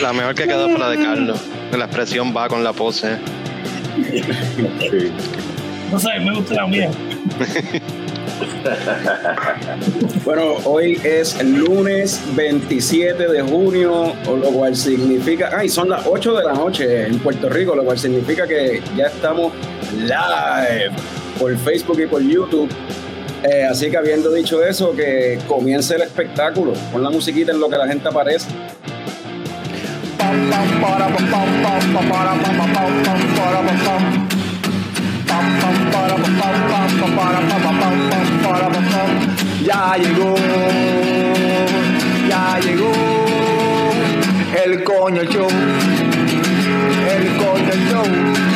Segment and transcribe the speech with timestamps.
[0.00, 1.40] La mejor que quedó fue la de Carlos.
[1.72, 3.16] La expresión va con la pose.
[5.90, 6.90] No sé, me gusta la mía.
[10.24, 16.34] Bueno, hoy es el lunes 27 de junio, lo cual significa, ay, son las 8
[16.36, 19.52] de la noche en Puerto Rico, lo cual significa que ya estamos
[19.96, 20.90] live
[21.38, 22.68] por Facebook y por YouTube.
[23.48, 26.72] Eh, así que habiendo dicho eso, que comience el espectáculo.
[26.90, 28.48] Pon la musiquita en lo que la gente aparece.
[39.64, 40.34] Ya llegó,
[42.28, 42.92] ya llegó
[44.64, 45.48] el coño show,
[47.10, 48.55] el coño show.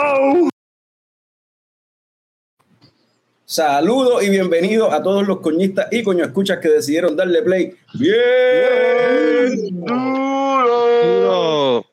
[3.51, 9.85] Saludos y bienvenidos a todos los coñistas y coño escuchas que decidieron darle play bien
[9.85, 11.85] Duro.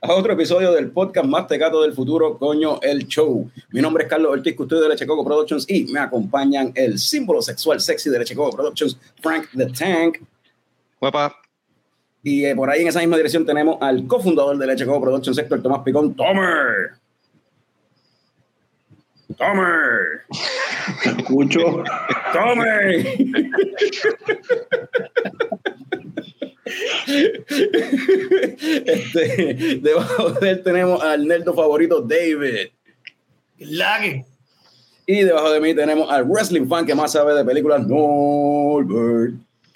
[0.00, 3.50] a otro episodio del podcast más tecato del futuro, coño, el show.
[3.70, 7.42] Mi nombre es Carlos Ortiz, custodio de Leche Coco Productions y me acompañan el símbolo
[7.42, 10.22] sexual sexy de Leche Coco Productions, Frank the Tank.
[10.98, 11.36] Guapa.
[12.22, 15.36] Y eh, por ahí en esa misma dirección tenemos al cofundador de Leche Coco Productions,
[15.36, 17.03] Héctor Tomás Picón, Tomer.
[19.36, 20.22] Tomer.
[21.04, 21.84] Escucho.
[22.32, 23.06] Tomer.
[28.86, 32.70] Este, debajo de él tenemos al nerdo favorito David.
[33.58, 34.24] Lague.
[35.06, 39.34] Y debajo de mí tenemos al wrestling fan que más sabe de películas, Norbert.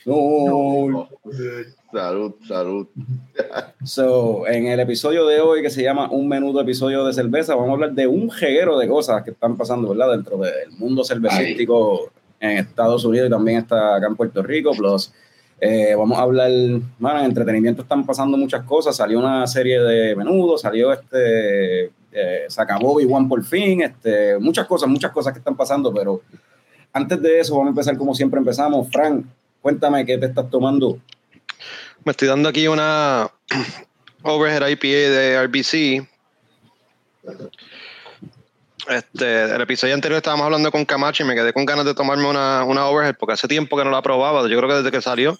[0.09, 1.79] Norbert.
[1.93, 2.87] Salud, salud.
[3.85, 7.71] So, en el episodio de hoy que se llama Un menudo episodio de cerveza, vamos
[7.71, 10.13] a hablar de un jeguero de cosas que están pasando, ¿verdad?
[10.13, 12.11] Dentro del mundo cervecístico
[12.41, 14.73] en Estados Unidos y también está acá en Puerto Rico.
[14.73, 15.13] Plus,
[15.61, 16.51] eh, vamos a hablar,
[16.99, 18.97] bueno, en entretenimiento están pasando muchas cosas.
[18.97, 24.67] Salió una serie de menudos, salió este, eh, se acabó One por fin, este, muchas
[24.67, 26.21] cosas, muchas cosas que están pasando, pero
[26.93, 28.89] antes de eso, vamos a empezar como siempre empezamos.
[28.91, 29.25] Frank,
[29.61, 30.99] cuéntame qué te estás tomando.
[32.05, 33.31] Me estoy dando aquí una
[34.23, 36.09] Overhead IPA de RBC.
[38.89, 42.27] Este, el episodio anterior estábamos hablando con Camacho y me quedé con ganas de tomarme
[42.27, 45.03] una, una Overhead porque hace tiempo que no la probaba, yo creo que desde que
[45.03, 45.39] salió.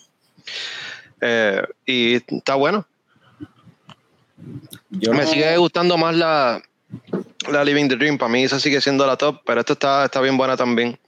[1.21, 2.87] Eh, y está bueno.
[4.91, 6.61] Yo me no- sigue gustando más la,
[7.51, 8.19] la Living the Dream.
[8.19, 10.99] Para mí esa sigue siendo la top, pero esta está, está bien buena también.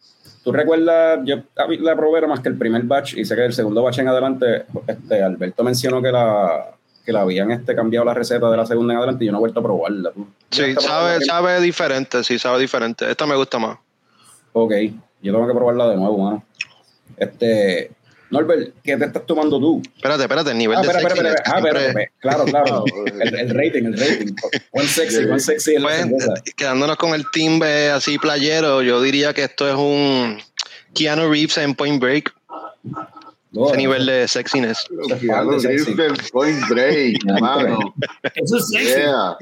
[0.43, 1.21] ¿Tú recuerdas?
[1.25, 1.37] Yo
[1.81, 4.65] la probé más que el primer batch y sé que el segundo batch en adelante,
[4.87, 6.71] este, Alberto mencionó que la,
[7.05, 9.39] que la habían este, cambiado la receta de la segunda en adelante y yo no
[9.39, 10.13] he vuelto a probarla.
[10.13, 13.11] ¿Tú Sí, sabe, sabe diferente, sí, sabe diferente.
[13.11, 13.79] Esta me gusta más.
[14.53, 14.73] Ok,
[15.23, 16.43] yo tengo que probarla de nuevo, mano.
[17.17, 17.91] Este,
[18.31, 19.83] Norbert, ¿qué te estás tomando tú?
[19.97, 21.53] Espérate, espérate, el nivel Ah, de espera, sexiness espera.
[21.55, 22.13] Ah, espera, siempre-.
[22.21, 22.85] Claro, claro.
[23.21, 24.35] El, el rating, el rating.
[24.71, 26.07] One sexy, one sexy Pues,
[26.57, 30.39] quedándonos con el timbre así playero, yo diría que esto es un
[30.95, 32.33] Keanu Reeves en Point Break,
[33.53, 34.87] No, ese nivel de sexiness.
[35.21, 37.95] Keanu Reeves en Point Break, mano.
[38.35, 38.95] Eso es sexy.
[38.95, 39.37] Yeah.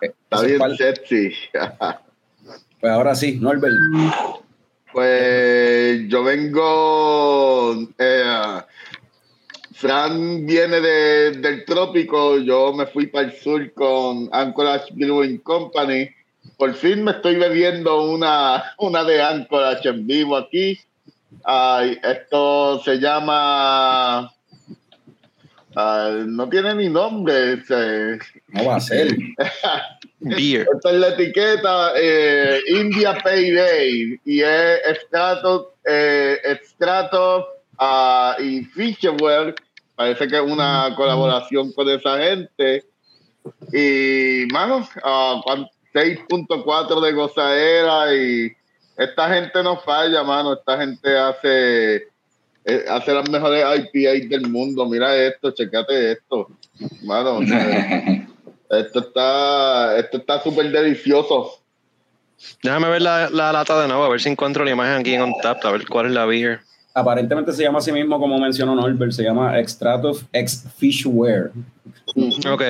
[0.00, 1.32] Está bien sexy.
[2.80, 3.74] Pues ahora sí, Norbert.
[4.96, 7.74] Pues yo vengo.
[7.98, 8.62] eh,
[9.74, 16.08] Fran viene de- del trópico, yo me fui para el sur con Anchorage Brewing Company.
[16.56, 20.80] Por fin me estoy bebiendo una, una de Anchorage en vivo aquí.
[21.44, 24.32] Ay, esto se llama.
[25.76, 27.62] Ay, no tiene ni nombre.
[27.64, 28.18] se-
[28.48, 29.16] No va a ser.
[30.20, 30.66] Beer.
[30.74, 37.46] esta es la etiqueta eh, India Payday y es extrato, eh, extrato
[37.78, 39.54] ah, y Fisherware.
[39.94, 42.84] Parece que es una colaboración con esa gente.
[43.72, 48.52] Y, mano, ah, cuan- 6.4 de gozadera y
[48.98, 50.52] esta gente no falla, mano.
[50.54, 52.08] Esta gente hace,
[52.88, 54.86] hace las mejores IPA del mundo.
[54.86, 56.48] Mira esto, checate esto.
[57.02, 58.26] Mano, o sea,
[58.70, 61.60] esto está esto está súper delicioso.
[62.62, 65.22] Déjame ver la, la lata de nuevo, a ver si encuentro la imagen aquí en
[65.22, 66.60] OnTap, a ver cuál es la beer.
[66.92, 71.50] aparentemente se llama así mismo como mencionó Norbert, se llama Extrato X Fishware.
[72.50, 72.62] Ok.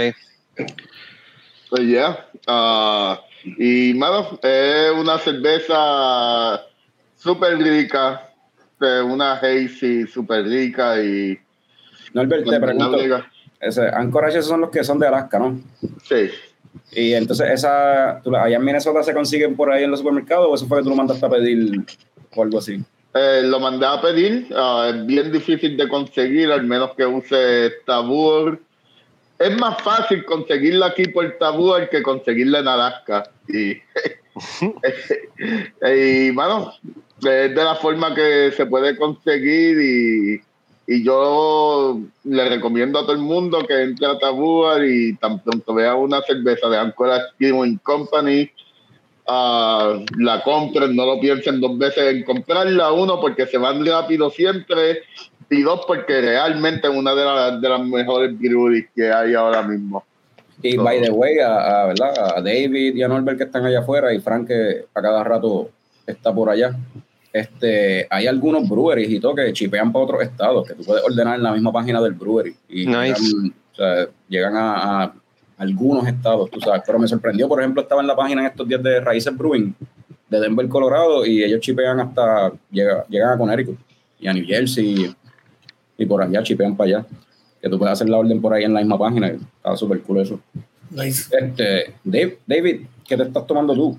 [1.69, 2.27] Pues ya.
[2.47, 6.63] ah, y, mano, es una cerveza
[7.17, 8.26] súper rica.
[8.81, 11.39] Una hazy súper rica y.
[12.13, 13.25] Norbert, te pregunto,
[13.61, 15.59] ese, Anchorage esos son los que son de Alaska, ¿no?
[16.05, 16.31] Sí.
[16.93, 20.67] Y entonces, esa, allá en Minnesota se consiguen por ahí en los supermercados o eso
[20.67, 21.85] fue que tú lo mandaste a pedir
[22.35, 22.83] o algo así.
[23.15, 24.49] Eh, lo mandé a pedir.
[24.55, 28.61] ah, es bien difícil de conseguir, al menos que use Tabur.
[29.39, 33.31] Es más fácil conseguirla aquí por Tabur que conseguirla en Alaska.
[33.49, 33.73] Y,
[35.87, 36.75] y bueno,
[37.19, 40.41] es de la forma que se puede conseguir y,
[40.87, 45.75] y yo le recomiendo a todo el mundo que entre a Tabur y tan pronto
[45.75, 48.51] vea una cerveza de Anchorage Brewing Company
[49.27, 54.31] ah, la compren, no lo piensen dos veces en comprarla, uno porque se van rápido
[54.31, 55.03] siempre
[55.51, 59.63] y dos porque realmente es una de, las de las mejores breweries que hay ahora
[59.63, 60.05] mismo.
[60.63, 62.37] Y by the way, ¿verdad?
[62.37, 65.71] a David y a Norbert que están allá afuera y Frank que a cada rato
[66.07, 66.77] está por allá.
[67.33, 71.37] Este, hay algunos breweries y todo que chipean para otros estados, que tú puedes ordenar
[71.37, 72.55] en la misma página del brewery.
[72.69, 73.21] Y Nice.
[73.21, 75.15] llegan, o sea, llegan a, a
[75.59, 76.83] algunos estados, tú sabes.
[76.87, 79.75] Pero me sorprendió, por ejemplo, estaba en la página en estos días de Raíces Brewing
[80.31, 83.79] de Denver, Colorado, y ellos chipean hasta, llega- llegan a Connecticut
[84.19, 85.15] y a New Jersey
[85.99, 87.07] y por allá chipean para allá.
[87.61, 89.29] Que tú puedes hacer la orden por ahí en la misma página.
[89.29, 90.41] y Está súper cool eso.
[90.91, 91.29] Nice.
[91.37, 93.99] Este, Dave, David, ¿qué te estás tomando tú?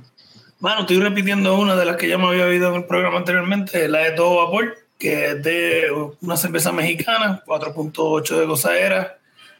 [0.59, 3.88] Bueno, estoy repitiendo una de las que ya me había oído en el programa anteriormente,
[3.88, 5.83] la de Todo Vapor, que es de
[6.21, 9.18] una cerveza mexicana, 4.8 de gozadera,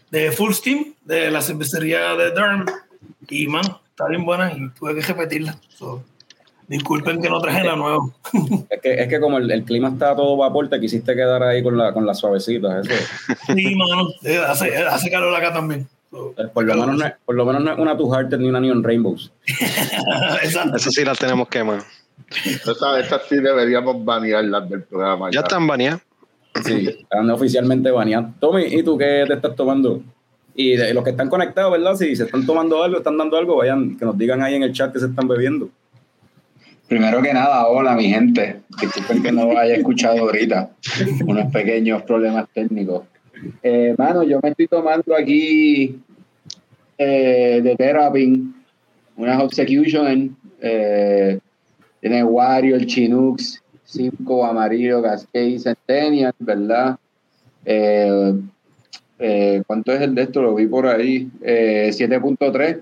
[0.10, 2.66] de Full Steam, de la cervecería de Durham.
[3.30, 5.60] Y, mano, está bien buena y tuve que repetirla.
[5.70, 6.04] So,
[6.68, 8.00] disculpen que no traje la nueva.
[8.72, 11.62] Es que, es que como el, el clima está todo vapor, te quisiste quedar ahí
[11.62, 12.88] con, la, con las suavecitas.
[12.88, 13.06] Eso,
[13.56, 15.88] Sí, mano, eh, hace, hace calor acá también.
[16.09, 18.59] Por, lo menos no es, por lo menos no es una Two Hearted ni una
[18.59, 19.31] Neon Rainbows.
[20.44, 21.86] Eso sí las tenemos quemadas.
[22.45, 25.30] Esas esa sí deberíamos banearlas del programa.
[25.31, 26.01] Ya están baneadas.
[26.63, 28.31] Sí, están oficialmente baneadas.
[28.39, 30.01] Tommy, ¿y tú qué te estás tomando?
[30.56, 31.95] Y de los que están conectados, ¿verdad?
[31.95, 34.74] Si se están tomando algo, están dando algo, vayan, que nos digan ahí en el
[34.74, 35.69] chat que se están bebiendo.
[36.88, 38.62] Primero que nada, hola mi gente.
[38.81, 40.71] Disculpen que no haya escuchado ahorita.
[41.27, 43.04] Unos pequeños problemas técnicos.
[43.63, 43.95] Eh,
[44.28, 46.00] yo me estoy tomando aquí
[46.98, 48.56] eh, de Terrapin,
[49.16, 50.36] unas Obsecution.
[50.62, 51.39] Eh,
[52.00, 56.98] tiene Wario, el Chinooks, 5 amarillo, Cascade, Centennial, ¿verdad?
[57.66, 58.34] Eh,
[59.19, 60.42] eh, ¿Cuánto es el de esto?
[60.42, 61.30] Lo vi por ahí.
[61.42, 62.81] Eh, 7.3.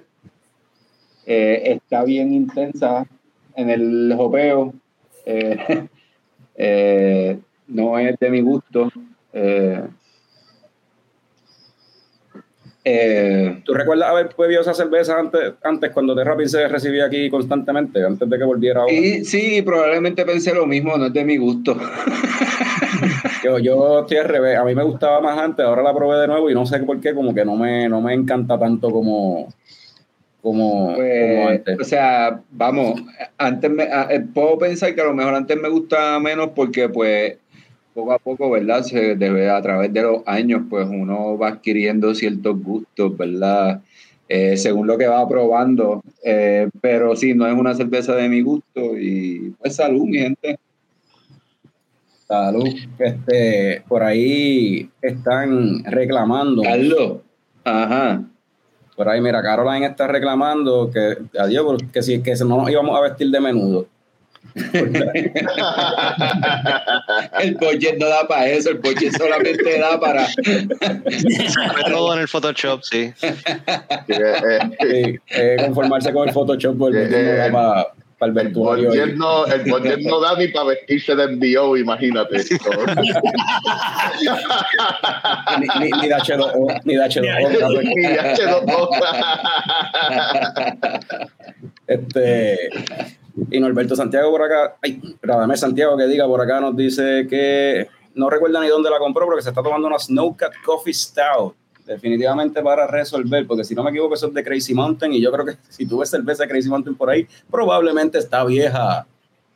[1.28, 3.06] Eh, está bien intensa
[3.56, 4.74] en el jopeo.
[7.68, 8.92] No es de mi gusto.
[12.88, 18.06] Eh, ¿Tú recuerdas haber bebido esa cerveza antes, antes cuando Terrapin se recibía aquí constantemente,
[18.06, 18.94] antes de que volviera ahora?
[18.94, 21.76] y sí, probablemente pensé lo mismo, no es de mi gusto.
[23.44, 24.58] Yo, yo estoy al revés.
[24.58, 27.00] A mí me gustaba más antes, ahora la probé de nuevo y no sé por
[27.00, 29.54] qué, como que no me, no me encanta tanto como,
[30.42, 31.80] como, como Pues, antes.
[31.80, 33.02] o sea, vamos,
[33.38, 37.38] antes me, eh, puedo pensar que a lo mejor antes me gustaba menos porque pues
[37.96, 38.84] poco a poco, ¿verdad?
[38.84, 43.82] Se debe, a través de los años, pues uno va adquiriendo ciertos gustos, ¿verdad?
[44.28, 46.04] Eh, según lo que va probando.
[46.24, 50.60] Eh, pero sí, no es una cerveza de mi gusto y pues salud, mi gente.
[52.28, 52.68] Salud.
[53.00, 56.64] Este, por ahí están reclamando.
[56.64, 57.20] Carlos.
[57.64, 58.24] Ajá.
[58.96, 63.02] Por ahí, mira, Caroline está reclamando que, adiós, que si que no nos íbamos a
[63.02, 63.88] vestir de menudo.
[67.42, 70.28] El budget no da para eso, el budget solamente da para...
[71.90, 73.12] Todo en el Photoshop, sí.
[73.18, 73.28] Sí,
[74.08, 77.52] eh, Sí, eh, conformarse con el Photoshop, porque Eh, no da eh,
[78.18, 78.90] para el el vestuario.
[78.90, 79.14] budget ahí.
[79.18, 82.38] no, el budget no da ni para vestirse de envío, imagínate.
[85.60, 87.82] Ni, ni, ni de H2O, ni de H2O.
[87.84, 88.90] Ni H2O.
[91.88, 92.70] Este,
[93.52, 97.88] y Norberto Santiago por acá, ay, Radamés Santiago que diga por acá nos dice que
[98.16, 101.54] no recuerda ni dónde la compró, pero que se está tomando una Snowcat Coffee Stout.
[101.86, 105.14] Definitivamente para resolver, porque si no me equivoco, eso es de Crazy Mountain.
[105.14, 108.44] Y yo creo que si tú ves cerveza de Crazy Mountain por ahí, probablemente está
[108.44, 109.06] vieja.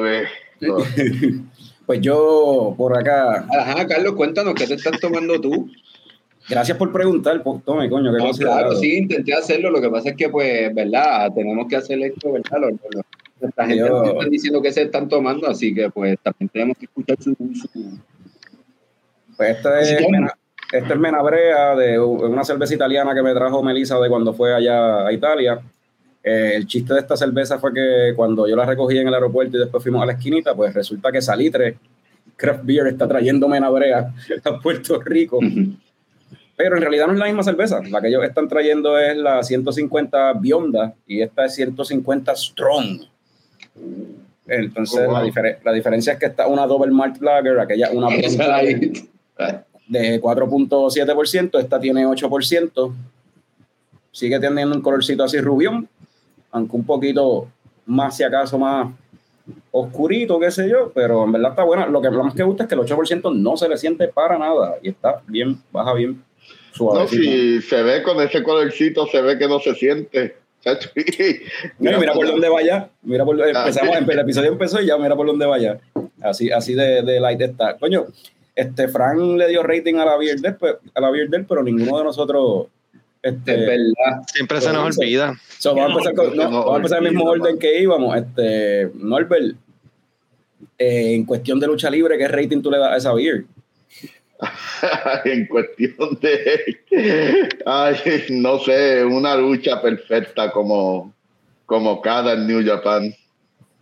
[0.00, 0.28] Vez.
[0.60, 0.76] No.
[1.86, 5.68] Pues yo por acá, Ajá, Carlos, cuéntanos, ¿qué te estás tomando tú?
[6.50, 9.70] Gracias por preguntar, po- Tommy, coño, qué No, claro, sí, intenté hacerlo.
[9.70, 11.30] Lo que pasa es que, pues, ¿verdad?
[11.34, 12.74] Tenemos que hacer esto, ¿verdad?
[13.40, 16.76] Esta gente Yo- nos están diciendo que se están tomando, así que, pues, también tenemos
[16.76, 17.30] que escuchar su.
[17.54, 17.98] su-
[19.36, 20.34] Pues esta es, mena,
[20.72, 25.06] esta es Menabrea, de una cerveza italiana que me trajo Melissa de cuando fue allá
[25.06, 25.60] a Italia.
[26.22, 29.56] Eh, el chiste de esta cerveza fue que cuando yo la recogí en el aeropuerto
[29.56, 31.78] y después fuimos a la esquinita, pues resulta que Salitre
[32.36, 34.12] Craft Beer está trayendo Menabrea
[34.44, 35.38] a Puerto Rico.
[36.62, 37.80] Pero en realidad no es la misma cerveza.
[37.90, 43.00] La que ellos están trayendo es la 150 Bionda y esta es 150 Strong.
[44.46, 45.12] Entonces, Oh, wow.
[45.14, 48.08] la, difere- la diferencia es que esta una Double Malt Lager, aquella una
[49.88, 52.92] de 4.7%, esta tiene 8%.
[54.12, 55.88] Sigue teniendo un colorcito así rubión,
[56.50, 57.48] aunque un poquito
[57.86, 58.92] más, si acaso, más
[59.70, 61.86] oscurito, qué sé yo, pero en verdad está buena.
[61.86, 64.74] Lo que más que gusta es que el 8% no se le siente para nada
[64.82, 66.22] y está bien, baja bien
[66.78, 70.36] No, si se ve con ese colorcito, se ve que no se siente.
[71.78, 72.90] Mira, mira por dónde vaya.
[73.02, 73.48] Mira por Ah.
[73.48, 75.80] empezamos, el episodio empezó y ya mira por dónde vaya.
[76.22, 77.76] Así, así de, de light está.
[77.78, 78.06] Coño,
[78.54, 81.10] este Frank le dio rating a la Beardel, pues, a la
[81.48, 82.66] pero ninguno de nosotros.
[83.22, 84.22] Este, Es verdad.
[84.26, 85.34] Siempre se nos olvida.
[85.58, 87.80] so, vamos, a empezar con- no, No, vamos a empezar en el mismo orden que
[87.80, 88.16] íbamos.
[88.16, 89.56] Este, Norbert,
[90.78, 93.44] eh, en cuestión de lucha libre, ¿qué rating tú le das a esa beer?
[95.24, 96.78] en cuestión de,
[97.66, 97.96] ay,
[98.30, 101.12] no sé, una lucha perfecta como,
[101.66, 103.14] como cada en New Japan.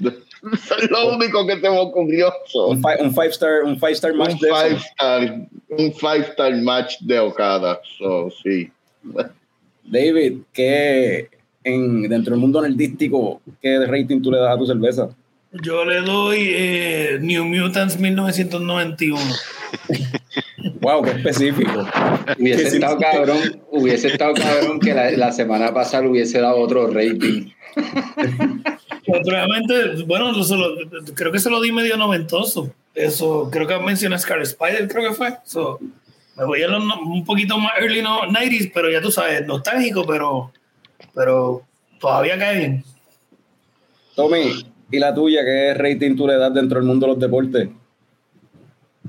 [0.41, 2.33] Es lo único que se me ocurrió.
[2.47, 5.93] So, Un, fi- un five star, un five star match un de five star, un
[5.95, 7.81] five star match de Okada.
[7.99, 8.71] So, sí.
[9.85, 11.29] David, ¿qué
[11.65, 15.09] en, dentro del mundo nerdístico, qué rating tú le das a tu cerveza?
[15.51, 19.21] Yo le doy eh, New Mutants 1991.
[20.81, 21.87] Wow, qué específico.
[22.39, 26.87] Hubiese estado cabrón, hubiese estado cabrón que la, la semana pasada le hubiese dado otro
[26.89, 27.51] rating.
[29.07, 30.75] Naturalmente, bueno, lo-
[31.15, 32.73] creo que se lo di medio noventoso.
[32.95, 35.35] Eso, creo que mencioné Scar Spider, creo que fue.
[35.45, 35.79] So,
[36.37, 40.05] me voy a los un poquito más early no, 90s, pero ya tú sabes, nostálgico,
[40.07, 40.53] pero,
[41.15, 41.63] pero
[42.01, 42.85] todavía cae bien.
[44.15, 47.69] Tommy, ¿y la tuya qué rating tú le das dentro del mundo de los deportes?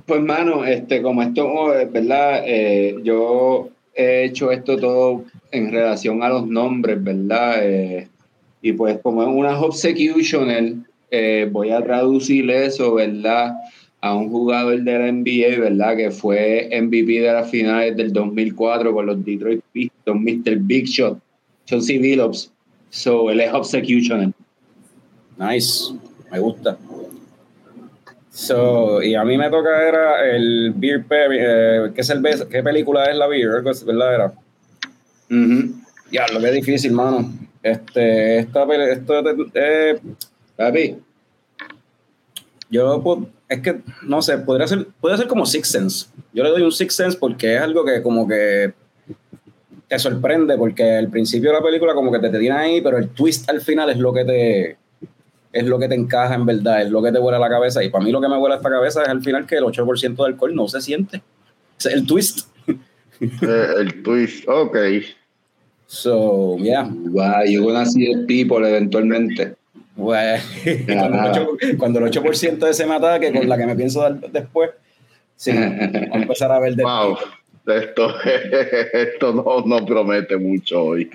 [0.10, 6.24] Pues, mano, este, como esto, es verdad, Eh, yo he hecho esto todo en relación
[6.24, 7.60] a los nombres, ¿verdad?
[7.62, 8.08] Eh,
[8.64, 10.78] y pues, como es una Obsecutioner,
[11.12, 13.56] eh, voy a traducir eso, ¿verdad?
[14.02, 15.96] A un jugador de la NBA, ¿verdad?
[15.96, 20.58] Que fue MVP de las finales del 2004 con los Detroit Pistons, Mr.
[20.58, 21.20] Big Shot,
[21.68, 22.52] Chauncey Billups.
[22.90, 24.32] So, él es Obsecutioner.
[25.38, 25.94] Nice,
[26.32, 26.80] me gusta.
[28.40, 33.04] So, y a mí me toca era el Beer Perry, eh, ¿qué cerveza, qué película
[33.04, 33.62] es la Beer?
[33.62, 34.16] ¿Verdad?
[34.16, 34.34] Era.
[35.30, 35.76] Ujú.
[36.10, 37.30] Ya, lo que es difícil, mano.
[37.62, 40.00] Este, esta esto, eh,
[40.56, 40.96] Papi,
[42.70, 43.20] yo pues,
[43.50, 46.06] es que no sé, podría ser, puede ser como Six Sense.
[46.32, 48.72] Yo le doy un Six Sense porque es algo que como que
[49.90, 52.98] te sorprende, porque al principio de la película como que te, te tiene ahí, pero
[53.00, 54.78] el twist al final es lo que te
[55.52, 57.84] es lo que te encaja en verdad, es lo que te vuela la cabeza.
[57.84, 60.16] Y para mí lo que me vuela esta cabeza es al final que el 8%
[60.16, 61.22] de alcohol no se siente.
[61.78, 62.48] Ese es el twist.
[63.22, 64.78] Eh, el twist, ok.
[65.86, 66.88] So, yeah.
[66.90, 69.56] wow, you're gonna see the people eventualmente.
[69.96, 70.42] Pues,
[70.86, 71.32] cuando, el nada.
[71.32, 74.70] 8, cuando el 8% de ese me ataque, con la que me pienso dar después,
[75.36, 77.18] sí, voy a empezar a ver de Wow.
[77.68, 78.16] Esto,
[78.94, 81.10] esto no, no promete mucho hoy.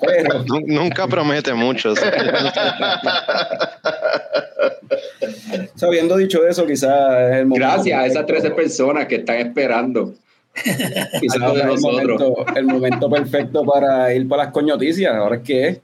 [0.00, 1.94] Pero, Nunca promete mucho.
[5.82, 7.66] habiendo dicho eso, quizás es el momento.
[7.68, 10.14] Gracias a esas perfecto- 13 personas que están esperando.
[11.20, 15.14] Quizás de es el momento, el momento perfecto para ir para las coñoticias.
[15.14, 15.80] Ahora es que es.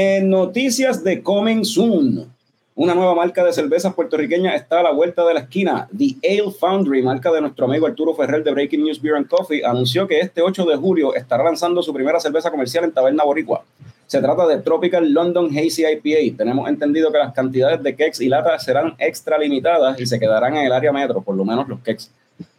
[0.00, 2.32] En noticias de Coming Soon,
[2.76, 5.88] una nueva marca de cervezas puertorriqueña está a la vuelta de la esquina.
[5.90, 9.64] The Ale Foundry, marca de nuestro amigo Arturo Ferrer de Breaking News Beer and Coffee,
[9.64, 13.64] anunció que este 8 de julio estará lanzando su primera cerveza comercial en Taberna Boricua.
[14.06, 16.36] Se trata de Tropical London Hazy IPA.
[16.36, 20.54] Tenemos entendido que las cantidades de kegs y latas serán extra limitadas y se quedarán
[20.58, 22.08] en el área metro, por lo menos los kegs.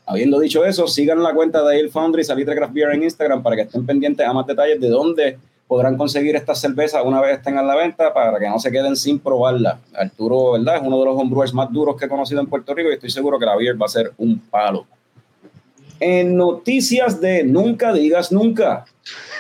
[0.06, 3.56] Habiendo dicho eso, sigan la cuenta de Ale Foundry Salitre Craft Beer en Instagram para
[3.56, 5.38] que estén pendientes a más detalles de dónde
[5.70, 8.96] podrán conseguir estas cervezas una vez estén a la venta para que no se queden
[8.96, 9.80] sin probarla.
[9.94, 10.78] Arturo, ¿verdad?
[10.78, 13.12] Es uno de los homebrewers más duros que he conocido en Puerto Rico y estoy
[13.12, 14.88] seguro que la beer va a ser un palo.
[16.00, 18.86] En noticias de Nunca Digas Nunca.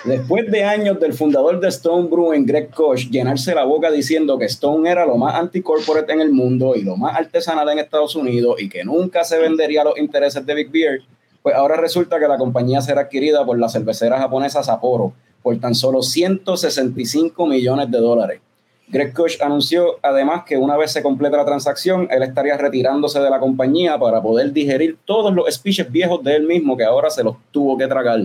[0.06, 4.46] Después de años del fundador de Stone Brewing, Greg Koch, llenarse la boca diciendo que
[4.46, 8.58] Stone era lo más anti-corporate en el mundo y lo más artesanal en Estados Unidos
[8.60, 11.02] y que nunca se vendería los intereses de Big Beer,
[11.42, 15.76] pues ahora resulta que la compañía será adquirida por la cervecera japonesa Sapporo por tan
[15.76, 18.42] solo 165 millones de dólares.
[18.88, 23.30] Greg Koch anunció además que una vez se complete la transacción, él estaría retirándose de
[23.30, 27.24] la compañía para poder digerir todos los speeches viejos de él mismo que ahora se
[27.24, 28.20] los tuvo que tragar.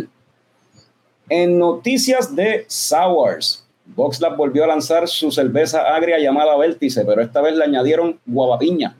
[1.28, 7.42] En noticias de Sours, VoxLab volvió a lanzar su cerveza agria llamada Vértice, pero esta
[7.42, 8.96] vez le añadieron guavapiña.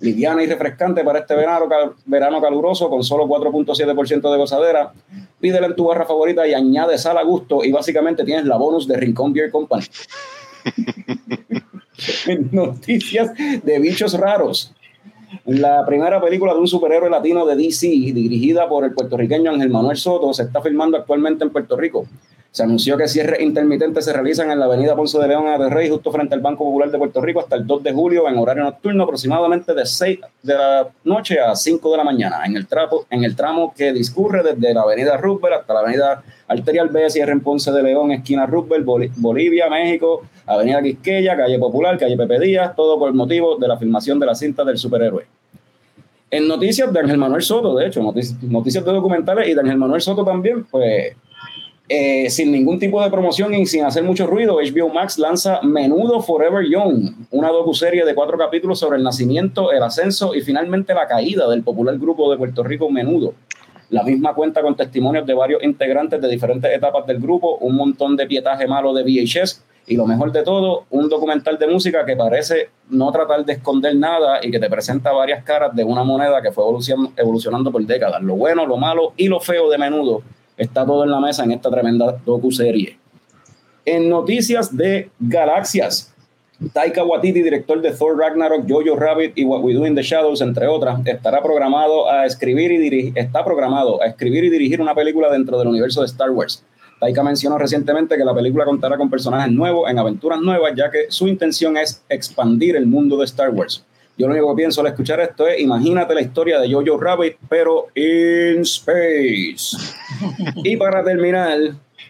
[0.00, 4.92] Liviana y refrescante para este verano, cal- verano caluroso con solo 4.7% de gozadera.
[5.40, 8.86] Pídela en tu barra favorita y añade sal a gusto y básicamente tienes la bonus
[8.86, 9.84] de Rincón Beer Company.
[12.52, 14.72] Noticias de bichos raros.
[15.44, 19.96] La primera película de un superhéroe latino de DC, dirigida por el puertorriqueño Ángel Manuel
[19.96, 22.06] Soto, se está filmando actualmente en Puerto Rico.
[22.50, 25.90] Se anunció que cierres intermitentes se realizan en la avenida Ponce de León a Rey,
[25.90, 28.64] justo frente al Banco Popular de Puerto Rico, hasta el 2 de julio en horario
[28.64, 32.66] nocturno, aproximadamente de 6 de la noche a 5 de la mañana, en el,
[33.10, 37.32] en el tramo que discurre desde la avenida Roosevelt hasta la avenida Arterial B, cierre
[37.32, 42.40] en Ponce de León, esquina Roosevelt, Boli- Bolivia, México, avenida Quisqueya, calle Popular, calle Pepe
[42.40, 45.26] Díaz, todo por motivo de la filmación de la cinta del superhéroe.
[46.30, 49.76] En noticias de Ángel Manuel Soto, de hecho, noticias, noticias de documentales y de Ángel
[49.76, 51.14] Manuel Soto también, pues
[51.88, 56.20] eh, sin ningún tipo de promoción y sin hacer mucho ruido, HBO Max lanza Menudo
[56.20, 61.06] Forever Young, una docuserie de cuatro capítulos sobre el nacimiento, el ascenso y finalmente la
[61.06, 63.32] caída del popular grupo de Puerto Rico Menudo.
[63.90, 68.16] La misma cuenta con testimonios de varios integrantes de diferentes etapas del grupo, un montón
[68.16, 72.14] de pietaje malo de VHS y lo mejor de todo, un documental de música que
[72.14, 76.42] parece no tratar de esconder nada y que te presenta varias caras de una moneda
[76.42, 78.20] que fue evolucion- evolucionando por décadas.
[78.22, 80.20] Lo bueno, lo malo y lo feo de menudo
[80.58, 82.98] está todo en la mesa en esta tremenda docuserie.
[83.84, 86.12] En noticias de galaxias,
[86.72, 90.40] Taika Waititi, director de Thor Ragnarok, Jojo Rabbit y What We Do in the Shadows,
[90.40, 94.94] entre otras, estará programado a escribir y dirigir, está programado a escribir y dirigir una
[94.94, 96.64] película dentro del universo de Star Wars.
[96.98, 101.06] Taika mencionó recientemente que la película contará con personajes nuevos en aventuras nuevas, ya que
[101.10, 103.84] su intención es expandir el mundo de Star Wars.
[104.16, 107.36] Yo lo único que pienso al escuchar esto es, imagínate la historia de Jojo Rabbit,
[107.48, 109.76] pero in space.
[110.56, 111.58] Y para terminar,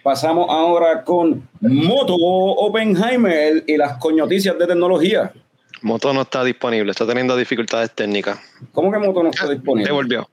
[0.03, 5.33] pasamos ahora con Moto Oppenheimer y las coñoticias de tecnología.
[5.83, 8.39] Moto no está disponible, está teniendo dificultades técnicas.
[8.73, 9.89] ¿Cómo que Moto no está disponible?
[9.89, 10.29] Devolvió.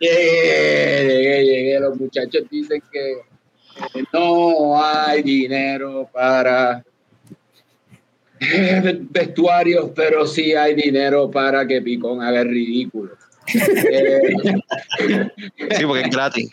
[0.00, 1.80] llegué, llegué, llegué.
[1.80, 3.18] Los muchachos dicen que
[4.12, 6.82] no hay dinero para
[9.10, 13.12] vestuarios, pero sí hay dinero para que Picón haga el ridículo.
[13.54, 14.34] Eh,
[15.76, 16.50] Sí, porque es gratis.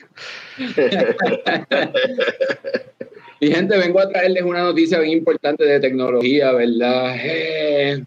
[3.41, 7.15] Mi gente, vengo a traerles una noticia bien importante de tecnología, ¿verdad?
[7.23, 8.03] Eh,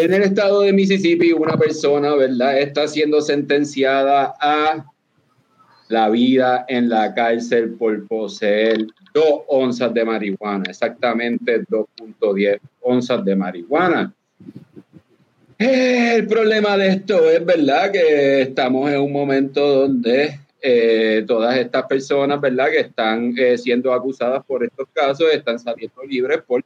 [0.00, 4.86] en el estado de Mississippi, una persona, ¿verdad?, está siendo sentenciada a
[5.92, 13.36] la vida en la cárcel por poseer dos onzas de marihuana, exactamente 2.10 onzas de
[13.36, 14.14] marihuana.
[15.58, 21.84] El problema de esto es verdad que estamos en un momento donde eh, todas estas
[21.84, 26.64] personas, ¿verdad?, que están eh, siendo acusadas por estos casos, están saliendo libres por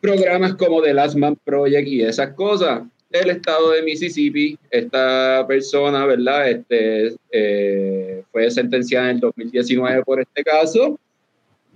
[0.00, 2.80] programas como The Last Man Project y esas cosas.
[3.10, 10.20] El estado de Mississippi, esta persona, ¿verdad?, este, eh, fue sentenciada en el 2019 por
[10.20, 10.98] este caso,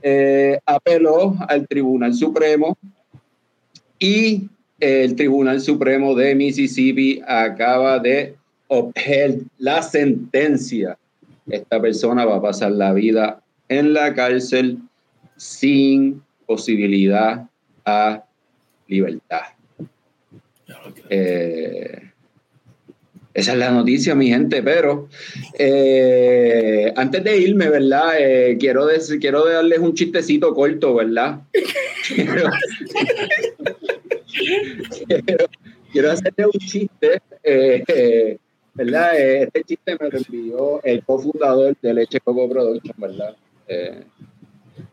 [0.03, 2.77] eh, apeló al Tribunal Supremo
[3.99, 8.35] y el Tribunal Supremo de Mississippi acaba de
[8.67, 10.99] objetar la sentencia.
[11.49, 14.79] Esta persona va a pasar la vida en la cárcel
[15.37, 17.49] sin posibilidad
[17.85, 18.25] a
[18.87, 19.62] libertad.
[21.09, 22.11] Eh,
[23.35, 25.09] esa es la noticia, mi gente, pero
[25.59, 28.15] eh, antes de irme, ¿verdad?
[28.19, 31.41] Eh, quiero, decir, quiero darles un chistecito corto, ¿verdad?
[32.15, 32.51] quiero,
[35.93, 37.23] quiero, hacerle un chiste,
[38.75, 39.19] ¿verdad?
[39.19, 43.35] Este chiste me lo envió el cofundador de Leche Coco Production, ¿verdad?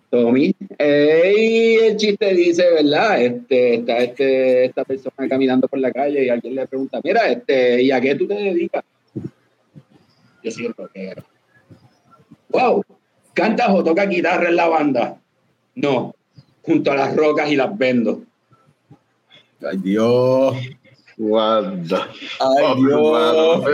[0.09, 0.55] Tommy.
[0.77, 3.21] El chiste dice, ¿verdad?
[3.21, 7.83] Este, está este, esta persona caminando por la calle y alguien le pregunta, mira, este,
[7.83, 8.83] ¿y a qué tú te dedicas?
[10.43, 11.23] Yo soy el rockero.
[12.49, 12.83] Wow,
[13.33, 15.21] ¿cantas o tocas guitarra en la banda?
[15.75, 16.15] No,
[16.63, 18.23] junto a las rocas y las vendo.
[19.61, 20.55] Ay, Dios.
[21.21, 23.11] What the Ay, fuck, Dios.
[23.11, 23.65] mano?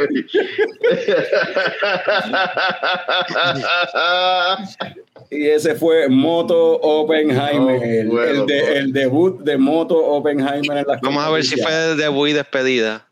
[5.30, 8.76] Y ese fue Moto Oppenheimer, Oh, el, bueno, el de- bueno.
[8.76, 13.08] el debut de Moto Oppenheimer en la Vamos a ver si fue debut y despedida.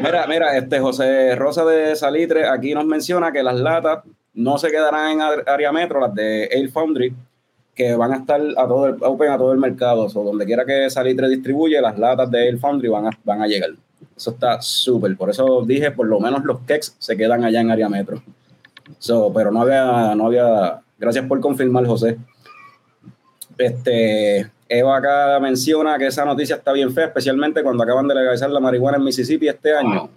[0.00, 3.98] Mira, mira, este José Rosa de Salitre aquí nos menciona que las latas
[4.32, 7.12] no se quedarán en área metro, las de Air Foundry,
[7.80, 10.06] que van a estar a todo el, open a todo el mercado.
[10.14, 13.46] O donde quiera que Salitre distribuye, las latas de Air Foundry van a, van a
[13.46, 13.70] llegar.
[14.14, 15.16] Eso está súper.
[15.16, 18.22] Por eso dije, por lo menos los keks se quedan allá en área metro.
[18.98, 20.82] So, pero no había, no había.
[20.98, 22.18] Gracias por confirmar, José.
[23.56, 28.50] Este, Eva acá menciona que esa noticia está bien fea, especialmente cuando acaban de legalizar
[28.50, 30.10] la marihuana en Mississippi este año.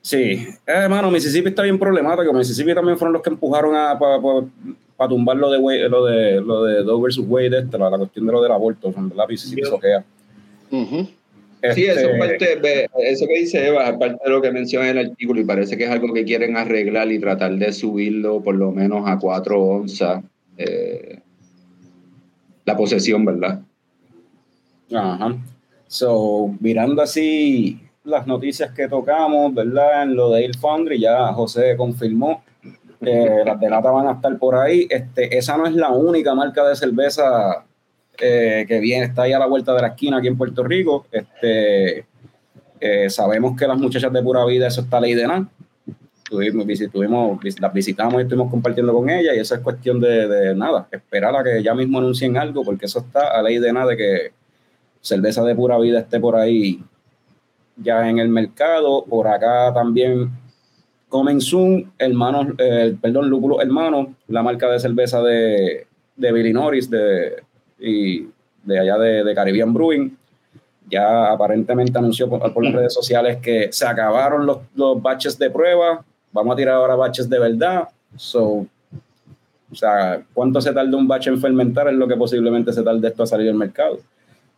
[0.00, 2.32] Sí, eh, hermano, Mississippi está bien problemático.
[2.32, 3.98] Mississippi también fueron los que empujaron a
[5.00, 7.96] para tumbar lo de Wade- lo de lo de Doe versus Wade, este, la, la
[7.96, 9.24] cuestión de lo del aborto, ¿verdad?
[9.26, 10.04] Mississippi soquea.
[10.70, 11.08] Ujú.
[11.74, 14.90] Sí, eso, es parte, ve, eso que dice Eva es parte de lo que menciona
[14.90, 18.42] en el artículo y parece que es algo que quieren arreglar y tratar de subirlo
[18.42, 20.22] por lo menos a 4 onzas.
[20.58, 21.18] eh,
[22.66, 23.62] la posesión, ¿verdad?
[24.94, 25.34] Ajá.
[25.86, 30.02] So, mirando así las noticias que tocamos, ¿verdad?
[30.02, 32.42] En lo de Air Foundry, ya José confirmó
[33.00, 34.86] las de lata van a estar por ahí.
[34.90, 37.64] Este, esa no es la única marca de cerveza
[38.18, 41.06] eh, que viene, está ahí a la vuelta de la esquina aquí en Puerto Rico.
[41.10, 42.04] Este,
[42.80, 45.48] eh, sabemos que las muchachas de Pura Vida, eso está ley de nada.
[46.28, 46.64] Tuvimos,
[47.58, 51.34] las visitamos y estuvimos compartiendo con ella y eso es cuestión de, de nada, esperar
[51.34, 54.32] a que ya mismo anuncien algo porque eso está a ley de nada de que
[55.00, 56.84] cerveza de pura vida esté por ahí
[57.76, 59.04] ya en el mercado.
[59.04, 60.30] Por acá también
[61.10, 66.88] Comen Soon, hermanos, eh, perdón, Lúpulo Hermano, la marca de cerveza de, de Billy Norris
[66.88, 67.42] de,
[67.78, 68.26] y
[68.64, 70.16] de allá de, Caribbean Brewing.
[70.88, 75.50] Ya aparentemente anunció por, por las redes sociales que se acabaron los, los batches de
[75.50, 76.02] prueba.
[76.32, 77.88] Vamos a tirar ahora batches de verdad.
[78.16, 78.66] So,
[79.70, 81.88] o sea, ¿cuánto se tarda un batch en fermentar?
[81.88, 83.98] Es lo que posiblemente se tarde esto a salir al mercado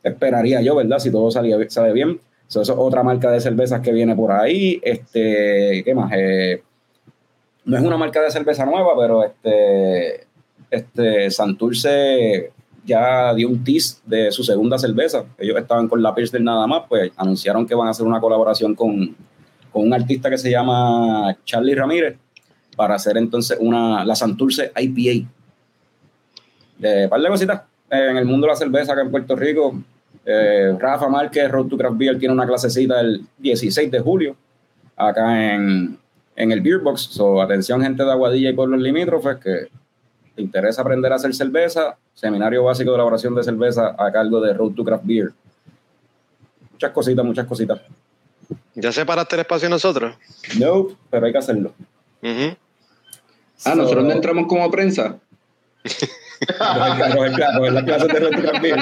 [0.03, 0.99] esperaría yo, ¿verdad?
[0.99, 2.21] Si todo salía, sale bien.
[2.53, 4.79] So, eso es otra marca de cervezas que viene por ahí.
[4.83, 6.13] Este, ¿qué más?
[6.15, 6.63] Eh,
[7.65, 10.27] no es una marca de cerveza nueva, pero este,
[10.71, 12.53] este Santurce
[12.85, 15.25] ya dio un tease de su segunda cerveza.
[15.39, 18.75] Ellos estaban con la Pilsner nada más, pues anunciaron que van a hacer una colaboración
[18.75, 19.17] con,
[19.73, 22.19] con un artista que se llama Charlie Ramírez
[22.77, 25.27] para hacer entonces una, la Santurce IPA.
[26.77, 29.75] De par cositas eh, en el mundo de la cerveza acá en Puerto Rico.
[30.25, 34.37] Eh, Rafa Márquez, Road to Craft Beer, tiene una clasecita el 16 de julio
[34.97, 35.99] acá en,
[36.37, 37.03] en el Beer Box.
[37.11, 39.69] So, atención, gente de Aguadilla y pueblos limítrofes que
[40.35, 41.97] te interesa aprender a hacer cerveza.
[42.15, 45.33] Seminario básico de elaboración de cerveza a cargo de Road to Craft Beer.
[46.73, 47.81] Muchas cositas, muchas cositas.
[48.75, 50.15] ¿Ya separaste el espacio nosotros?
[50.59, 51.73] No, pero hay que hacerlo.
[53.65, 55.19] Ah, nosotros no entramos como prensa.
[56.47, 58.73] Coger- coger cla- coger las clases de.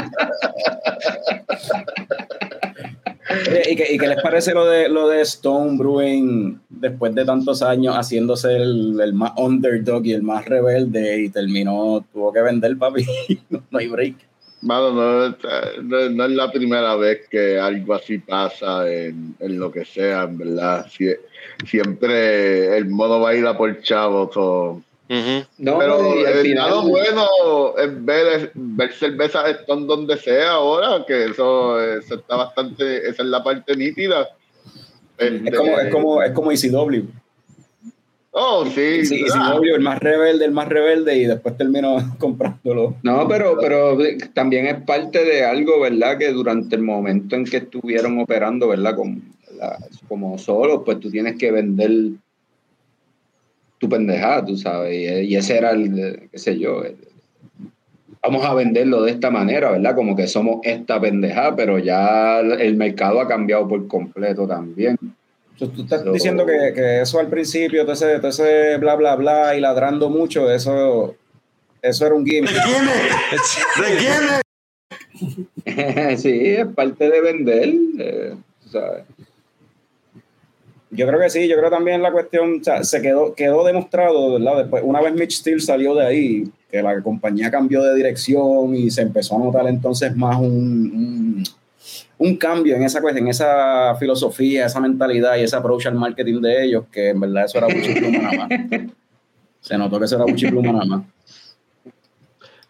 [3.48, 7.24] Oye, ¿Y qué, y qué les parece lo de, lo de Stone Brewing después de
[7.24, 12.42] tantos años haciéndose el, el más underdog y el más rebelde y terminó, tuvo que
[12.42, 13.04] vender, papi?
[13.50, 14.14] No, hay break.
[14.62, 15.34] Mano, no, es-
[15.82, 20.24] no- no es la primera vez que algo así pasa en, en lo que sea,
[20.24, 20.86] en verdad.
[20.86, 21.18] Sie-
[21.66, 24.32] siempre el mono baila por chavos.
[24.36, 24.82] o-
[25.58, 27.26] No, Pero y al el final- lado bueno
[27.78, 33.28] es ver, ver cervezas Stone donde sea ahora, que eso, eso está bastante, esa es
[33.28, 34.28] la parte nítida.
[35.18, 37.06] Es como, es como, es como ECW.
[38.30, 39.04] Oh, sí.
[39.04, 42.94] Sí, ah, ECW, el más rebelde, el más rebelde, y después terminó comprándolo.
[43.02, 43.98] No, pero, pero
[44.32, 46.18] también es parte de algo, ¿verdad?
[46.18, 48.94] Que durante el momento en que estuvieron operando, ¿verdad?
[48.94, 49.20] Como,
[49.50, 49.76] ¿verdad?
[50.06, 51.90] como solos, pues tú tienes que vender
[53.80, 54.94] tu pendejada, tú sabes.
[54.94, 56.96] Y, y ese era el, qué sé yo, el-
[58.22, 59.94] vamos a venderlo de esta manera, ¿verdad?
[59.96, 64.96] Como que somos esta pendejada, pero ya el mercado ha cambiado por completo también.
[65.58, 69.16] Tú, estás Pero- diciendo que, que eso al principio, todo ese, todo ese bla, bla,
[69.16, 71.14] bla, y ladrando mucho, eso,
[71.82, 72.50] eso era un gimmick.
[76.16, 79.04] sí, es parte de vender, eh, tú ¿sabes?
[80.92, 84.32] Yo creo que sí, yo creo también la cuestión, o sea, se quedó, quedó demostrado,
[84.38, 84.58] ¿verdad?
[84.58, 88.90] Después, una vez Mitch Steele salió de ahí, que la compañía cambió de dirección y
[88.90, 91.44] se empezó a notar entonces más un, un,
[92.18, 96.40] un cambio en esa cuestión, en esa filosofía, esa mentalidad y ese approach al marketing
[96.40, 98.48] de ellos, que en verdad eso era mucho pluma nada más.
[99.60, 101.02] Se notó que eso era mucho pluma nada más.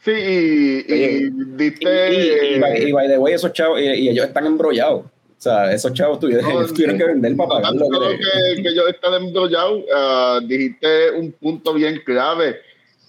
[0.05, 2.13] Sí, y, y diste.
[2.13, 5.05] Y, y, by- y by the way, esos chavos, y, y ellos están embrollados.
[5.41, 8.19] O sea, esos chavos tuvieron, No, tuvieron que vender para pagar lo que...
[8.19, 12.61] que, que ellos están embrollados, ah, dijiste un punto bien clave,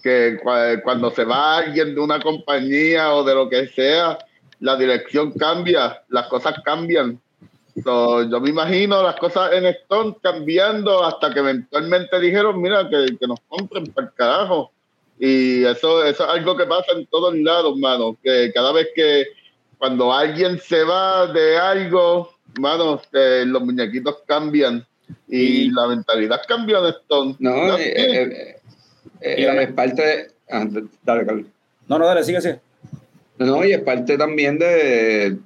[0.02, 4.16] que cua- cuando se va alguien de una compañía o de lo que sea,
[4.60, 7.20] la dirección cambia, las cosas cambian.
[7.84, 13.14] So, yo me imagino las cosas en Stone cambiando hasta que eventualmente dijeron, mira, que,
[13.20, 14.72] que nos compren para el carajo.
[15.18, 19.26] Y eso, eso es algo que pasa en todos lados, mano, que cada vez que
[19.82, 24.86] cuando alguien se va de algo, mano, eh, los muñequitos cambian
[25.26, 27.34] y Y- la mentalidad cambia en Stone.
[27.40, 28.56] No, eh, eh,
[29.22, 30.28] eh, es parte de...
[30.52, 30.64] ah,
[31.02, 31.46] dale, Carlos.
[31.88, 32.60] No, no, dale, sigue, sigue.
[33.38, 35.38] No, y es parte también de,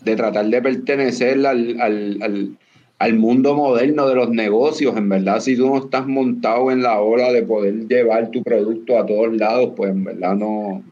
[0.00, 2.58] de tratar de pertenecer al, al, al,
[2.98, 4.96] al mundo moderno de los negocios.
[4.96, 8.98] En verdad, si tú no estás montado en la ola de poder llevar tu producto
[8.98, 10.82] a todos lados, pues en verdad no.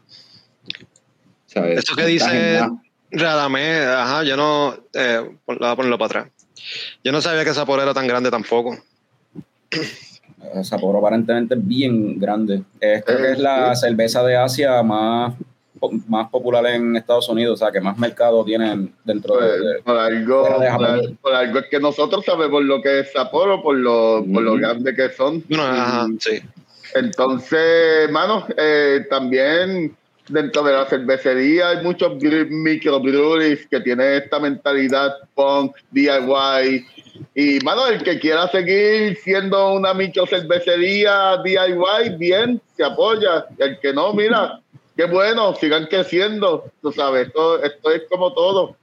[1.47, 1.79] ¿sabes?
[1.79, 2.61] Eso que dice.
[3.13, 4.75] Radamé, ajá, yo no.
[4.93, 6.27] Eh, voy a ponerlo para atrás.
[7.03, 8.77] Yo no sabía que Sapporo era tan grande tampoco.
[9.71, 12.63] Eh, Sapporo aparentemente es bien grande.
[12.79, 15.33] Es, creo que es la cerveza de Asia más,
[16.07, 19.47] más popular en Estados Unidos, o sea, que más mercado tienen dentro de...
[19.47, 20.85] Pues, de- por algo, de por, Japón.
[20.85, 24.55] al- por algo es que nosotros sabemos lo que es Sapporo, por lo, por lo
[24.55, 25.43] grande que son.
[25.57, 26.41] Ajá, sí.
[26.95, 27.59] Entonces,
[28.05, 29.95] hermano, eh, también
[30.27, 36.85] dentro de la cervecería hay muchos bre- microbreweries que tienen esta mentalidad punk, DIY.
[37.35, 43.45] Y, mano, el que quiera seguir siendo una micro cervecería DIY, bien, se apoya.
[43.57, 44.59] Y el que no, mira,
[44.95, 46.65] qué bueno, sigan creciendo.
[46.81, 48.75] Tú sabes, esto, esto es como todo.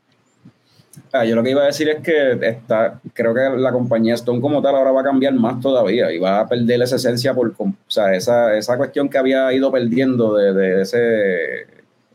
[1.12, 4.40] Ah, yo lo que iba a decir es que está, creo que la compañía Stone
[4.40, 7.54] como tal ahora va a cambiar más todavía y va a perder esa esencia por,
[7.58, 11.66] o sea, esa, esa cuestión que había ido perdiendo de, de ese,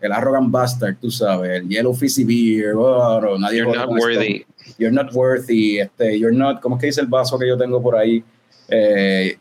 [0.02, 4.00] el Arrogant Bastard, tú sabes, el Yellow Fizzy Beer, oh, no, nadie You're not Stone.
[4.00, 4.46] worthy.
[4.78, 7.82] You're not worthy, este, you're not, ¿cómo es que dice el vaso que yo tengo
[7.82, 8.24] por ahí?
[8.68, 9.38] Eh,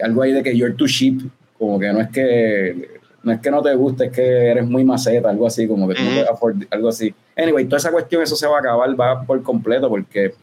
[0.00, 1.20] algo ahí de que you're too cheap,
[1.58, 2.95] como que no es que
[3.26, 5.96] no es que no te guste, es que eres muy maceta, algo así, como que
[5.96, 7.12] tú no algo así.
[7.36, 10.34] Anyway, toda esa cuestión, eso se va a acabar, va por completo, porque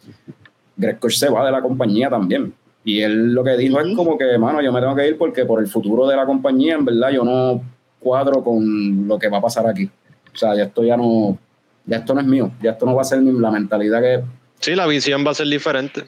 [0.76, 2.54] Greg Koch se va de la compañía también.
[2.84, 5.46] Y él lo que dijo es como que, mano, yo me tengo que ir porque
[5.46, 7.64] por el futuro de la compañía, en verdad, yo no
[8.02, 9.90] cuadro con lo que va a pasar aquí.
[10.34, 11.38] O sea, ya esto ya no,
[11.86, 14.24] ya esto no es mío, ya esto no va a ser la mentalidad que
[14.60, 16.04] Sí, la visión va a ser diferente.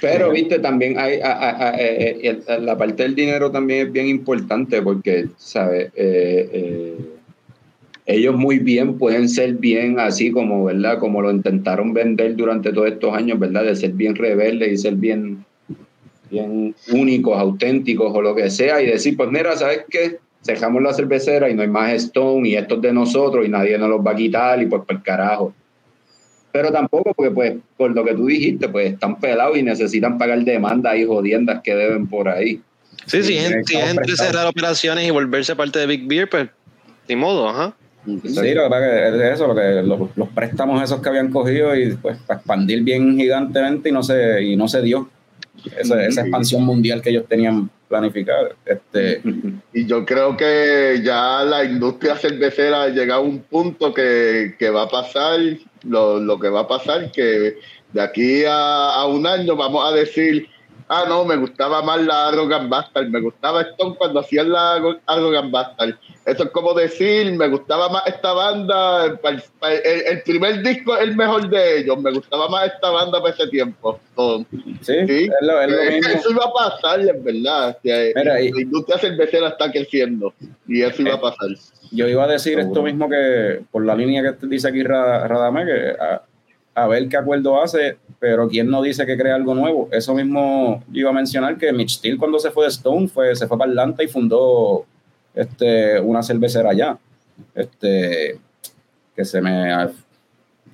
[0.00, 3.92] Pero, viste, también hay a- a- a- eh, eh, la parte del dinero también es
[3.92, 5.90] bien importante porque, ¿sabes?
[5.96, 6.96] Eh, eh,
[8.04, 10.98] ellos muy bien pueden ser bien así como, ¿verdad?
[10.98, 13.64] Como lo intentaron vender durante todos estos años, ¿verdad?
[13.64, 15.44] De ser bien rebeldes y ser bien,
[16.30, 20.18] bien únicos, auténticos o lo que sea y decir, pues mira, ¿sabes qué?
[20.44, 23.76] Dejamos la cervecera y no hay más Stone y esto es de nosotros y nadie
[23.78, 25.52] nos los va a quitar y pues por el carajo
[26.56, 30.42] pero tampoco porque pues por lo que tú dijiste pues están pelados y necesitan pagar
[30.42, 32.62] demandas y jodiendas que deben por ahí
[33.04, 34.32] Sí, sí, Sí, gente, si gente prestados.
[34.32, 36.48] cerrar operaciones y volverse parte de Big Beer, pues
[37.08, 37.74] ni modo, ajá.
[38.06, 41.08] Sí, lo que pasa es que es eso, lo que, los, los préstamos esos que
[41.10, 45.08] habían cogido y pues para expandir bien gigantemente y no se, y no se dio
[45.78, 48.50] esa, esa expansión mundial que ellos tenían planificada.
[48.64, 49.20] Este,
[49.72, 54.70] Y yo creo que ya la industria cervecera ha llegado a un punto que, que
[54.70, 55.38] va a pasar,
[55.88, 57.56] lo, lo que va a pasar, que
[57.92, 60.48] de aquí a, a un año vamos a decir,
[60.88, 65.50] ah, no, me gustaba más la Arrogant Bastard, me gustaba Stone cuando hacían la Arrogant
[65.50, 65.94] Bastard.
[66.24, 71.02] Eso es como decir, me gustaba más esta banda, pa- el, el primer disco es
[71.02, 74.00] el mejor de ellos, me gustaba más esta banda para ese tiempo.
[74.16, 74.44] So,
[74.82, 75.24] sí, Sí.
[75.24, 76.10] es lo, es lo mismo.
[76.14, 77.78] eso iba a pasar, es verdad.
[77.82, 80.32] que Mira, y- la industria cervecera está creciendo
[80.66, 81.48] y eso iba a pasar.
[81.92, 82.68] Yo iba a decir Seguro.
[82.68, 86.22] esto mismo que, por la línea que dice aquí Ra- Radame, que a,
[86.76, 89.88] a ver qué acuerdo hace, pero quién no dice que crea algo nuevo.
[89.90, 93.34] Eso mismo yo iba a mencionar que Mitch Steele cuando se fue de Stone fue,
[93.34, 94.84] se fue para Atlanta y fundó
[95.34, 96.98] este, una cervecera allá.
[97.54, 98.38] Este,
[99.16, 99.88] que se me.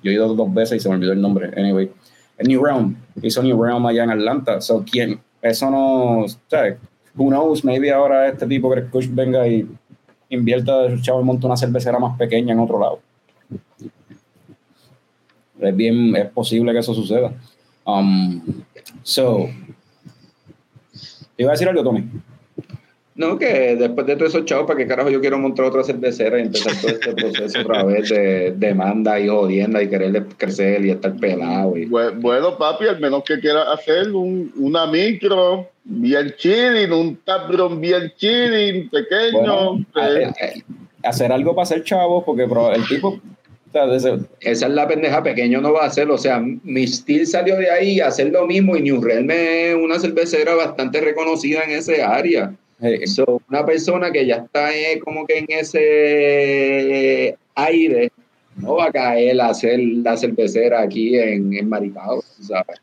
[0.03, 1.51] Yo he ido dos veces y se me olvidó el nombre.
[1.55, 1.89] Anyway,
[2.39, 2.97] New Realm.
[3.21, 4.59] Hizo New Realm allá en Atlanta.
[4.59, 5.21] So, ¿quién?
[5.41, 6.25] Eso no.
[7.15, 7.63] Who knows?
[7.63, 9.65] Maybe ahora este tipo, Greg Kush, venga y
[10.29, 12.99] invierta chavo y monta una cervecera más pequeña en otro lado.
[15.59, 17.31] Es bien, es posible que eso suceda.
[17.85, 18.41] Um,
[19.03, 19.49] so,
[21.35, 22.03] ¿te iba a decir algo, Tommy?
[23.15, 26.39] no que después de todos esos chavos para qué carajo yo quiero montar otra cervecera
[26.39, 30.89] y empezar todo este proceso otra vez de demanda y jodienda y querer crecer y
[30.89, 36.33] estar pelado y Bu- Bueno, papi, al menos que quieras hacer un, una micro bien
[36.37, 39.31] chilling, un taproom bien chilling, pequeño.
[39.33, 40.63] Bueno, eh, Eh,
[41.03, 43.19] hacer algo para ser chavo, porque el tipo.
[44.39, 46.15] Esa es la pendeja, pequeño no va a hacerlo.
[46.15, 49.75] O sea, mi Steel salió de ahí a hacer lo mismo y New Realm es
[49.75, 52.53] una cervecera bastante reconocida en ese área.
[53.05, 58.11] So, una persona que ya está eh, como que en ese aire
[58.57, 62.79] no va a caer a hacer la cervecera aquí en, en Maricao, ¿sabes?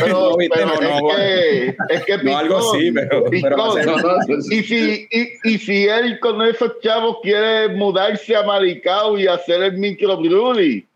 [0.00, 4.18] Pero, pero no, no, es, que, es que No, algo así, pero- No, no,
[4.50, 9.62] Y si, y, y si él con esos chavos quiere mudarse a Maricao y hacer
[9.62, 10.86] el microbrewery,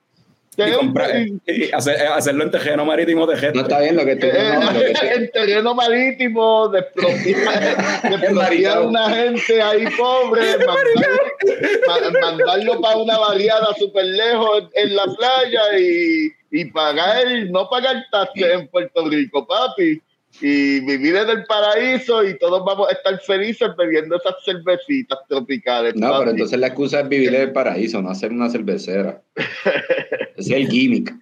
[0.66, 3.56] y comprar- y hacer- hacerlo en terreno marítimo de gente.
[3.58, 8.80] no está bien lo que estoy Eh, en terreno marítimo, de expropiar, de expropiar a
[8.80, 15.04] una gente ahí pobre, mandar- ma- mandarlo para una variada súper lejos en, en la
[15.04, 20.00] playa y, y pagar, no pagar taxes en Puerto Rico, papi.
[20.40, 25.96] Y vivir en el paraíso y todos vamos a estar felices bebiendo esas cervecitas tropicales.
[25.96, 29.20] No, pero entonces la excusa es vivir en el paraíso, no hacer una cervecera.
[30.36, 31.14] Ese es el gimmick.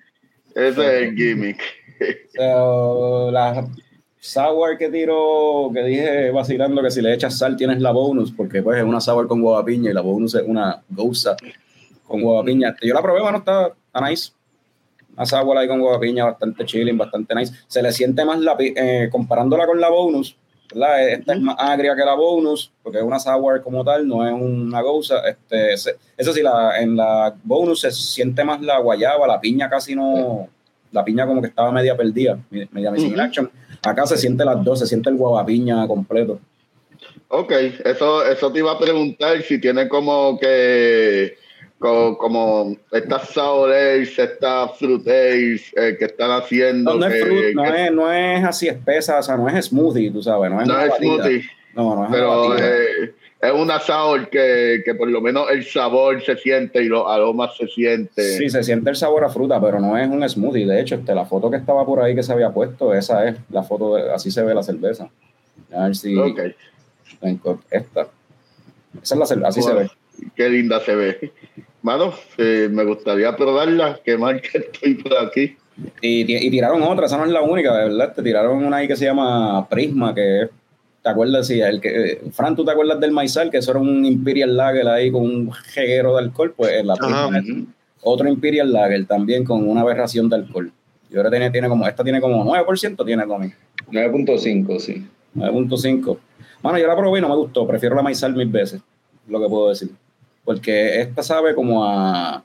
[0.55, 1.61] Ese es el gimmick.
[2.37, 3.66] So, la
[4.20, 8.62] sour que tiro, que dije vacilando que si le echas sal tienes la bonus, porque
[8.62, 11.37] pues es una sour con guava piña y la bonus es una goza
[12.07, 12.76] con guava piña.
[12.83, 14.33] Yo la probé, bueno, está, está nice.
[15.16, 17.55] Una sour ahí con guava piña, bastante chilling, bastante nice.
[17.66, 20.37] Se le siente más la, pi- eh, comparándola con la bonus,
[20.72, 21.09] ¿verdad?
[21.09, 24.33] Esta es más agria que la bonus, porque es una sour como tal, no es
[24.35, 25.20] una goza.
[25.29, 29.94] Este, eso sí, la, en la bonus se siente más la guayaba, la piña casi
[29.94, 30.48] no,
[30.92, 33.50] la piña como que estaba media perdida, media missing action.
[33.83, 36.40] Acá se siente las dos, se siente el guavapiña completo.
[37.29, 37.52] Ok,
[37.85, 41.37] eso, eso te iba a preguntar si tiene como que
[41.79, 46.95] como, como estas sour ales, estas fruit ales eh, que están haciendo.
[46.95, 49.67] No, no es fruit, no que- es, no es así espesa, o sea, no es
[49.67, 51.43] smoothie, tú sabes, no es no es smoothie,
[51.75, 56.23] No, no es pero eh, es una sour que, que por lo menos el sabor
[56.23, 58.25] se siente y los aromas se sienten.
[58.25, 60.67] Sí, se siente el sabor a fruta, pero no es un smoothie.
[60.67, 63.37] De hecho, este, la foto que estaba por ahí que se había puesto, esa es
[63.51, 65.11] la foto, de- así se ve la cerveza.
[65.75, 66.41] A ver si Ok,
[67.71, 68.09] esta.
[69.03, 69.91] Esa es la cerveza, así Bueno, se ve.
[70.35, 71.33] Qué linda se ve.
[71.83, 74.00] Mano, eh, me gustaría probarla.
[74.05, 75.57] Qué mal que estoy por aquí.
[76.00, 78.12] Y, ti- y tiraron otra, esa no es la única, de verdad.
[78.14, 80.50] Te tiraron una ahí que se llama Prisma, que es-
[81.02, 81.46] ¿te acuerdas?
[81.46, 83.50] Sí, el que, eh, Fran, ¿tú te acuerdas del Maizal?
[83.50, 87.26] Que eso era un Imperial Lager ahí con un jeguero de alcohol, pues la Prisma
[87.26, 87.42] Ajá.
[88.02, 90.72] otro Imperial Lager también con una aberración de alcohol.
[91.11, 93.52] Y ahora tiene, tiene como, esta tiene como 9%, tiene Tommy.
[93.92, 95.07] 9.5, sí.
[95.35, 96.18] 9.5.
[96.62, 97.66] Bueno, yo la probé y no me gustó.
[97.66, 98.81] Prefiero la Maizal mil veces,
[99.29, 99.90] lo que puedo decir.
[100.46, 102.44] Porque esta sabe como a.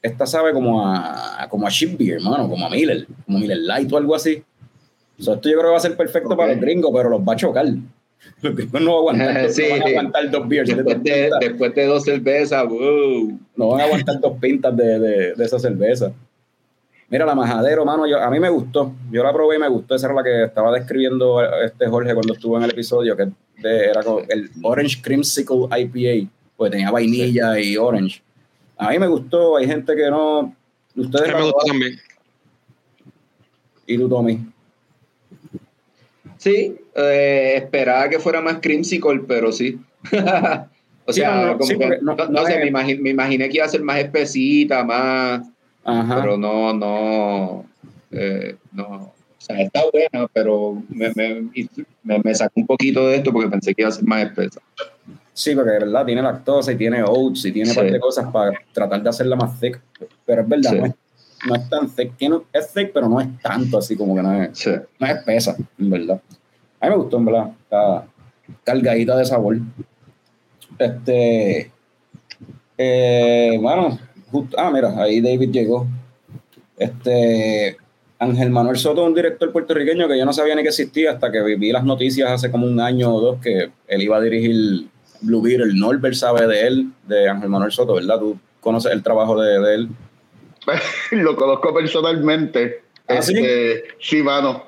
[0.00, 1.46] Esta sabe como a.
[1.50, 4.42] como a Ship Beer, hermano, como a Miller, como Miller Light o algo así.
[5.18, 7.20] O sea, esto yo creo que va a ser perfecto para los gringos, pero los
[7.20, 7.66] va a chocar.
[8.42, 9.62] Los gringos no van a aguantar, Sí.
[9.64, 10.68] no van a aguantar dos beers.
[10.68, 11.40] Después de, pintas.
[11.40, 13.38] después de dos cervezas, wow.
[13.56, 16.12] No van a aguantar dos pintas de, de, de esa cerveza.
[17.08, 18.92] Mira, la majadero, mano, yo, a mí me gustó.
[19.10, 19.96] Yo la probé y me gustó.
[19.96, 23.28] Esa era la que estaba describiendo este Jorge cuando estuvo en el episodio, que
[23.62, 26.30] era con el Orange Creamsicle IPA,
[26.60, 28.20] pues tenía vainilla y orange.
[28.76, 29.56] A mí me gustó.
[29.56, 30.54] Hay gente que no.
[30.94, 31.98] Ustedes me gustó también.
[33.86, 34.40] Y tú, Tommy.
[36.36, 39.80] Sí, eh, esperaba que fuera más creamsicle, pero sí.
[41.06, 42.78] o sea, no, no, como sí, que, porque no, no- no no sé, es- me,
[42.78, 45.40] imagi- me imaginé que iba a ser más espesita, más,
[45.82, 46.20] Ajá.
[46.20, 47.64] pero no, no,
[48.10, 48.86] eh, no.
[48.86, 51.48] O sea, está buena, pero me, me,
[52.02, 54.60] me, me sacó un poquito de esto porque pensé que iba a ser más espesa.
[55.32, 57.80] Sí, porque de verdad tiene lactosa y tiene oats y tiene un Sí.
[57.80, 59.80] par de cosas para tratar de hacerla más thick.
[60.26, 60.78] Pero es verdad, Sí.
[60.78, 60.94] no, es,
[61.48, 62.16] no es tan thick.
[62.16, 64.58] Tiene, es thick, pero no es tanto así como que no es.
[64.58, 64.70] Sí.
[64.98, 66.20] no es espesa, en verdad.
[66.80, 67.50] A mí me gustó, en verdad.
[67.62, 68.06] Está
[68.64, 69.56] cargadita de sabor.
[70.78, 71.70] Este.
[72.78, 73.98] Eh, bueno,
[74.30, 75.86] justo- ah, mira, ahí David llegó.
[76.76, 77.76] Este.
[78.18, 81.40] Ángel Manuel Soto, un director puertorriqueño que yo no sabía ni que existía hasta que
[81.56, 84.88] vi las noticias hace como un año o dos que él iba a dirigir
[85.20, 85.74] Blue Beetle.
[85.74, 88.18] Norbert sabe de él, de Ángel Manuel Soto, ¿verdad?
[88.18, 89.88] Tú conoces el trabajo de, de él.
[91.12, 92.82] Lo conozco personalmente.
[93.08, 93.34] ¿Ah, sí?
[93.36, 94.64] Este, sí, mano.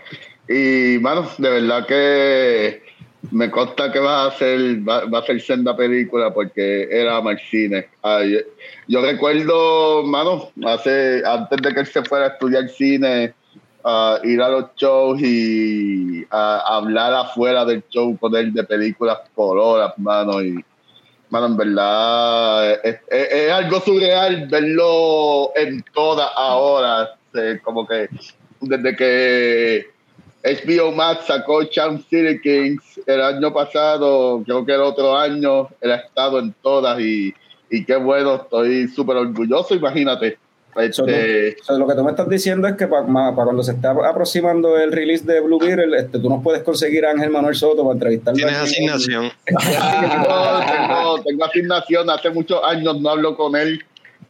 [0.48, 2.82] Y, mano, de verdad que
[3.30, 7.86] me consta que va a hacer, va, va a ser senda película porque era Marcine.
[8.02, 8.38] Ay,
[8.88, 13.34] yo recuerdo, mano, hace, antes de que él se fuera a estudiar cine,
[13.84, 19.18] a ir a los shows y a, hablar afuera del show con él de películas
[19.34, 20.64] por horas, mano, y
[21.32, 27.16] Mano, en verdad es, algo surreal verlo en todas ahora.
[27.64, 28.10] como que
[28.60, 29.86] desde que
[30.44, 35.92] HBO Max sacó Charm City Kings el año pasado, creo que el otro año, él
[35.92, 37.32] ha estado en todas y,
[37.70, 40.36] y qué bueno, estoy súper orgulloso, imagínate.
[40.74, 43.04] So, Este, tú- so, lo que tú me estás diciendo es que para
[43.34, 47.10] cuando se está aproximando el release de Blue Beetle, este, tú nos puedes conseguir a
[47.10, 48.36] Ángel Manuel Soto para entrevistarlo.
[48.38, 48.70] Tienes aquí.
[48.70, 49.30] asignación.
[49.46, 53.84] tengo, tengo, tengo asignación, hace muchos años no hablo con él.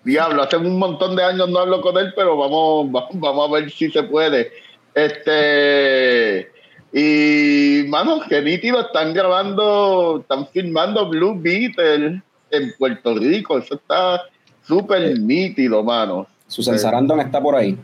[0.04, 3.52] Diablo, hace un montón de años no hablo con él, pero vamos, vamos, vamos a
[3.52, 4.50] ver si se puede.
[4.94, 6.50] Este
[6.92, 12.20] y mano, que nítido, están grabando, están filmando Blue Beetle
[12.50, 13.58] en Puerto Rico.
[13.58, 14.22] Eso está
[14.66, 16.26] súper nítido, mano.
[16.46, 17.76] Susan Sarandon está por ahí.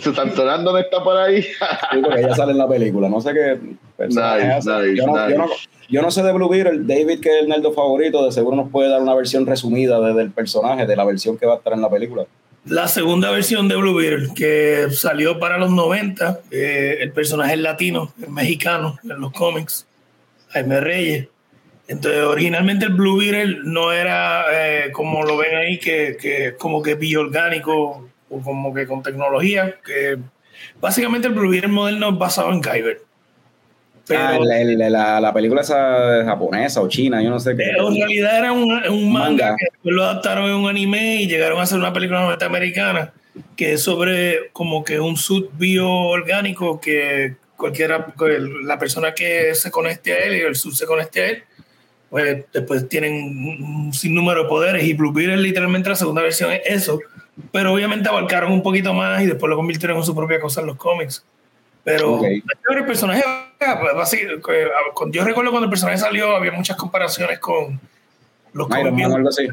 [0.00, 1.42] Susan Sarandon está por ahí.
[1.42, 3.08] Sí, porque ella sale en la película.
[3.08, 3.58] No sé qué
[3.96, 4.70] personaje Nice, hace.
[4.88, 5.56] nice, yo, no, yo no- nice.
[5.88, 6.80] yo no sé de Blue Beetle.
[6.84, 10.14] David, que es el nerdo favorito, de seguro nos puede dar una versión resumida de-
[10.14, 12.24] del personaje, de la versión que va a estar en la película.
[12.66, 17.60] La segunda versión de Blue Beetle, que salió para los 90, eh, el personaje es
[17.60, 19.86] latino, es mexicano en los cómics,
[20.50, 21.28] Jaime Reyes.
[21.90, 26.82] Entonces, originalmente el Blue Beetle no era eh, como lo ven ahí, que, que como
[26.82, 29.74] que biorgánico o como que con tecnología.
[29.84, 30.16] que
[30.80, 33.02] Básicamente el Blue Beetle moderno es basado en Kyber.
[34.06, 37.64] Pero Ah, el- el- la, la película esa japonesa o china, yo no sé qué.
[37.72, 39.56] pero en realidad era un, un manga, Manga.
[39.58, 43.12] que después lo adaptaron en un anime y llegaron a hacer una película norteamericana
[43.56, 49.70] que es sobre como que un suit bioorgánico que cualquiera, que la persona que se
[49.70, 51.42] conecte a él y el suit se conecte a él,
[52.10, 53.14] pues después tienen
[53.62, 57.00] un sinnúmero de poderes y Blue Beetle literalmente la segunda versión es eso,
[57.52, 60.66] pero obviamente abarcaron un poquito más y después lo convirtieron en su propia cosa en
[60.66, 61.24] los cómics.
[61.84, 62.24] Pero Ok.
[62.24, 63.22] el personaje,
[63.58, 64.42] pues, básicamente,
[64.92, 67.80] cuando- yo recuerdo cuando el personaje salió, había muchas comparaciones con
[68.52, 69.46] los Iron cómics Man algo así.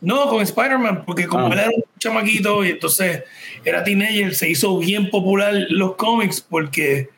[0.00, 1.50] no, con Spider-Man, porque como Ah.
[1.54, 3.24] él era un chamaquito y entonces
[3.64, 7.08] era teenager, se hizo bien popular los cómics porque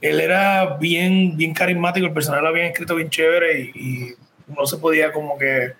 [0.00, 4.14] él era bien, bien carismático, el personaje lo habían escrito bien chévere y, y
[4.48, 5.72] uno se podía como que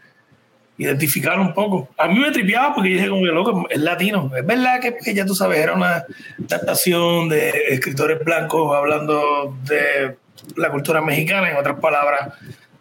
[0.78, 1.88] identificar un poco.
[1.96, 4.30] A mí me tripeaba porque yo dije como que loco, es latino.
[4.36, 6.04] Es verdad que pues, ya tú sabes, era una
[6.46, 10.16] adaptación de escritores blancos hablando de
[10.56, 12.34] la cultura mexicana, en otras palabras,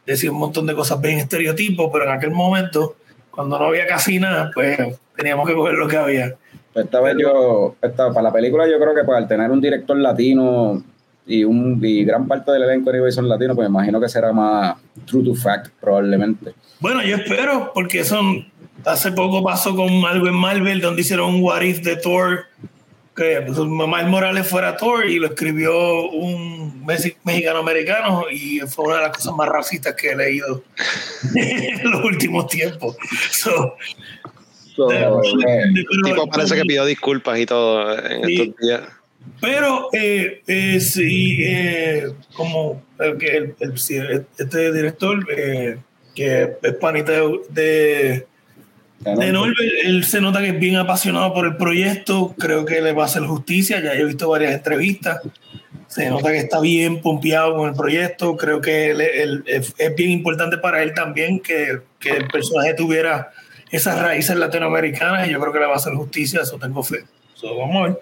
[0.06, 2.96] decía un montón de cosas bien estereotipos, pero en aquel momento,
[3.32, 4.78] cuando no había casi nada, pues
[5.16, 6.36] teníamos que coger lo que había.
[6.74, 9.62] Pues Esta vez yo, esta, para la película yo creo que pues, al tener un
[9.62, 10.84] director latino
[11.28, 14.32] y, un, y gran parte del elenco de son latinos, pues me imagino que será
[14.32, 16.54] más true to fact probablemente.
[16.80, 18.20] Bueno, yo espero, porque eso
[18.86, 22.46] hace poco pasó con algo en Marvel, donde hicieron un What If de Thor,
[23.16, 28.98] que pues, Miles Morales fuera Thor y lo escribió un mexi- mexicano-americano y fue una
[28.98, 30.64] de las cosas más racistas que he leído
[31.36, 32.96] en los últimos tiempos.
[33.32, 33.76] So,
[34.76, 38.42] So, de- eh, pero- El tipo parece que pidió disculpas y todo en Sí.
[38.42, 38.82] estos días.
[39.46, 43.98] Pero eh, eh, sí, eh, como el, que el- el- sí,
[44.38, 45.78] este director, eh,
[46.16, 47.12] que es panita
[47.50, 48.26] de,
[49.00, 52.94] de, Norbert, él se nota que es bien apasionado por el proyecto, creo que le
[52.94, 55.20] va a hacer justicia, ya he visto varias entrevistas,
[55.88, 59.96] se nota que está bien pompeado con el proyecto, creo que él- él- es, es
[59.96, 63.32] bien importante para él también que, que el personaje tuviera
[63.72, 67.04] esas raíces latinoamericanas y yo creo que le va a hacer justicia, eso tengo fe.
[67.36, 68.02] So, vamos a ver.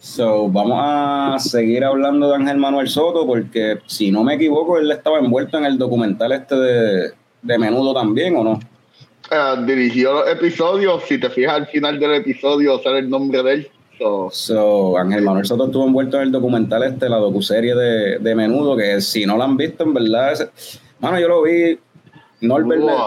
[0.00, 4.90] So, vamos a seguir hablando de Ángel Manuel Soto porque si no me equivoco, él
[4.90, 7.10] estaba envuelto en el documental este de,
[7.42, 8.60] de Menudo también, ¿o no?
[9.30, 11.02] eh, dirigió los episodios.
[11.06, 13.68] Si te fijas al final del episodio, sale el nombre de él.
[13.98, 18.34] So, So, Ángel Manuel Soto estuvo envuelto en el documental este, la docuserie de, de
[18.34, 21.78] Menudo, que si no la han visto, en verdad, es- mano, yo lo vi,
[22.40, 22.98] Norbert, wow.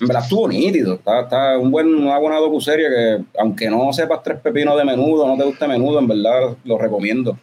[0.00, 4.22] En verdad estuvo nítido, está, está un buen, una buena docuserie que, aunque no sepas
[4.22, 7.38] tres pepinos de Menudo, no te guste Menudo, en verdad lo recomiendo.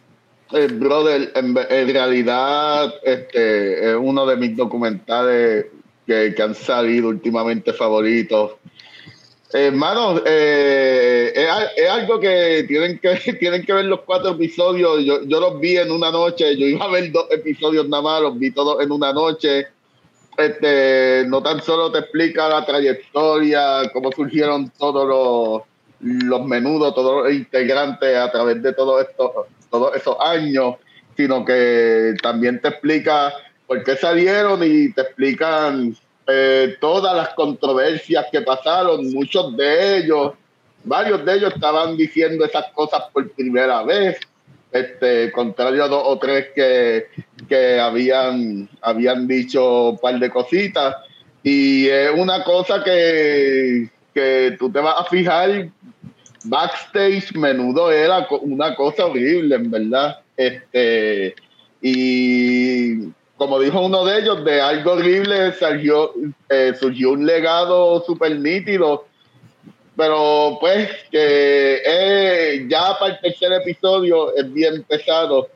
[0.52, 1.54] Eh, brother, en,
[1.88, 5.66] realidad este es uno de mis documentales
[6.06, 8.52] que, que han salido últimamente favoritos.
[9.52, 15.04] Hermano, eh, es, al- es algo que tienen que tienen que ver los cuatro episodios.
[15.04, 16.56] Yo, yo los vi en una noche.
[16.56, 19.68] Yo iba a ver dos episodios nada más, los vi todos en una noche.
[20.36, 25.62] Este, no tan solo te explica la trayectoria, cómo surgieron todos los,
[26.00, 30.76] los menudos, todos los integrantes a través de todo esto, todos esos años,
[31.16, 33.32] sino que también te explica
[33.66, 40.32] por qué salieron y te explican eh, todas las controversias que pasaron, muchos de ellos,
[40.82, 44.18] varios de ellos estaban diciendo esas cosas por primera vez,
[44.74, 47.06] este, contrario a dos o tres que,
[47.48, 50.96] que habían, habían dicho un par de cositas.
[51.44, 55.68] Y es una cosa que, que tú te vas a fijar,
[56.44, 60.18] backstage menudo era una cosa horrible, en verdad.
[60.36, 61.36] Este,
[61.80, 66.12] y como dijo uno de ellos, de algo horrible surgió,
[66.48, 69.06] eh, surgió un legado súper nítido.
[69.96, 75.48] Pero pues que eh, ya para el tercer episodio es bien pesado.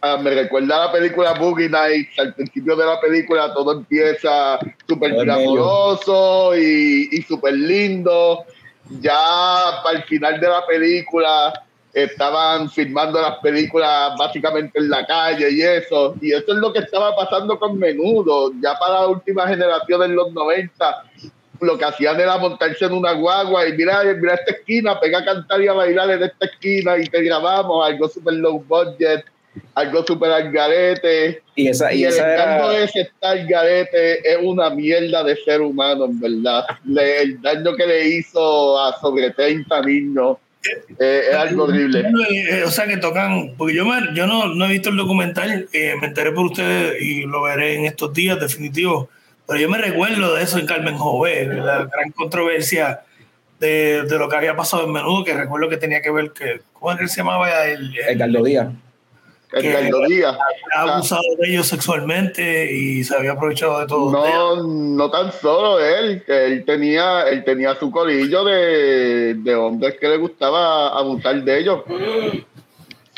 [0.00, 2.18] Ah, me recuerda a la película Boogie Nights.
[2.18, 8.44] Al principio de la película todo empieza súper glamuroso y, y súper lindo.
[9.00, 11.64] Ya para el final de la película
[11.94, 16.16] estaban filmando las películas básicamente en la calle y eso.
[16.20, 18.52] Y eso es lo que estaba pasando con Menudo.
[18.60, 21.04] Ya para la última generación en los 90,
[21.60, 25.24] lo que hacían era montarse en una guagua y mira, mira esta esquina, pega a
[25.24, 29.24] cantar y a bailar en esta esquina y te grabamos algo súper low budget,
[29.74, 31.42] algo súper al garete.
[31.54, 32.78] Y esa, y Y el esa encanto era.
[32.80, 36.64] de ese tal garete es una mierda de ser humano, en verdad.
[36.84, 40.38] Le- el daño que le hizo a sobre 30 niños
[40.98, 42.02] eh, es algo horrible.
[42.50, 45.68] Eh, o sea, que tocan, porque yo, me- yo no, no he visto el documental,
[45.72, 49.08] eh, me enteré por ustedes y lo veré en estos días, definitivo.
[49.46, 53.02] Pero yo me recuerdo de eso en Carmen Jové, la gran controversia
[53.60, 56.60] de, de lo que había pasado en menudo, que recuerdo que tenía que ver que,
[56.72, 57.66] ¿cómo es que se llamaba?
[57.66, 58.68] El, el- Edgardo Díaz.
[59.52, 60.36] Edgardo Díaz.
[60.74, 64.10] había abusado de ellos sexualmente y se había aprovechado de todo.
[64.10, 70.08] No, no tan solo él, él tenía, él tenía su corillo de, de hombres que
[70.08, 71.82] le gustaba abusar de ellos.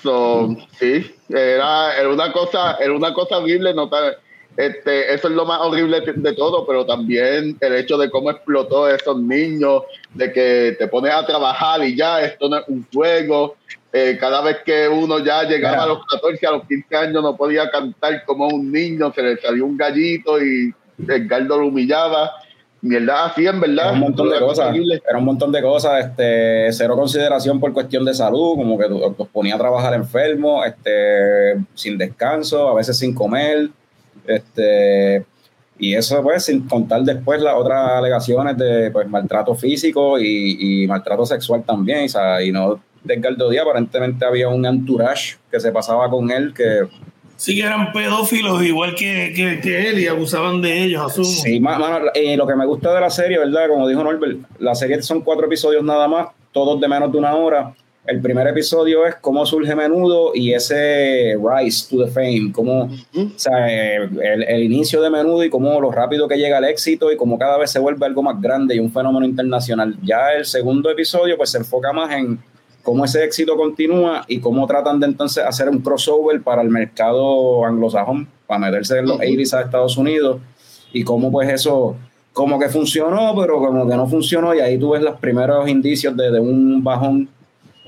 [0.03, 4.13] So, sí, era, era una cosa, era una cosa horrible, no tan-
[4.57, 8.87] este, eso es lo más horrible de, todo, pero también el hecho de cómo explotó
[8.87, 9.83] a esos niños,
[10.15, 13.57] de que te pones a trabajar y ya, esto no es un juego.
[13.93, 17.37] Eh, cada vez que uno ya llegaba a los 14, a los 15 años, no
[17.37, 22.33] podía cantar como un niño, se le salió un gallito y Edgardo lo humillaba.
[22.83, 23.87] Mierda, así en verdad.
[23.87, 24.69] Era un montón de cosas.
[24.69, 25.03] horrible.
[25.09, 26.05] Era un montón de cosas.
[26.05, 31.57] Este, cero consideración por cuestión de salud, como que los ponía a trabajar enfermos, este,
[31.75, 33.71] sin descanso, a veces sin comer.
[34.27, 35.25] Este,
[35.79, 40.87] y eso, pues, sin contar después las otras alegaciones de pues, maltrato físico y, y
[40.87, 42.07] maltrato sexual también.
[42.45, 46.89] y no de Edgardo Díaz, aparentemente había un entourage que se pasaba con él que
[47.37, 51.27] Sí que eran pedófilos igual que, que, que él y abusaban de ellos, asumo.
[51.27, 53.69] Sí, mano, eh, lo que me gusta de la serie, ¿verdad?
[53.69, 57.35] Como dijo Norbert, la serie son cuatro episodios nada más, todos de menos de una
[57.35, 57.75] hora.
[58.07, 63.29] El primer episodio es cómo surge Menudo y ese rise to the fame, cómo, o
[63.37, 67.17] sea, el, el inicio de Menudo y cómo lo rápido que llega al éxito y
[67.17, 69.97] cómo cada vez se vuelve algo más grande y un fenómeno internacional.
[70.03, 72.39] Ya el segundo episodio pues se enfoca más en
[72.87, 77.65] cómo ese éxito continúa y cómo tratan de entonces hacer un crossover para el mercado
[77.65, 79.25] anglosajón, para meterse en los Ujú.
[79.25, 80.41] 80s a Estados Unidos
[80.93, 81.97] y cómo pues eso
[82.33, 86.17] como que funcionó, pero como que no funcionó y ahí tú ves los primeros indicios
[86.17, 87.29] de, de un bajón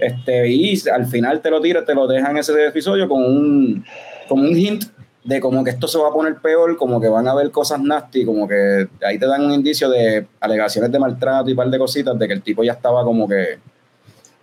[0.01, 3.85] este y al final te lo tiras, te lo dejan ese episodio con un
[4.29, 4.85] como un hint
[5.25, 7.81] de como que esto se va a poner peor, como que van a haber cosas
[7.81, 11.69] nasty, como que ahí te dan un indicio de alegaciones de maltrato y un par
[11.69, 13.59] de cositas de que el tipo ya estaba como que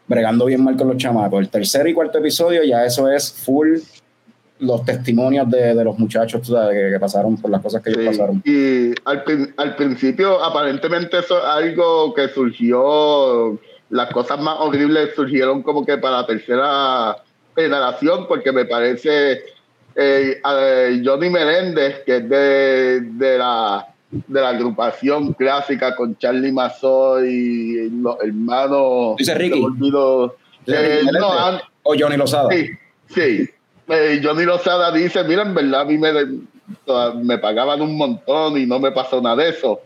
[0.08, 1.39] bregando bien mal con los chamacos.
[1.39, 3.80] El tercer y cuarto episodio ya eso es full
[4.60, 7.89] los testimonios de, de los muchachos tú sabes, que, que pasaron por las cosas que
[7.89, 8.41] ellos pasaron.
[8.45, 9.24] Y al,
[9.58, 13.60] al principio, aparentemente, eso es algo que surgió.
[13.89, 17.15] Las cosas más horribles surgieron como que para la tercera
[17.55, 19.43] generación, porque me parece
[19.95, 26.51] eh, eh, Johnny Meléndez, que es de, de la de la agrupación clásica con Charlie
[26.51, 29.15] Mazó y los hermanos.
[29.17, 29.61] Dice Ricky.
[29.77, 29.89] Dice
[30.67, 32.49] Eh, Ricky no, O Johnny Lozada.
[32.51, 32.69] Sí,
[33.13, 33.49] sí.
[34.23, 36.11] Johnny Lozada dice, mira, en verdad a mí me,
[37.23, 39.81] me pagaban un montón y no me pasó nada de eso.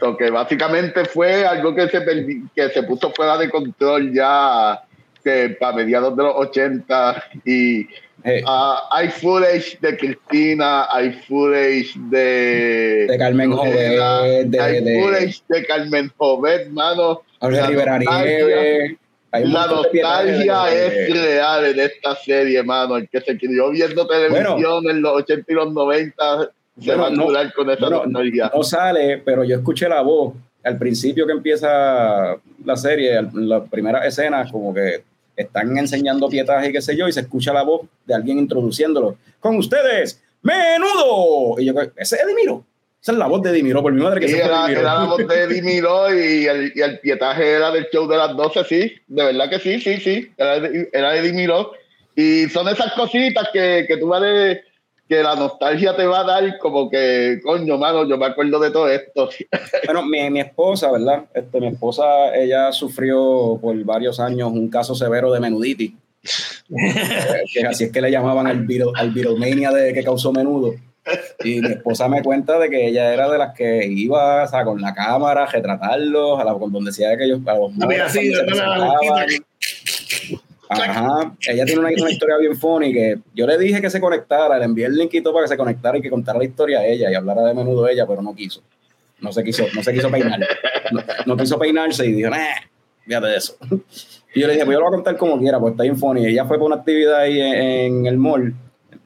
[0.00, 4.82] So que básicamente fue algo que se, perdi- que se puso fuera de control ya
[5.22, 7.86] que para mediados de los 80 y
[8.26, 13.06] Eh, ah, hay footage de Cristina, hay footage de...
[13.08, 17.20] de Carmen Jovet, de, hay de footage de Carmen Jovet, mano.
[17.40, 18.96] Jorge La Rivera nostalgia- Nieves.
[19.32, 22.96] La nostalgia es real en esta serie, hermano.
[22.96, 26.50] El que se crió viendo televisión en los 80 y los 90
[26.80, 28.50] se va a no- con esa nostalgia.
[28.54, 34.06] no sale, pero yo escuché la voz al principio que empieza la serie, las primeras
[34.06, 35.02] escenas, como que
[35.36, 39.16] están enseñando pietaje y qué sé yo, y se escucha la voz de alguien introduciéndolo.
[39.40, 41.58] Con ustedes, menudo.
[41.60, 42.64] Y yo, ese es Edimiro.
[43.02, 44.80] Esa es la voz de Edimiro, por mi madre que Sí, fue era, Edimiro.
[44.80, 48.34] era la voz de Dimiro y el, y el pietaje era del show de las
[48.34, 48.92] 12, sí.
[49.06, 50.30] De verdad que sí, sí, sí.
[50.38, 50.56] Era
[50.92, 51.72] era de Dimiro.
[52.16, 54.62] Y son esas cositas que, que tú vas de,
[55.08, 58.70] que la nostalgia te va a dar como que, coño, mano, yo me acuerdo de
[58.70, 59.28] todo esto.
[59.84, 61.24] Bueno, mi, mi esposa, ¿verdad?
[61.34, 65.92] Este, mi esposa, ella sufrió por varios años un caso severo de menuditis.
[67.52, 70.74] que así es que le llamaban al, al Beatlemania de que causó menudo.
[71.44, 74.64] Y mi esposa me cuenta de que ella era de las que iba o sea,
[74.64, 78.06] con la cámara a retratarlos, a la, con donde decía que ellos a los Mira,
[78.06, 78.88] la presentaban.
[79.06, 79.44] vueltita.
[80.68, 84.58] Ajá, ella tiene una, una historia bien funny que yo le dije que se conectara,
[84.58, 86.80] le envié el link y todo para que se conectara y que contara la historia
[86.80, 88.62] a ella y hablara de menudo ella, pero no quiso.
[89.20, 90.40] No se quiso, no se quiso peinar.
[90.92, 92.56] No, no quiso peinarse y dijo, nah,
[93.04, 93.56] fíjate de eso.
[94.34, 95.96] Y yo le dije, pues yo lo voy a contar como quiera, pues está bien
[95.96, 96.26] funny.
[96.26, 98.54] Ella fue por una actividad ahí en, en el mall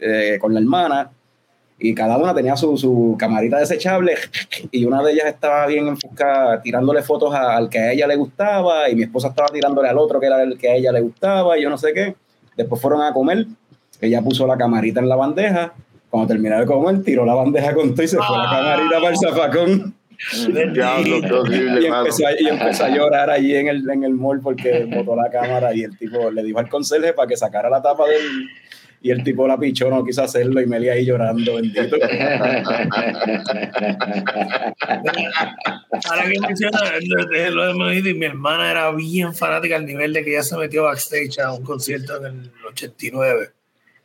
[0.01, 1.11] eh, con la hermana
[1.81, 4.15] y cada una tenía su, su camarita desechable
[4.73, 8.17] y una de ellas estaba bien enfocada tirándole fotos a- al que a ella le
[8.17, 11.01] gustaba y mi esposa estaba tirándole al otro que era el que a ella le
[11.01, 12.17] gustaba y yo no sé qué.
[12.57, 13.47] Después fueron a comer,
[14.01, 15.73] ella puso la camarita en la bandeja,
[16.11, 19.09] cuando terminó de comer tiró la bandeja con todo y se fue la camarita para
[19.11, 19.95] el zafacón
[20.75, 24.15] Diablo, qué horrible, y empezó, a, y empezó a llorar allí en el, en el
[24.15, 27.71] mall porque botó la cámara y el tipo le dijo al conserje para que sacara
[27.71, 28.49] la tapa del...
[29.01, 31.97] Y el tipo la pichó, no quiso hacerlo y Meli ahí llorando, bendito.
[36.11, 39.87] Ahora que menciona lo de- lo de Menudito, y mi hermana era bien fanática al
[39.87, 43.51] nivel de que ella se metió backstage a un concierto en el 89.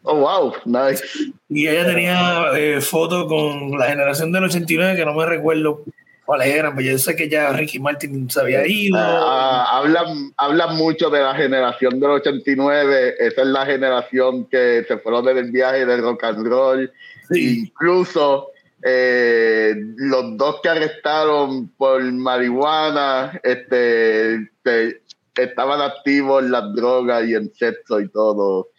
[0.03, 1.03] Oh, wow, nice.
[1.49, 5.83] Y ella tenía eh, fotos con la generación del 89, que no me recuerdo
[6.26, 8.97] cuáles eran, pero yo sé que ya Ricky Martin se había ido.
[8.99, 13.15] Ah, hablan, hablan mucho de la generación del 89.
[13.19, 16.91] Esa es la generación que se fueron del viaje del rock and roll.
[17.30, 17.59] Sí.
[17.61, 18.49] Incluso
[18.84, 25.01] eh, los dos que arrestaron por marihuana este, te-
[25.36, 28.69] estaban activos en las drogas y en sexo y todo.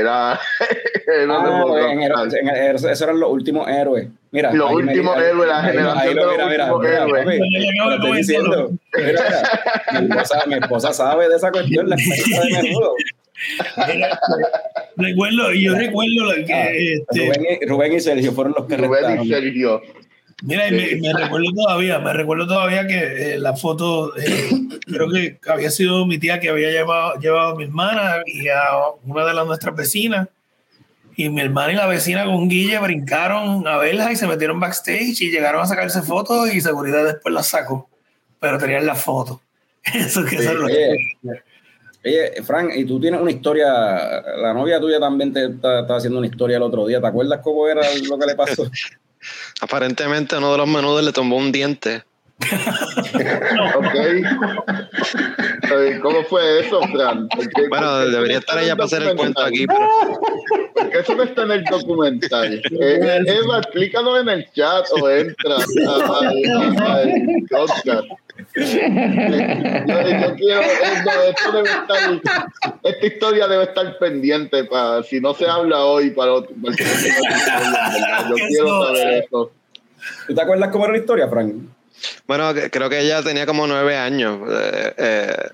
[0.00, 0.40] Era,
[1.06, 4.08] era Ah, en el- en el- esos eran los últimos héroes.
[4.30, 7.40] Mira, Los últimos héroes, la generación lo- de los mira, mira, últimos héroes.
[7.94, 8.70] estoy diciendo.
[9.92, 12.94] Mi, esposa, mi esposa sabe de esa cuestión, la experiencia de menudo.
[14.96, 18.66] recuerdo, y yo recuerdo lo que Ah, este, Rubén, y, Rubén y Sergio fueron los
[18.66, 19.26] que Rubén arrestaron.
[19.26, 19.82] y Sergio.
[20.42, 24.50] Mira, y me, me recuerdo todavía, me recuerdo todavía que eh, la foto, eh,
[24.86, 28.62] creo que había sido mi tía que había llevado, llevado a mi hermana y a
[29.04, 30.28] una de las nuestras vecinas.
[31.14, 35.20] Y mi hermana y la vecina con Guille brincaron a verla y se metieron backstage
[35.20, 37.88] y llegaron a sacarse fotos y seguridad después las sacó.
[38.40, 39.40] Pero tenían la foto.
[39.94, 40.96] Eso que eso es lo Oye,
[42.04, 43.66] oye, Frank, y tú tienes una historia,
[44.38, 47.00] la novia tuya también te está haciendo una historia el otro día.
[47.00, 48.68] ¿Te acuerdas cómo era lo que le pasó?
[49.60, 52.04] Aparentemente uno de los menudos le tumbó un diente.
[53.76, 53.94] Ok.
[55.74, 57.28] Eh, ¿Cómo fue eso, Fran?
[57.28, 59.88] ¿Por qué- Bueno, debería estar ella para hacer el cuento aquí, pero
[60.74, 62.54] Porque eso no está en el documental.
[62.80, 65.64] Eh, Eva, explícalo en el chat o entra al
[67.48, 68.06] podcast.
[68.56, 69.94] Eh, Yo,
[70.28, 72.20] yo quiero, esto, esto debe estar,
[72.82, 76.54] esta historia debe estar pendiente para, si no se habla hoy, para otro.
[76.56, 76.72] Yo
[78.48, 79.52] quiero saber eso.
[80.26, 81.54] ¿Tú te acuerdas cómo era la historia, Frank?
[82.26, 84.40] Bueno, creo que ella tenía como nueve años.
[84.50, 85.48] eh, eh,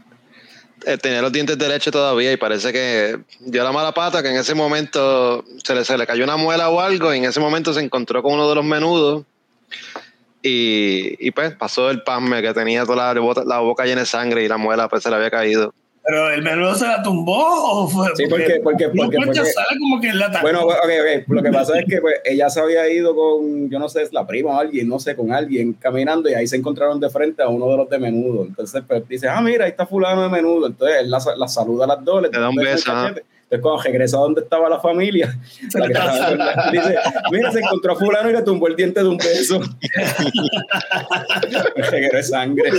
[0.86, 4.28] eh, tenía los dientes de leche todavía y parece que dio la mala pata que
[4.30, 7.40] en ese momento se le, se le cayó una muela o algo y en ese
[7.40, 9.24] momento se encontró con uno de los menudos
[10.40, 14.44] y, y pues pasó el pasme que tenía toda la, la boca llena de sangre
[14.44, 15.74] y la muela pues se le había caído.
[16.08, 17.36] Pero el menudo se la tumbó
[17.82, 18.08] o fue.
[18.14, 20.42] Sí, porque- porque- porque- cuenta, porque- sale como que la atacó.
[20.42, 21.28] Bueno, ok, ok.
[21.28, 24.12] Lo que pasa es que pues, ella se había ido con, yo no sé, es
[24.14, 27.42] la prima o alguien, no sé, con alguien caminando y ahí se encontraron de frente
[27.42, 28.46] a uno de los de menudo.
[28.46, 30.66] Entonces, pues dice, ah, mira, ahí está fulano de menudo.
[30.66, 32.90] Entonces, él la, la saluda a las dos, le Le da un beso
[33.50, 35.34] Entonces, cuando regresa a donde estaba la familia,
[35.70, 36.96] Se la le que estaba la- dice,
[37.32, 39.56] mira, se encontró a fulano y le tumbó el diente de un beso.
[39.58, 39.78] Un
[41.82, 42.70] reguero de sangre.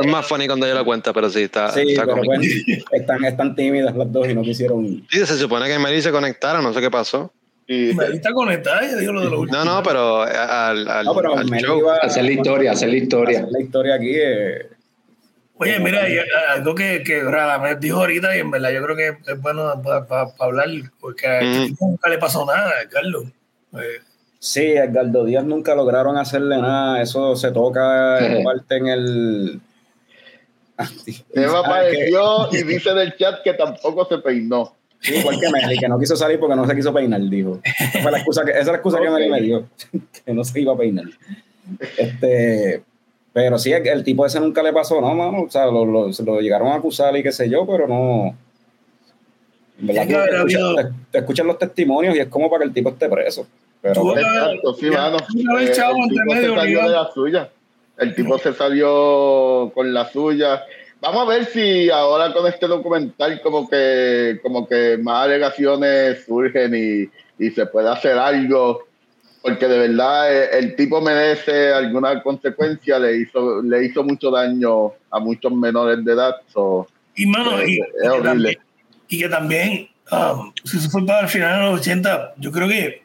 [0.00, 2.34] Es más funny cuando yo lo cuento, pero sí, está, Sí, está pero cómico.
[2.34, 2.44] bueno,
[2.92, 5.06] están, están tímidas las dos y no quisieron...
[5.10, 7.32] Sí, se supone que Mary se conectara, no sé qué pasó.
[7.68, 9.58] Y, está conectada, ella dijo lo de lo último.
[9.58, 11.78] No, no, pero al, al, No, pero al show.
[11.80, 13.38] iba Hacer la historia, hacer la historia.
[13.40, 14.12] hacer la historia aquí.
[14.14, 14.68] eh,
[15.58, 19.08] Oye, mira, eh, algo que, que Radamés dijo ahorita y en verdad yo creo que
[19.32, 20.68] es bueno para hablar,
[21.00, 21.66] porque a este Mm.
[21.68, 23.24] tipo nunca le pasó nada, Carlos.
[23.74, 24.00] Eh,
[24.38, 27.00] Sí, Edgardo Díaz nunca lograron hacerle nada.
[27.00, 29.60] Eso se toca en parte en el.
[31.34, 34.74] Eva Ah, apareció y dice en el chat que tampoco se peinó.
[35.00, 37.60] sí, igual que Meli, que no quiso salir porque no se quiso peinar, dijo.
[37.64, 39.10] Esa, fue la excusa que, esa es la excusa que.
[39.10, 39.66] Meli me dio,
[40.24, 41.06] que no se iba a peinar.
[41.96, 42.82] Este,
[43.36, 45.42] pero sí, el, el tipo ese nunca le pasó, no, mano.
[45.42, 48.34] O sea, lo, lo- se lo llegaron a acusar y qué sé yo, pero no.
[49.78, 50.06] En verdad,
[50.46, 53.46] que te, escuchan los testimonios y es como para que el tipo esté preso.
[53.82, 55.18] Pero haber- Exacto, sí, ya, mano.
[55.18, 57.50] Eh, el entre tipo se salió de la suya.
[57.98, 60.62] El tipo se salió con la suya.
[61.02, 66.74] vamos a ver si ahora con este documental como que, como que más alegaciones surgen
[66.74, 68.86] y, y se puede hacer algo
[69.46, 74.92] porque de verdad eh, el tipo merece alguna consecuencia, le hizo, le hizo mucho daño
[75.10, 76.34] a muchos menores de edad.
[76.52, 78.28] so, Y, mano, eh, y, es y que horrible.
[78.28, 78.58] también,
[79.08, 82.66] y que también, um, si se fue para el final de los 80, yo creo
[82.68, 83.02] que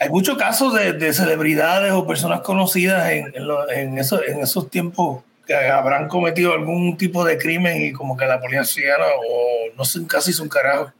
[0.00, 4.40] hay muchos casos de, de celebridades o personas conocidas en, en, lo- en eso- en
[4.40, 9.04] esos tiempos que habrán cometido algún tipo de crimen y como que la policía no,
[9.06, 10.92] o no sé, casi hizo un carajo.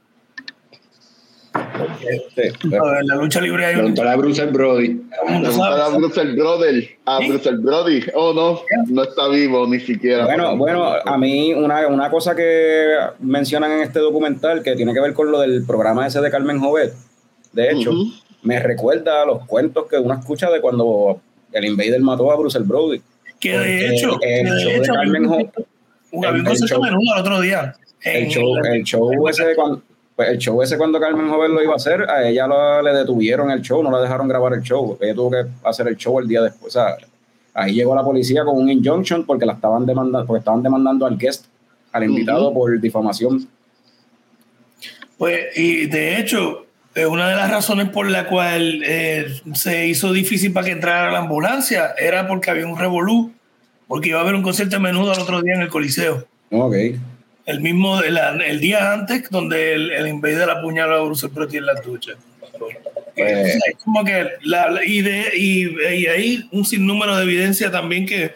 [1.53, 3.99] En la lucha libre hay un...
[3.99, 5.01] A Bruce Brody.
[5.27, 5.89] el a.
[5.97, 7.27] Bruce el Brother, a ¿Sí?
[7.29, 10.25] Bruce el Brody, oh no, no está vivo ni siquiera.
[10.25, 15.01] Bueno, bueno, a mí una, una cosa que mencionan en este documental que tiene que
[15.01, 16.93] ver con lo del programa ese de Carmen Jovet,
[17.51, 17.91] de hecho,
[18.43, 21.19] me recuerda a los cuentos que uno escucha de cuando
[21.51, 23.01] el Invader mató a Bruce el Brody.
[23.39, 27.21] Que de hecho, El que de show de hecho, Carmen un el show- menudo el
[27.21, 27.75] otro día.
[28.03, 29.81] El show, el show ese cuando,
[30.21, 32.93] pues el show ese cuando Carmen Jovet lo iba a hacer, a ella lo- le
[32.93, 34.97] detuvieron el show, no la dejaron grabar el show.
[35.01, 36.75] Ella tuvo que hacer el show el día después.
[36.75, 36.95] O sea,
[37.53, 41.17] ahí llegó la policía con un injunction porque la estaban demandando, porque estaban demandando al
[41.17, 41.45] guest,
[41.91, 43.47] al invitado por difamación.
[45.17, 46.65] Pues, y de hecho,
[46.95, 51.11] eh, una de las razones por la cual eh, se hizo difícil para que entrara
[51.11, 53.31] la ambulancia era porque había un revolú,
[53.87, 56.25] porque iba a haber un concierto de menudo el otro día en el Coliseo.
[56.51, 56.75] Ok.
[57.45, 61.65] El mismo, el, el día antes, donde el, el invader apuñaló a Bruce Brody en
[61.65, 62.13] la ducha.
[63.15, 67.69] Sea, es como que la, la- y, de, y, y hay un sinnúmero de evidencia
[67.71, 68.31] también que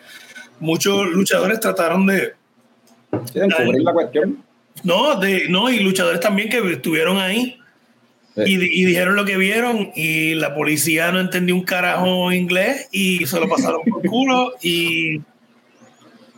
[0.60, 2.34] muchos luchadores trataron de,
[3.32, 4.44] Sí, de encubrir la cuestión.
[4.84, 7.60] no, de, no, y luchadores también que estuvieron ahí
[8.36, 8.42] Sí.
[8.48, 13.26] y, y dijeron lo que vieron y la policía no entendió un carajo inglés y
[13.28, 15.22] se lo pasaron por culo y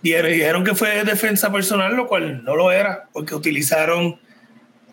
[0.07, 4.19] dijeron, dijeron que fue defensa personal, lo cual no lo era, porque utilizaron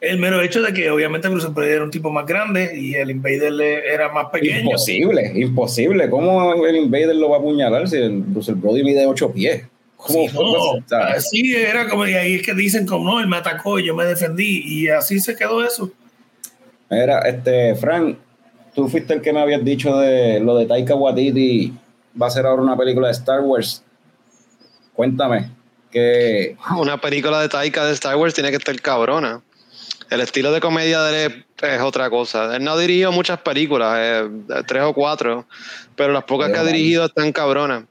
[0.01, 3.11] el mero hecho de que obviamente Bruce Brody era un tipo más grande y el
[3.11, 4.61] Invader era más pequeño.
[4.61, 6.11] Imposible, imposible.
[6.11, 9.65] ¿Cómo el Invader lo va a apuñalar si el Bruce Brody mide 8 pies?
[9.97, 13.39] ¿Cómo Sí, no, así era como, y ahí es que dicen como no, él me
[13.39, 15.91] atacó y yo me defendí y así se quedó eso.
[16.91, 18.19] Mira, este, Frank,
[18.75, 21.73] tú fuiste el que me habías dicho de lo de Taika Waititi.
[22.21, 23.83] Va a ser ahora una película de Star Wars.
[24.95, 25.51] Cuéntame,
[25.91, 29.43] que Una película de Taika de Star Wars tiene que estar cabrona.
[30.11, 32.57] El estilo de comedia de él es, otra cosa.
[32.57, 34.29] Él no ha dirigido muchas películas, eh,
[34.67, 35.47] tres o cuatro,
[35.97, 37.85] pero las pocas que ha dirigido están cabronas.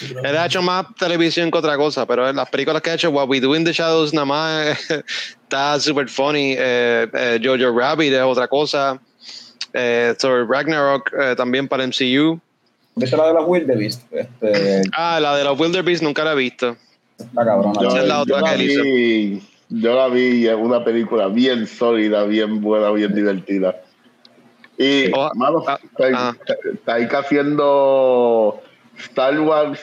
[0.00, 3.28] Él ha hecho más televisión que otra cosa, pero las películas que ha hecho, What
[3.28, 4.78] We Do in the Shadows, nada más
[5.42, 6.54] está super funny.
[6.58, 8.98] Eh, eh, Jojo Rabbit es otra cosa.
[9.72, 12.40] Eh, Thor Ragnarok eh, también para MCU.
[12.94, 14.02] ¿Viste la de los Wildebeest?
[14.12, 16.76] Este, Ah, la de los Wildebeest nunca la he visto.
[17.18, 17.80] está cabrona.
[17.82, 18.82] Yo, Esa es la otra yo que él hizo.
[18.82, 23.80] vi, yo la vi en una película bien sólida, bien buena, bien divertida.
[24.78, 25.78] Y, Oh, mano, ah,
[26.14, 26.34] ah.
[27.18, 28.60] Haciendo
[28.98, 29.80] Star Wars,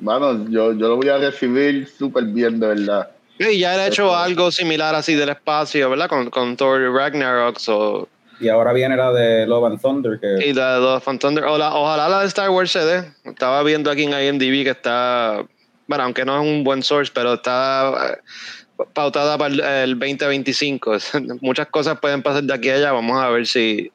[0.00, 3.10] mano, yo, yo lo voy a recibir súper bien, de verdad.
[3.38, 4.16] Y ya ha hecho Eso.
[4.16, 6.08] algo similar así del espacio, ¿verdad?
[6.08, 8.08] Con, con Thor Ragnarok so,
[8.40, 11.44] Y ahora viene la de Love and Thunder, que y la de Love and Thunder.
[11.44, 13.12] Ojalá la de Star Wars se dé.
[13.24, 15.44] Estaba viendo aquí en IMDb que está,
[15.86, 20.98] bueno, aunque no es un buen source, pero está eh, pautada para el 2025.
[21.40, 22.92] Muchas cosas pueden pasar de aquí a allá.
[22.92, 23.90] Vamos a ver si,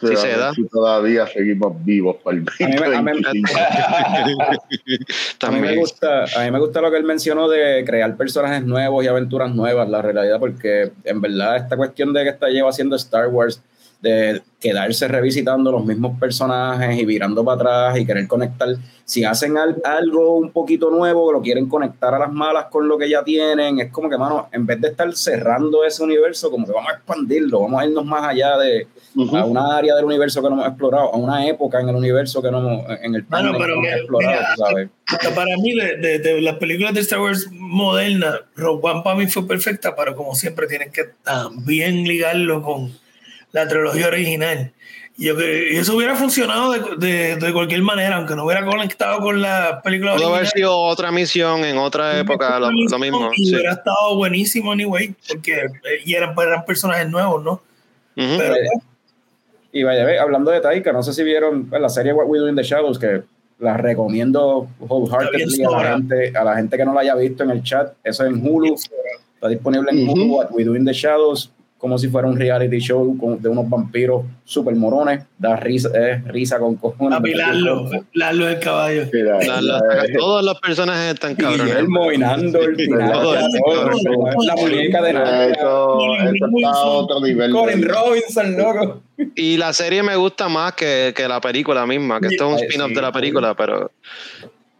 [0.00, 0.52] Sí se da.
[0.54, 3.50] si todavía seguimos vivos para el A mí me- a mí me- 2025.
[4.22, 5.76] A mí, me también.
[5.78, 9.54] gusta, a mí me gusta lo que él mencionó de crear personajes nuevos y aventuras
[9.54, 13.62] nuevas, la realidad, porque en verdad esta cuestión de que está lleva haciendo Star Wars,
[14.00, 18.68] de quedarse revisitando los mismos personajes y virando para atrás y querer conectar,
[19.04, 22.96] si hacen al- algo un poquito nuevo, lo quieren conectar a las malas con lo
[22.96, 26.64] que ya tienen, es como que, mano, en vez de estar cerrando ese universo, como
[26.66, 28.86] que vamos a expandirlo, vamos a irnos más allá de
[29.16, 29.36] Ujú.
[29.36, 32.40] a una área del universo que no hemos explorado, a una época en el universo
[32.40, 34.88] que no hemos, en el Bueno, que pero no hemos explorado, mira, tú sabes.
[35.34, 39.26] Para mí, de, de- de las películas de Star Wars modernas, Rogue One para mí
[39.26, 42.92] fue perfecta, pero como siempre tienen que también ligarlo con
[43.52, 44.72] la trilogía original.
[45.18, 49.42] Y que eso hubiera funcionado de, de- de cualquier manera, aunque no hubiera conectado con
[49.42, 53.30] la película Pudo haber sido otra misión en otra época, lo, lo mismo.
[53.34, 53.54] Y sí.
[53.54, 57.52] hubiera estado buenísimo anyway, porque eh, y eran, eran personajes nuevos, ¿no?
[58.16, 58.38] Ujú.
[58.38, 58.54] Pero
[59.72, 62.38] Y vaya, ve, hablando de Taika, no sé si vieron pues, la serie What We
[62.38, 63.22] Do in the Shadows, que
[63.60, 67.50] la recomiendo wholeheartedly a la, gente, a la gente que no la haya visto en
[67.50, 67.92] el chat.
[68.02, 70.12] Eso es en Hulu, está disponible en Ujú.
[70.12, 71.52] Hulu, What We Do in the Shadows.
[71.80, 76.22] Como si fuera un reality show con- de unos vampiros super morones, da risa, es
[76.28, 77.18] risa con cojones.
[77.18, 79.04] Papi, Lalo, Lalo el caballo.
[79.12, 81.66] Mira, La- la- eh, todos los personajes están cabrones.
[81.66, 85.42] Guillermo y Nando, el final, Todo, todo, la muñeca de Nando.
[85.42, 87.50] eso, eso está a otro nivel.
[87.50, 89.00] Colin Robinson, loco.
[89.34, 92.66] Y la serie me gusta más que, que la película misma, que esto es un
[92.66, 93.90] spin-off sí, de la película, pero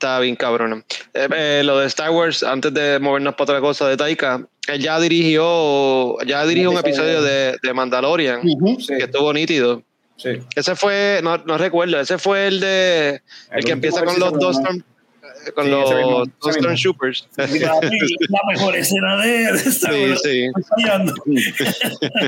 [0.01, 0.83] está bien cabrona.
[1.13, 4.81] Eh, eh, lo de Star Wars, antes de movernos para otra cosa de Taika, él
[4.83, 8.41] ya dirigió, ya dirigió un episodio de, de Mandalorian.
[8.79, 9.83] Sí, que estuvo nítido.
[10.17, 10.31] sí.
[10.57, 13.09] Ese fue, no, no recuerdo, ese fue el de
[13.51, 16.55] el, El que empieza con los dos eh, con Sí, los mismo, dos.
[16.55, 17.29] Stormtroopers.
[17.37, 20.23] La mejor escena de, de Star Sí, Wars.
[20.23, 20.47] sí.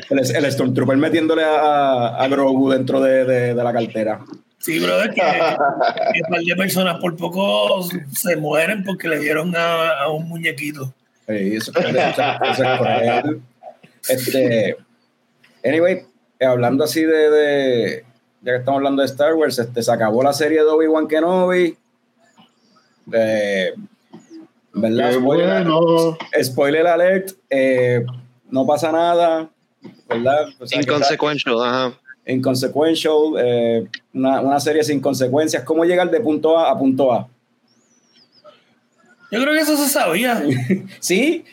[0.10, 4.20] El, el Stormtrooper metiéndole a, a Grogu dentro de, de, de la cartera.
[4.62, 7.82] Sí, brother, que, que un par de personas por poco
[8.12, 10.94] se mueren porque le dieron a, a un muñequito.
[11.26, 13.40] Sí, eso, eso-.
[14.08, 14.76] Este,
[15.64, 16.02] anyway,
[16.40, 18.04] hablando así de, de-
[18.40, 21.76] ya que estamos hablando de Star Wars, este, se acabó la serie de Obi-Wan Kenobi.
[23.12, 23.72] Eh,
[24.74, 25.12] ¿Verdad?
[25.12, 26.18] Spoiler, bueno.
[26.42, 28.04] spoiler alert, eh,
[28.48, 29.50] no pasa nada,
[30.08, 30.46] ¿verdad?
[30.58, 31.92] O sea, Inconsequential, ajá.
[32.26, 35.62] Inconsequential, eh, una, una serie sin consecuencias.
[35.64, 37.28] ¿Cómo llegar de punto A a punto A?
[39.30, 40.42] Yo creo que eso se sabía.
[41.00, 41.44] Sí,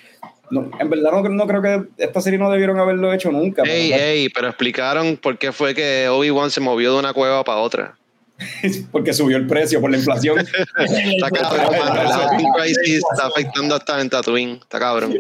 [0.52, 3.64] no, en verdad no, no creo que esta serie no debieron haberlo hecho nunca.
[3.64, 7.44] pero- Ey, ey, pero explicaron por qué fue que Obi-Wan se movió de una cueva
[7.44, 7.96] para otra.
[8.92, 10.40] porque subió el precio por la inflación.
[10.78, 11.76] Está cabrón.
[11.78, 14.52] La Crisis está afectando hasta en Tatooine.
[14.62, 15.14] Está cabrón.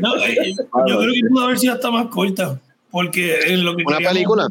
[0.00, 2.58] No, eh, yo creo que pudo haber sido hasta más corta.
[2.90, 4.48] Porque en lo que Una queríamos- película.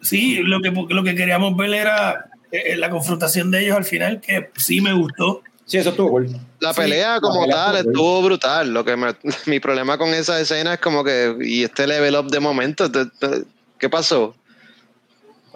[0.00, 4.20] Sí, lo que, lo que queríamos ver era eh, la confrontación de ellos al final,
[4.20, 5.42] que sí me gustó.
[5.64, 6.28] Sí, eso estuvo cool.
[6.60, 8.72] La Sí, pelea la como pelea tal estuvo estuvo brutal.
[8.72, 9.16] Lo que me-
[9.46, 12.90] mi problema con esa escena es como que, y este level up de momento,
[13.78, 14.34] ¿qué pasó?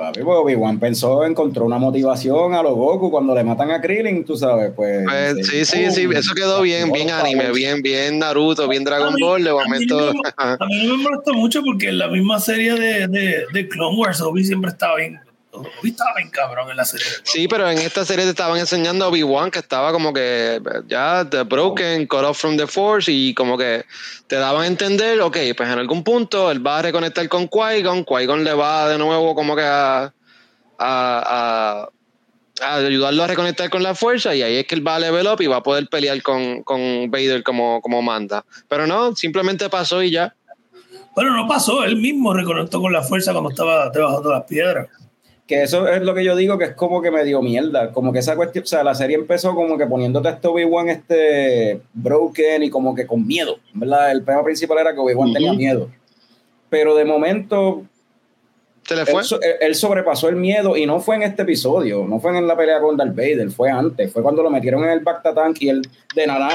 [0.01, 4.25] Papi, pues Obi-Wan pensó, encontró una motivación a los Goku cuando le matan a Krillin,
[4.25, 5.05] tú sabes, pues.
[5.05, 9.17] Pues, sí, sí, sí, eso quedó bien, bien anime, bien, bien Naruto, bien Dragon A
[9.17, 9.45] mí- Ball.
[9.45, 12.41] De a mí momento, me- A mí no me molesta mucho porque en la misma
[12.41, 15.21] serie de, de, de Clone Wars, Obi siempre estaba bien.
[15.83, 17.07] Estaba bien cabrón en la serie.
[17.25, 21.29] Sí, pero en esta serie te estaban enseñando a Obi-Wan que estaba como que ya
[21.29, 23.85] the broken, cut off from the force y como que
[24.29, 28.05] te daban a entender, ok, pues en algún punto él va a reconectar con Qui-Gon,
[28.05, 30.13] Qui-Gon le va de nuevo como que a, a,
[30.79, 31.89] a-
[32.63, 35.27] a ayudarlo a reconectar con la fuerza y ahí es que él va a level
[35.27, 38.45] up y va a poder pelear con, con Vader como, como manda.
[38.69, 40.35] Pero no, simplemente pasó y ya.
[41.15, 44.89] Bueno, no pasó, él mismo reconectó con la fuerza cuando estaba debajo de las piedras.
[45.51, 47.91] Que eso es lo que yo digo que es como que me dio mierda.
[47.91, 50.89] Como que esa cuestión, o sea, la serie empezó como que poniéndote a este Obi-Wan
[50.89, 54.13] este broken y como que con miedo, ¿verdad?
[54.13, 55.35] El tema principal era que Obi-Wan Ujú.
[55.35, 55.91] tenía miedo.
[56.69, 57.83] Pero de momento
[58.85, 59.23] Se le fue.
[59.23, 62.57] Él, él- sobrepasó el miedo y no fue en este episodio, no fue en la
[62.57, 65.69] pelea con Darth Vader, fue antes, fue cuando lo metieron en el Bacta Tank y
[65.69, 65.83] él
[66.15, 66.47] de nada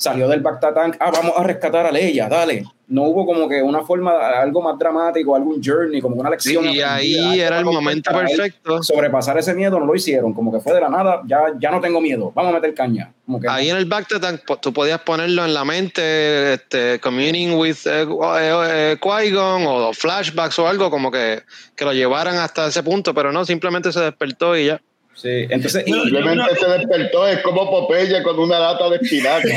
[0.00, 2.64] salió del Bacta Tank, ah, vamos a rescatar a Leia, dale.
[2.88, 6.64] No hubo como que una forma, algo más dramático, algún journey, como una Sí, lección.
[6.64, 6.94] y aprendida,
[7.30, 8.82] ahí era el momento perfecto.
[8.82, 11.80] Sobrepasar ese miedo no lo hicieron, como que fue de la nada, ya, ya no
[11.82, 13.12] tengo miedo, vamos a meter caña.
[13.26, 16.98] Como que, Ahí en el back tank po- tú podías ponerlo en la mente, este,
[16.98, 18.06] communing with eh,
[18.40, 21.42] eh, Qui-Gon o flashbacks o algo como que,
[21.76, 24.80] que lo llevaran hasta ese punto, pero no, simplemente se despertó y ya.
[25.20, 25.84] Sí, entonces.
[25.86, 29.48] No, Simplemente no, no, se despertó, es como Popeye con una lata de espinaca.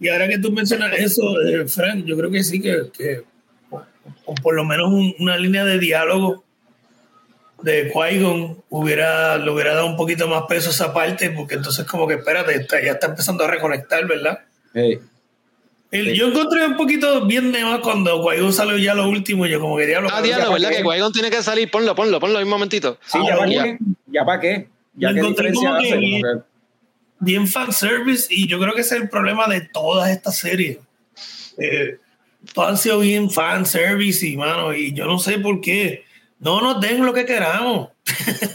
[0.00, 3.22] Y ahora que tú mencionas eso, eh, Frank, yo creo que sí que, que
[4.26, 6.44] o por lo menos un, una línea de diálogo
[7.62, 8.22] de qui
[8.68, 12.14] hubiera, le hubiera dado un poquito más peso a esa parte, porque entonces como que
[12.14, 14.40] espérate, está, ya está empezando a reconectar, ¿verdad?
[14.74, 15.00] Hey.
[15.94, 19.50] El- Yo encontré un poquito bien de más cuando Qui-Gon salió ya lo último, y
[19.50, 20.08] yo como que diablo.
[20.12, 20.70] Ah, diablo, ¿verdad?
[20.70, 20.82] Que.
[20.82, 22.98] Qui-Gon tiene que salir, ponlo, ponlo, ponlo un momentito.
[23.06, 23.62] sí, Ah, ya para ya.
[23.64, 26.44] qué, ya para qué, ya Lo encontré como que hace, bien- Como que-
[27.20, 30.78] bien fanservice y yo creo que ese es el problema de todas estas series.
[31.58, 31.98] Eh,
[32.52, 36.03] todas han sido bien fanservice y, mano, y yo no sé por qué.
[36.40, 37.88] No nos den lo que queramos.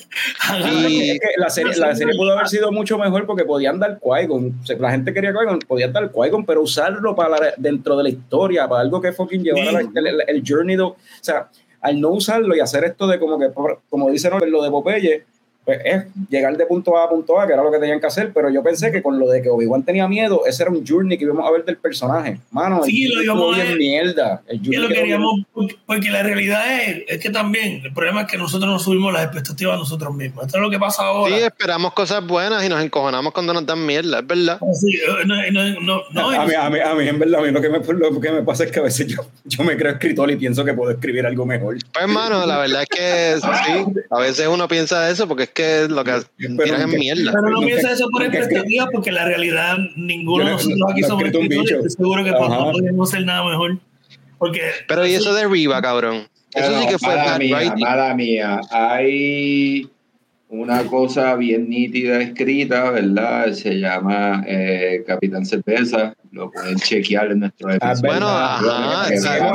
[0.89, 4.53] Y- la serie, la serie pudo haber sido mucho mejor porque podían dar Qui-Gon.
[4.79, 8.67] La gente quería Qui-Gon, podían dar Qui-Gon, pero usarlo para la- dentro de la historia,
[8.67, 10.75] para algo que fucking llevara la- el, el- el journey.
[10.75, 11.49] de- o sea,
[11.81, 13.49] al no usarlo y hacer esto de como que,
[13.89, 15.25] como dice Norbert, lo de Popeye,
[15.69, 18.07] pues, es llegar de punto A a punto A, que era lo que tenían que
[18.07, 20.83] hacer, pero yo pensé que con lo de que Obi-Wan tenía miedo, ese era un
[20.83, 22.39] journey que íbamos a ver del personaje.
[22.49, 23.77] Mano, Sí, el lo íbamos a ver.
[23.77, 24.41] mierda.
[24.47, 28.31] El Que lo queríamos, porque, porque la realidad es, es que también el problema es
[28.31, 30.47] que nosotros no subimos las expectativas nosotros mismos.
[30.47, 31.35] Esto es lo que pasa ahora.
[31.35, 34.59] Sí, esperamos cosas buenas y nos encojonamos cuando nos dan mierda, es verdad.
[34.73, 37.43] Sí, eh, no, no, no, no, a, mí, a, mí, a mí, en verdad, a
[37.43, 39.77] mí lo que, me, lo que me pasa es que a veces yo, yo me
[39.77, 41.77] creo escritor y pienso que puedo escribir algo mejor.
[41.93, 45.58] Pues hermano, la verdad es que sí, a veces uno piensa eso porque es que
[45.89, 47.31] lo que Pero tiras es mierda.
[47.31, 51.93] Pero no piensa eso por expectativa, porque la realidad, ninguno de nosotros aquí somos escritores.
[51.93, 53.77] seguro que no podemos hacer nada mejor.
[54.37, 56.27] Porque Pero y eso de Riva, cabrón.
[56.53, 58.61] Eso sí que fue mala mía, mala mía.
[58.71, 59.89] Hay
[60.51, 63.51] una cosa bien nítida escrita, ¿verdad?
[63.53, 66.13] Se llama eh, Capitán Cerveza.
[66.31, 68.01] Lo pueden chequear en nuestro Ah, episodio.
[68.11, 69.53] Bueno, ajá, Para que exacto.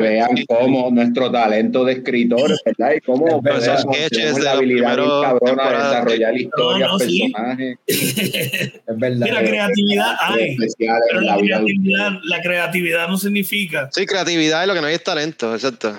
[0.00, 2.94] vean- Es cómo nuestro talento de escritores, ¿verdad?
[2.96, 3.74] Y cómo Es verdad.
[3.74, 9.26] Esos sketches la habilidad bien cabrona de desarrollar historias, no, personajes Es verdad.
[9.26, 10.50] Mira, creatividad hay.
[10.52, 13.88] especiales pero en la la creatividad, la creatividad no significa.
[13.92, 15.94] Sí, creatividad y lo que no hay es talento, exacto.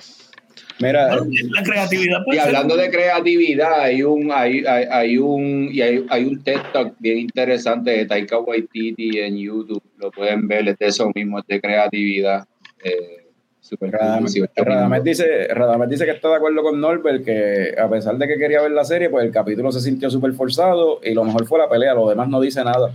[0.79, 1.25] Mira, Bueno,
[1.55, 6.05] la creatividad Y ser- hablando de creatividad, hay un, hay, hay, hay un, y hay,
[6.09, 9.81] hay un TED Talk bien interesante de Taika Waititi en YouTube.
[9.97, 12.45] Lo pueden ver, es de eso mismo, es de creatividad.
[12.83, 13.25] Eh,
[13.59, 15.03] super cool, Radamés, 18 Radamés minutos.
[15.27, 18.61] dice, Radamés dice que está de acuerdo con Norbert, que a pesar de que quería
[18.61, 21.67] ver la serie, pues el capítulo se sintió súper forzado y lo mejor fue la
[21.69, 22.91] pelea, lo demás no dice nada.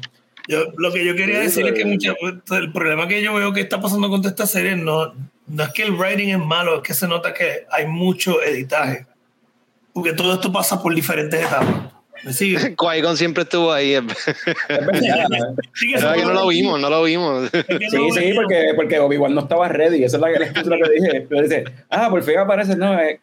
[0.49, 2.15] Yo, lo que yo quería Sí, decir es que mucha-
[2.57, 5.15] el problema que yo veo que está pasando con esta serie no,
[5.47, 9.07] no es que el writing es malo, es que se nota que hay mucho editaje.
[9.93, 11.93] Porque todo esto pasa por diferentes etapas.
[12.25, 12.57] ¿Me sigue?
[12.77, 13.95] Qui-Gon siempre estuvo ahí.
[13.95, 14.13] Es verdad.
[15.75, 17.51] Sí, que no lo vimos, no lo vimos.
[17.51, 20.05] Sí, sí, porque, porque Obi-Wan no estaba ready.
[20.05, 21.27] Esa es la, la que dije.
[21.29, 22.77] Pero dice, ah, por fin aparece.
[22.77, 23.21] No, eh,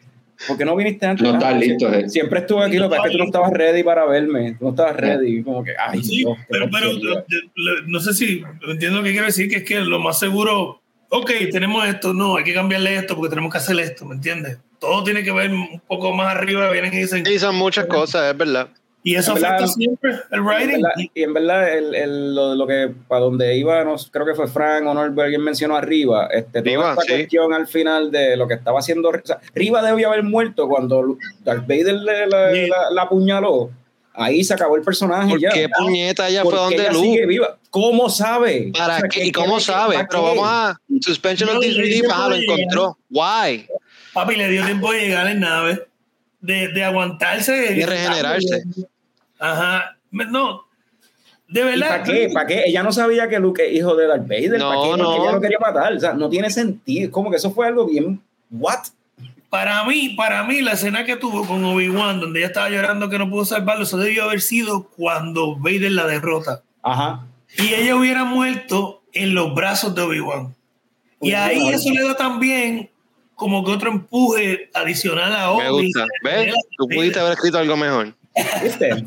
[0.48, 1.24] ¿por qué no viniste antes?
[1.24, 2.10] No Ah, estás sie- listo, eh.
[2.10, 4.56] Siempre estuve aquí, lo que pasa es que tú no estabas ready para verme.
[4.58, 5.44] Tú no estabas ready.
[5.44, 7.26] Como que, ay, Sí, Dios, pero, pero porquería.
[7.56, 10.18] lo- lo- no sé si entiendo lo que quiero decir, que es que lo más
[10.20, 14.16] seguro, ok, tenemos esto, no, hay que cambiarle esto porque tenemos que hacer esto, ¿me
[14.16, 14.58] entiendes?
[14.80, 18.32] Todo tiene que ver un poco más arriba, vienen y dicen, Sí, son muchas cosas,
[18.32, 18.70] es verdad.
[19.04, 20.82] Y eso En verdad, afecta siempre el Y en writing.
[20.82, 24.36] verdad- y en verdad, el, el- lo, lo que para donde iba, no, creo que
[24.36, 27.08] fue Frank o Norbert, alguien mencionó arriba, este, toda Riva, esta sí.
[27.14, 29.10] cuestión al final de lo que estaba haciendo.
[29.10, 32.68] O sea, Riva debía haber muerto cuando Darth Vader le, la, Sí.
[32.68, 33.70] la- la apuñaló.
[34.14, 35.50] Ahí se acabó el personaje ¿Por ya.
[35.52, 37.06] qué puñeta ella ¿Por fue donde ella Luke?
[37.08, 37.58] sigue viva?
[37.70, 38.72] ¿Cómo sabe?
[38.78, 39.20] ¿Para O sea, qué?
[39.22, 39.96] ¿qué- ¿Y cómo qué- sabe?
[40.10, 42.06] Pero vamos a suspension of No, le disbelief.
[42.12, 42.98] Ah, lo encontró.
[43.10, 43.66] Why?
[44.12, 45.86] Papi le dio tiempo de llegar en nave,
[46.42, 47.74] de, de aguantarse.
[47.76, 48.64] Y regenerarse.
[49.40, 49.98] Ajá.
[50.12, 50.66] No,
[51.50, 51.90] de ¿Y verdad.
[51.90, 52.30] para qué?
[52.32, 52.64] ¿Para qué?
[52.68, 54.60] Ella no sabía que Luke es hijo de Darth Vader.
[54.60, 54.88] No, ¿Para qué?
[54.90, 55.24] Porque no.
[55.24, 55.94] ella lo quería matar.
[55.94, 57.12] O sea, no tiene sentido.
[57.12, 58.22] Como que eso fue algo bien.
[58.52, 58.80] ¿What?
[59.50, 63.18] Para mí, para mí, la escena que tuvo con Obi-Wan, donde ella estaba llorando que
[63.18, 66.62] no pudo salvarlo, eso debió haber sido cuando Vader la derrota.
[66.84, 67.26] Ajá.
[67.58, 70.56] Y ella hubiera muerto en los brazos de Obi-Wan.
[71.20, 72.92] Y Uy, ahí eso le da también
[73.40, 75.64] como que otro empuje adicional a Obi.
[75.64, 76.06] Me gusta.
[76.24, 76.54] ¿Ves?
[76.78, 78.14] Tú pudiste haber escrito algo mejor.
[78.62, 78.90] ¿Viste?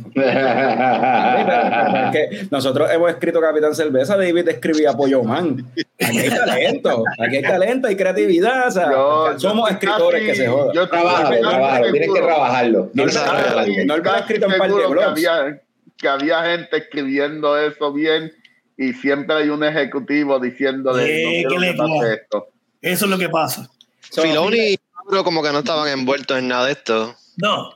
[2.13, 5.65] Que nosotros hemos escrito Capitán Cerveza, David escribía Pollo Man.
[6.01, 8.69] Aquí hay talento, aquí hay talento, hay creatividad.
[8.69, 10.75] O sea, Yo- somos yo escritores casi- que se jodan.
[10.75, 12.91] yo Trabájalo, casi trabájalo, tienes que trabajarlo.
[12.95, 15.27] No, no, no, ha escrito un par de seguro que blogs.
[15.29, 15.61] había,
[15.97, 18.33] que había gente escribiendo eso bien
[18.77, 22.49] y siempre hay un ejecutivo diciéndole Eh, no quiero que pase esto.
[22.83, 23.71] Eso es lo que pasa.
[24.13, 27.17] So, Filoni y Pablo como que no estaban envueltos en nada de esto.
[27.37, 27.71] No.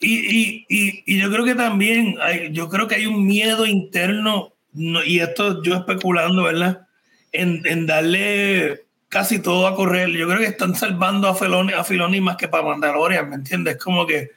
[0.00, 3.66] Y, y, y, y yo creo que también hay, yo creo que hay un miedo
[3.66, 6.86] interno, no, y esto yo especulando, ¿verdad?
[7.32, 10.10] En, en darle casi todo a correr.
[10.10, 13.76] Yo creo que están salvando a Filoni, a Filoni más que para Mandalorian, ¿me entiendes?
[13.78, 14.30] Como que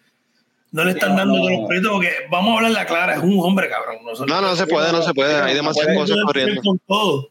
[0.72, 1.42] no le están No, dando no.
[1.44, 3.98] con los proyectos porque vamos a hablar la clara, es un hombre, cabrón.
[4.06, 5.36] Nosotros- No, no se puede, no se puede.
[5.42, 6.62] Hay demasiadas cosas corriendo.
[6.62, 7.30] con todo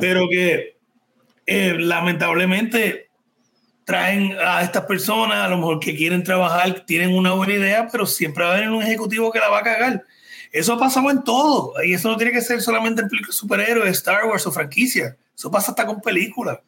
[0.00, 0.76] pero que
[1.46, 3.05] eh, lamentablemente
[3.86, 8.04] traen a estas personas, a lo mejor que quieren trabajar, tienen una buena idea, pero
[8.04, 10.02] siempre va a haber un ejecutivo que la va a cagar.
[10.52, 14.24] Eso ha pasado en todo, y eso no tiene que ser solamente en superhéroes, Star
[14.26, 15.16] Wars o franquicia.
[15.36, 16.58] Eso pasa hasta con películas.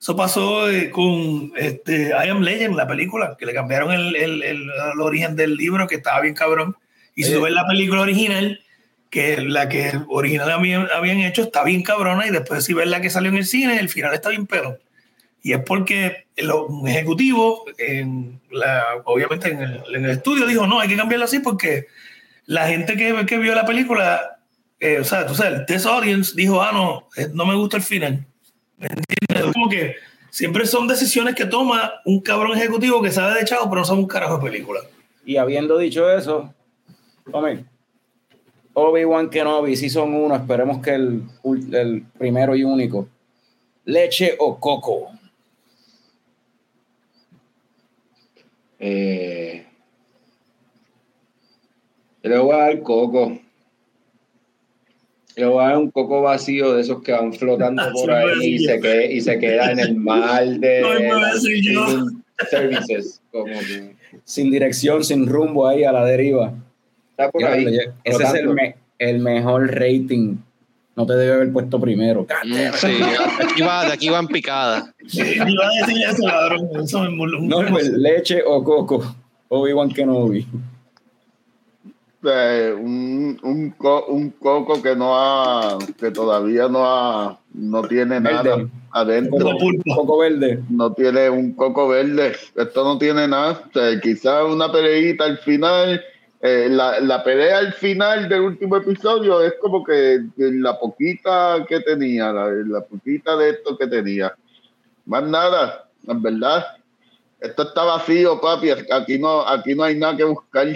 [0.00, 4.42] Eso pasó eh, con este, I Am Legend, la película, que le cambiaron el, el-
[4.42, 6.76] el- el origen del libro, que estaba bien cabrón.
[7.14, 8.60] Y si tú ves la película original,
[9.08, 13.00] que la que original habían, habían hecho está bien cabrona, y después si ves la
[13.00, 14.78] que salió en el cine, el final está bien pero.
[15.44, 16.24] Y es porque
[16.70, 21.26] un ejecutivo, en la, obviamente en el, en el estudio, dijo, no, hay que cambiarlo
[21.26, 21.86] así porque
[22.46, 24.38] la gente que, que vio la película,
[24.80, 27.82] eh, o sea, tú sabes, test audience dijo, ah, no, eh, no me gusta el
[27.82, 28.24] final.
[28.78, 29.52] ¿Me entiendes?
[29.52, 29.96] Como que
[30.30, 33.98] siempre son decisiones que toma un cabrón ejecutivo que sabe de chavo, pero no sabe
[33.98, 34.80] un carajo de película.
[35.26, 36.54] Y habiendo dicho eso,
[38.72, 41.22] Obi-Wan Kenobi, Season 1, esperemos que el,
[41.70, 43.08] el primero y único.
[43.84, 45.10] Leche o coco.
[48.78, 49.64] Eh,
[52.22, 53.38] yo le voy a dar coco.
[55.36, 58.54] Le voy a dar un coco vacío de esos que van flotando Ah, por ahí
[58.54, 60.80] y se, que- y se queda en el mar de
[61.74, 62.06] No,
[62.50, 63.20] services.
[63.30, 66.52] Como que Sin dirección, sin rumbo ahí a la deriva.
[67.10, 67.64] está por ahí.
[67.64, 70.36] Diablo, Ese es el, me- el mejor rating.
[70.96, 72.26] No te debe haber puesto primero.
[72.44, 74.94] Mm, Sí, de aquí va, de aquí va en picada.
[75.08, 76.68] Sí, iba a decir eso, cabrón.
[76.82, 77.40] Eso me moló.
[77.40, 79.14] No, pues, leche o coco.
[79.48, 80.46] Obi-Wan Kenobi.
[82.26, 88.18] Eh, un, un, co- un coco que no ha, que todavía no ha, no tiene
[88.20, 88.32] Verde.
[88.42, 88.56] nada
[88.92, 89.38] adentro.
[89.44, 89.94] Coco pulpo.
[89.94, 90.60] Coco verde.
[90.70, 92.32] no tiene un coco verde.
[92.56, 93.64] Esto no tiene nada.
[93.68, 96.02] O sea, quizás una peleita al final.
[96.46, 101.80] Eh, la, la pelea al final del último episodio es como que la poquita que
[101.80, 104.36] tenía, la, poquita de esto que tenía.
[105.06, 106.66] Más nada, en verdad.
[107.40, 108.68] Esto está vacío, papi.
[108.70, 110.68] Aquí no, aquí no hay nada que buscar.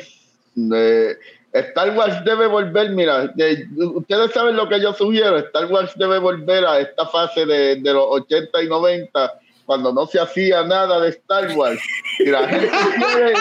[1.53, 6.19] Star Wars debe volver, mira, de- ustedes saben lo que yo sugiero, Star Wars debe
[6.19, 10.99] volver a esta fase de, de los 80 y 90, cuando no se hacía nada
[10.99, 11.79] de Star Wars.
[12.17, 13.33] Si la gente quiere,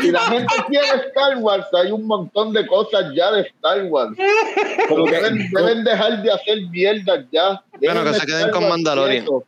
[0.00, 4.16] si la gente quiere Star Wars, hay un montón de cosas ya de Star Wars.
[4.88, 7.62] Como que, Deben, deben dejar de hacer mierdas ya.
[7.82, 9.24] Bueno, que se queden con Mandalorian.
[9.26, 9.44] quieto.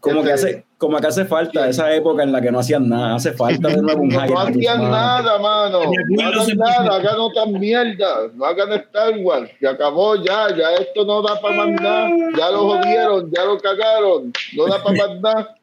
[0.00, 3.14] como que hace, como que hace falta esa época en la que no hacían nada.
[3.14, 4.90] Hace falta de nuevo un No, no hacían mano.
[4.90, 5.80] nada, mano.
[6.10, 8.28] No hagan nada, hagan otra mierda.
[8.34, 9.50] No hagan Star Wars.
[9.60, 12.10] Se acabó ya, ya esto no da para más nada.
[12.36, 14.32] Ya lo jodieron, ya lo cagaron.
[14.56, 15.56] No da para más nada.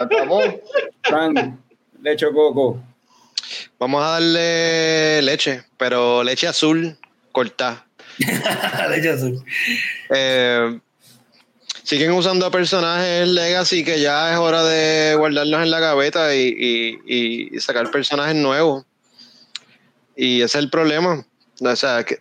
[0.00, 0.40] Acabó.
[1.02, 1.54] Frank,
[2.02, 2.82] leche o coco.
[3.78, 6.96] Vamos a darle leche, pero leche azul
[7.32, 7.86] cortada.
[8.90, 9.44] Leche azul.
[10.10, 10.80] Eh,
[11.84, 16.98] siguen usando a personajes Legacy que ya es hora de guardarlos en la gaveta y,
[17.06, 18.84] y- y sacar personajes nuevos.
[20.16, 21.24] Y ese es el problema.
[21.60, 22.20] O sea, ¿qué,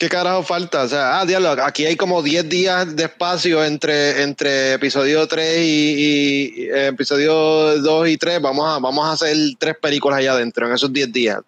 [0.00, 0.84] qué carajo falta?
[0.84, 5.58] O sea, ah, diablo, aquí hay como 10 días de espacio entre, entre episodio 3
[5.60, 8.40] y, eh, episodio 2 y 3.
[8.40, 11.40] Vamos a, vamos a hacer tres películas allá adentro en esos 10 días.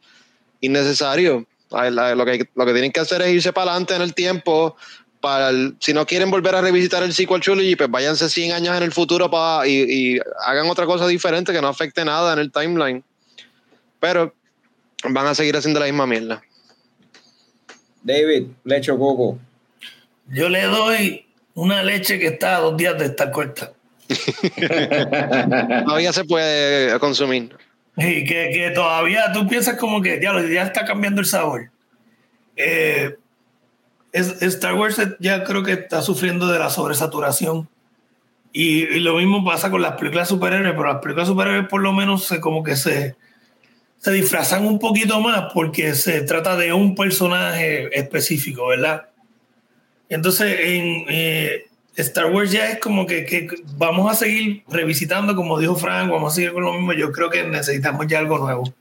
[0.61, 1.47] Innecesario.
[1.71, 4.77] Lo que, lo que tienen que hacer es irse para adelante en el tiempo.
[5.23, 8.83] Para si no quieren volver a revisitar el sequel trilogy, pues váyanse 100 años en
[8.83, 13.03] el futuro para, y hagan otra cosa diferente que no afecte nada en el timeline.
[13.99, 14.35] Pero
[15.09, 16.43] van a seguir haciendo la misma mierda.
[18.03, 19.39] David, leche o coco.
[20.29, 23.73] Yo le doy una leche que está a dos días de estar corta.
[25.85, 27.57] Todavía se puede consumir.
[27.97, 31.71] Y que, que todavía tú piensas como que diablo, ya está cambiando el sabor.
[32.57, 33.17] Eh,
[34.13, 37.69] es- Star Wars ya creo que está sufriendo de la sobresaturación.
[38.55, 41.93] Y, y lo mismo pasa con las películas superhéroes, pero las películas superhéroes por lo
[41.93, 43.15] menos se, como que se,
[44.03, 49.07] se disfrazan un poquito más porque se trata de un personaje específico, ¿verdad?
[50.09, 55.57] Entonces en eh, Star Wars ya es como que, que vamos a seguir revisitando, como
[55.57, 56.93] dijo Frank, vamos a seguir con lo mismo.
[56.95, 58.75] Yo creo que necesitamos ya algo nuevo.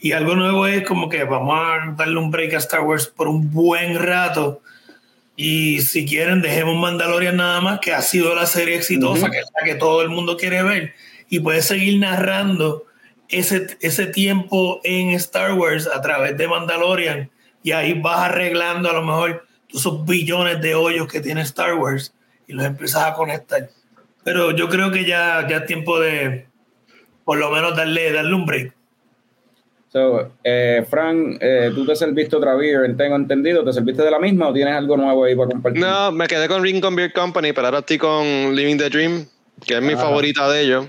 [0.00, 3.28] Y algo nuevo es como que vamos a darle un break a Star Wars por
[3.28, 4.62] un buen rato.
[5.36, 9.32] Y si quieren, dejemos Mandalorian nada más, que ha sido la serie exitosa, Ujú.
[9.32, 10.94] que es la que todo el mundo quiere ver.
[11.28, 12.85] Y puedes seguir narrando
[13.28, 17.30] ese, ese tiempo en Star Wars a través de Mandalorian.
[17.62, 22.14] Y ahí vas arreglando a lo mejor esos billones de hoyos que tiene Star Wars
[22.46, 23.68] y los empiezas a conectar.
[24.24, 26.46] Pero yo creo que ya, ya es tiempo de
[27.24, 28.72] por lo menos darle, darle un break.
[29.88, 33.64] So, eh, Frank, eh, tú te serviste otra beer, tengo entendido.
[33.64, 35.80] ¿Te serviste de la misma o tienes algo nuevo ahí para compartir?
[35.80, 39.26] No, me quedé con Rincon Beer Company, pero ahora estoy con Living the Dream,
[39.66, 39.98] que es mi Ah.
[39.98, 40.88] favorita de ellos.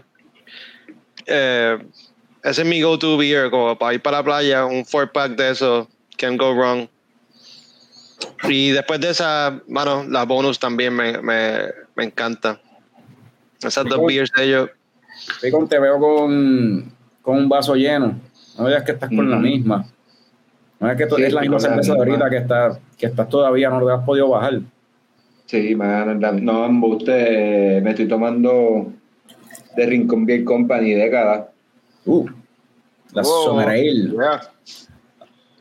[1.25, 1.77] Eh,
[2.43, 5.51] ese es mi go-to beer, como para ir para la playa, un four pack de
[5.51, 5.87] eso,
[6.17, 6.87] can go wrong.
[8.49, 11.59] Y después de esa, bueno, la bonus también me, me,
[11.95, 12.59] me encanta.
[13.61, 14.69] Esas dos beers de ellos.
[15.41, 16.91] Picón, te veo con,
[17.21, 18.19] con un vaso lleno.
[18.57, 19.85] No veas que estás con la misma.
[20.79, 23.29] No es que tú- Sí, es la misma cerveza de ahorita que, está, que estás
[23.29, 24.59] todavía, no te has podido bajar.
[25.45, 28.91] Sí, man, no, embuste, me estoy tomando
[29.75, 31.51] de Rincon Beer Company década.
[32.07, 32.25] Uh,
[33.13, 34.41] la Ale, yeah.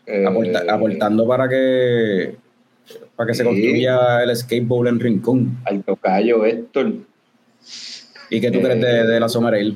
[0.07, 2.37] Eh, aporta- aportando para que
[3.17, 5.59] para que se construya el skate bowl en Rincón.
[5.65, 6.93] Al tocayo Héctor.
[8.31, 9.75] ¿Y qué tú Eh, crees de, de la Summer Ale?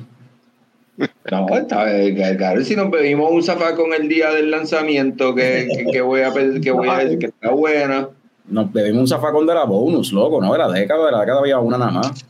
[1.31, 5.85] No, está bien, claro, si nos bebimos un zafacón el día del lanzamiento, que, que,
[5.91, 6.31] que voy a
[6.61, 8.09] que voy a decir que está buena.
[8.47, 11.39] Nos bebimos un zafacón de la bonus, loco, no de la década, de la década
[11.39, 12.25] había una nada más.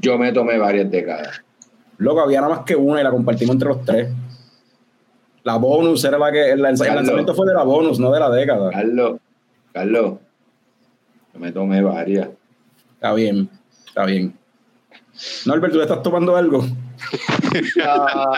[0.00, 1.42] Yo me tomé varias décadas.
[2.00, 4.08] Loco, había nada más que una y la compartimos entre los tres.
[5.44, 6.50] La bonus era la que.
[6.50, 8.70] El, lanza- el lanzamiento fue de la bonus, no de la década.
[8.70, 9.18] Carlos,
[9.72, 10.14] Carlos,
[11.32, 12.28] yo me tomé varias.
[12.94, 13.48] Está bien,
[13.86, 14.34] está bien.
[15.46, 16.64] Norbert, ¿tú le estás tomando algo?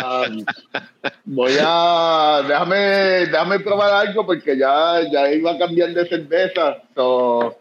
[1.25, 2.77] Voy a déjame
[3.27, 7.57] déjame probar algo porque ya ya iba a cambiar de cerveza so,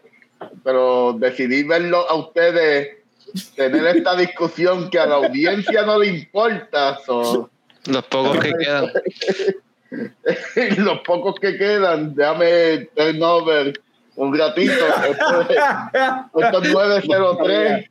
[0.62, 2.98] pero decidí verlo a ustedes
[3.56, 7.50] tener esta discusión que a la audiencia no le importa so,
[7.86, 8.86] Los pocos que quedan.
[10.84, 13.72] los pocos que quedan déjame turn over
[14.16, 15.48] un ratito esto es,
[16.34, 17.90] esto es 903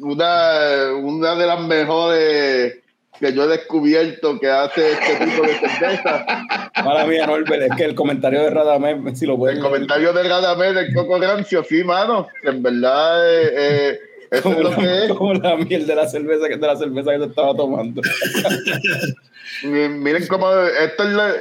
[0.00, 2.84] una, una de las mejores
[3.18, 6.26] que yo he descubierto que hace este tipo de cerveza.
[6.84, 10.22] Mala mía, Norbert, es que el comentario de Radamés, si lo pueden El comentario de
[10.24, 12.28] Radamel del Coco Rancio, sí, mano.
[12.42, 15.12] En verdad, eh, eh, es Como lo que la, es.
[15.14, 18.02] como la miel de la cerveza que de la cerveza que se estaba tomando.
[19.64, 21.34] Mi- Miren cómo esto es la-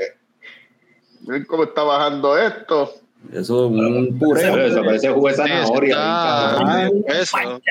[1.21, 2.93] Miren cómo está bajando esto.
[3.31, 4.19] Eso es un.
[4.19, 5.95] Pero eso parece jugo de zanahoria.
[5.95, 6.89] está-.
[7.21, 7.37] Eso.
[7.37, 7.61] Cabrón,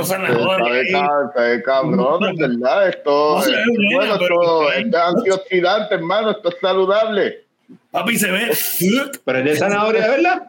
[0.00, 0.72] Está zanahoria.
[0.74, 2.88] de, cab- está de cabrón, verdad.
[2.88, 6.30] Esto, No eh, buena, bueno, pero- esto, esto es antioxidante, hermano.
[6.30, 7.44] Esto es saludable.
[7.90, 8.50] Papi se ve.
[9.24, 10.42] Pero es de zanahoria, ¿verdad?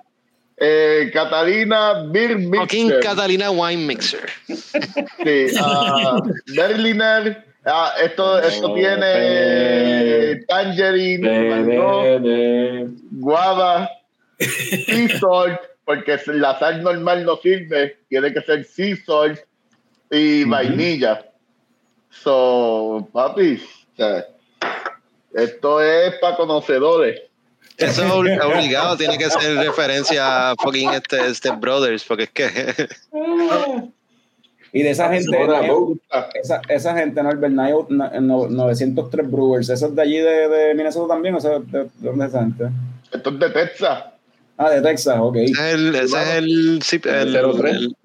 [0.65, 3.01] Eh, Catalina Beer Mixer.
[3.01, 4.29] Catalina Wine Mixer.
[4.47, 6.21] Sí, ah,
[6.55, 7.43] Berliner.
[7.65, 13.89] Ah, esto esto Oh, tiene tangerine, mango, guava,
[14.39, 19.39] sea salt, porque la sal normal no sirve, tiene que ser sea salt
[20.11, 21.25] y vainilla.
[22.09, 23.61] So, papi,
[23.93, 24.27] o sea,
[25.33, 27.21] esto es para conocedores.
[27.77, 32.29] Eso es obli- obligado, tiene que ser referencia a fucking este Step Brothers, porque es
[32.29, 32.49] que
[34.75, 35.97] Y de esa gente, Nayo- Bo.
[36.33, 41.13] esa, esa gente, Norbert, na- no- 903 Brewers, ¿eso es de allí de, de Minnesota
[41.13, 41.35] también?
[41.35, 42.65] ¿O sea, de, de dónde es esa gente?
[43.11, 44.03] Esto es de Texas.
[44.57, 45.35] Ah, de Texas, ok.
[45.37, 47.95] ese es el, ese es el, zip- el, el,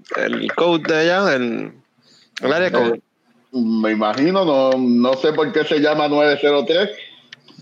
[0.41, 1.73] el code de allá, el,
[2.43, 3.01] el área code.
[3.53, 6.91] Me imagino, no, no sé por qué se llama 903,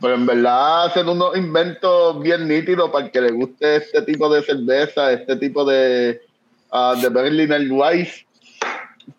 [0.00, 4.28] pero en verdad hacen unos inventos bien nítidos para el que le guste este tipo
[4.32, 6.20] de cerveza, este tipo de,
[6.70, 8.24] ah, de Berliner Weiss.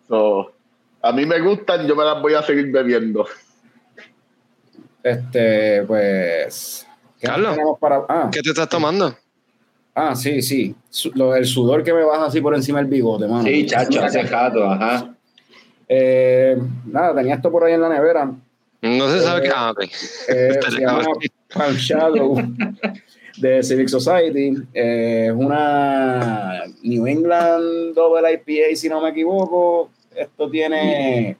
[0.07, 0.51] So,
[1.01, 3.25] a mí me gustan, yo me las voy a seguir bebiendo.
[5.03, 6.85] Este, pues.
[7.19, 7.57] ¿qué Carlos.
[7.79, 8.05] para.?
[8.09, 9.15] Ah, ¿Qué te estás tomando?
[9.95, 10.75] ah, sí, sí.
[10.89, 13.43] Su- lo, el sudor que me baja así por encima del bigote, mano.
[13.43, 15.13] Sí, chacho, hace jato, ajá.
[15.89, 18.29] Eh, nada, tenía esto por ahí en la nevera.
[18.81, 19.51] No se sabe Eh, qué.
[19.55, 19.83] Ah, ok.
[19.83, 21.03] Eh, se llama
[21.53, 22.35] Palm Shadow
[23.37, 24.53] de Civic Society.
[24.73, 29.89] Eh, Es una New England Double IPA, si no me equivoco.
[30.15, 31.37] Esto tiene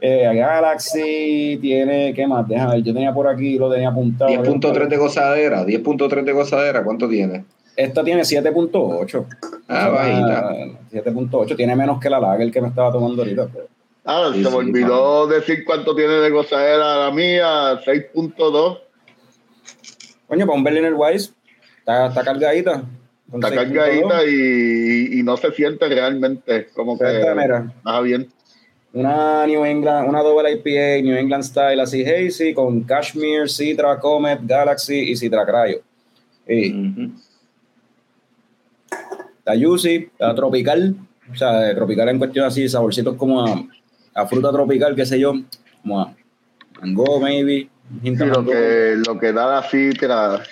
[0.00, 2.46] eh, Galaxy, tiene, ¿qué más?
[2.48, 4.30] Déjame ver, yo tenía por aquí, lo tenía apuntado.
[4.30, 7.44] 10.3 de gozadera, 10.3 de gozadera, ¿cuánto tiene?
[7.76, 9.26] Esta tiene 7.8.
[9.68, 10.54] Ah, bajita.
[10.92, 13.46] 7.8, tiene menos que la Lager que me estaba tomando ahorita.
[13.52, 13.66] pero-
[14.12, 18.80] Ah, Sí, se me sí, olvidó decir cuánto tiene de gozadera la mía, 6.2.
[20.26, 21.32] Coño, para un Berliner Weiss,
[21.78, 22.82] está, está cargadita.
[23.32, 23.54] Está 6.2.
[23.54, 27.04] cargadita y, y no se siente realmente como que
[27.84, 28.28] baja bien.
[28.92, 34.40] Una New England, una double IPA, New England Style así hazy, con Cashmere, Citra, Comet,
[34.42, 35.82] Galaxy y Citra Cryo.
[36.48, 37.12] Y Ujú.
[39.38, 40.96] está juicy, está tropical,
[41.32, 43.62] o sea, tropical en cuestión así, saborcitos como a,
[44.14, 45.32] a fruta tropical, qué sé yo,
[45.82, 46.14] como a
[46.80, 47.68] mango, maybe,
[48.04, 50.42] Sí, lo que, lo que da la citra.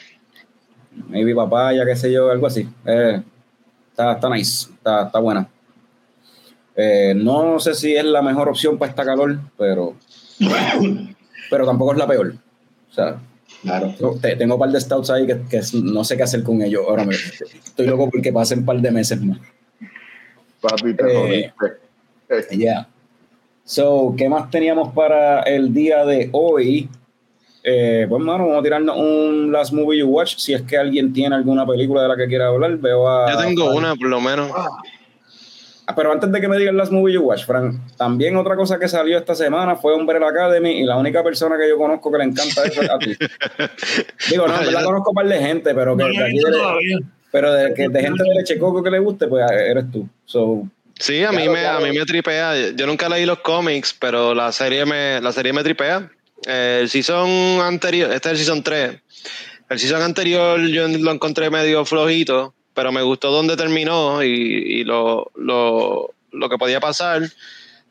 [1.09, 2.68] maybe papaya, qué sé yo, algo así.
[2.85, 3.22] Eh,
[3.90, 5.48] está, está nice, está, está buena.
[6.74, 9.94] Eh, no sé si es la mejor opción para esta calor, pero,
[11.51, 12.35] pero tampoco es la peor.
[12.90, 13.20] O sea,
[13.62, 13.93] Claro.
[14.22, 16.82] Te- tengo un par de stouts ahí que, que no sé qué hacer con ellos.
[16.89, 19.39] Ahora me, estoy loco porque pasen un par de meses más.
[20.60, 21.52] Papi, te Eh.
[22.52, 22.86] Yeah.
[23.69, 26.89] So, ¿qué más teníamos para el día de hoy?
[27.62, 30.36] Eh, pues, mano, vamos a tirarnos un Last Movie You Watch.
[30.39, 33.31] Si es que alguien tiene alguna película de la que quiera hablar, veo a.
[33.31, 34.51] Yo tengo una, por lo menos.
[35.86, 38.78] Ah, Pero antes de que me digan Last Movie You Watch, Frank, también otra cosa
[38.78, 42.16] que salió esta semana fue Umbrella Academy y la única persona que yo conozco que
[42.16, 43.15] le encanta eso es a ti.
[44.31, 47.05] Digo, no, en verdad conozco un par de gente, pero que No de aquí de-.
[47.31, 50.09] Pero de, que, de gente de Leche Coco que le guste, pues eres tú.
[50.24, 50.66] So,
[50.99, 51.79] Sí, a mí, me, claro.
[51.79, 52.70] a mí me tripea.
[52.70, 56.11] Yo nunca leí los cómics, pero la serie me, la serie me tripea.
[56.45, 58.97] El season anterior, este es el season 3.
[59.70, 64.85] El season anterior yo lo encontré medio flojito, pero me gustó donde terminó y, y
[64.85, 67.23] lo, lo, lo que podía pasar.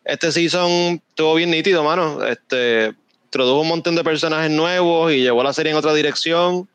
[0.04, 2.26] Este season estuvo bien nítido, mano.
[2.26, 2.94] Este,
[3.26, 6.68] introdujo un montón de personajes nuevos y llevó la serie en otra dirección.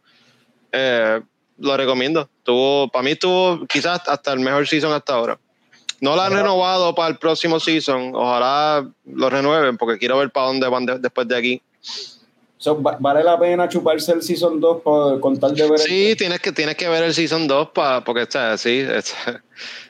[0.71, 1.21] Eh,
[1.59, 2.29] lo recomiendo.
[2.43, 5.39] Tuvo, para mí estuvo quizás hasta el mejor season hasta ahora.
[6.03, 8.11] No la han renovado para el próximo season.
[8.15, 11.62] Ojalá lo renueven porque quiero ver para dónde van de- después de aquí.
[12.59, 15.79] So, va- ¿Vale la pena chuparse el Season 2 por, con tal de ver el-
[15.79, 18.79] Sí, tienes que, tienes que ver el season 2 para, porque está así.
[18.81, 19.43] está-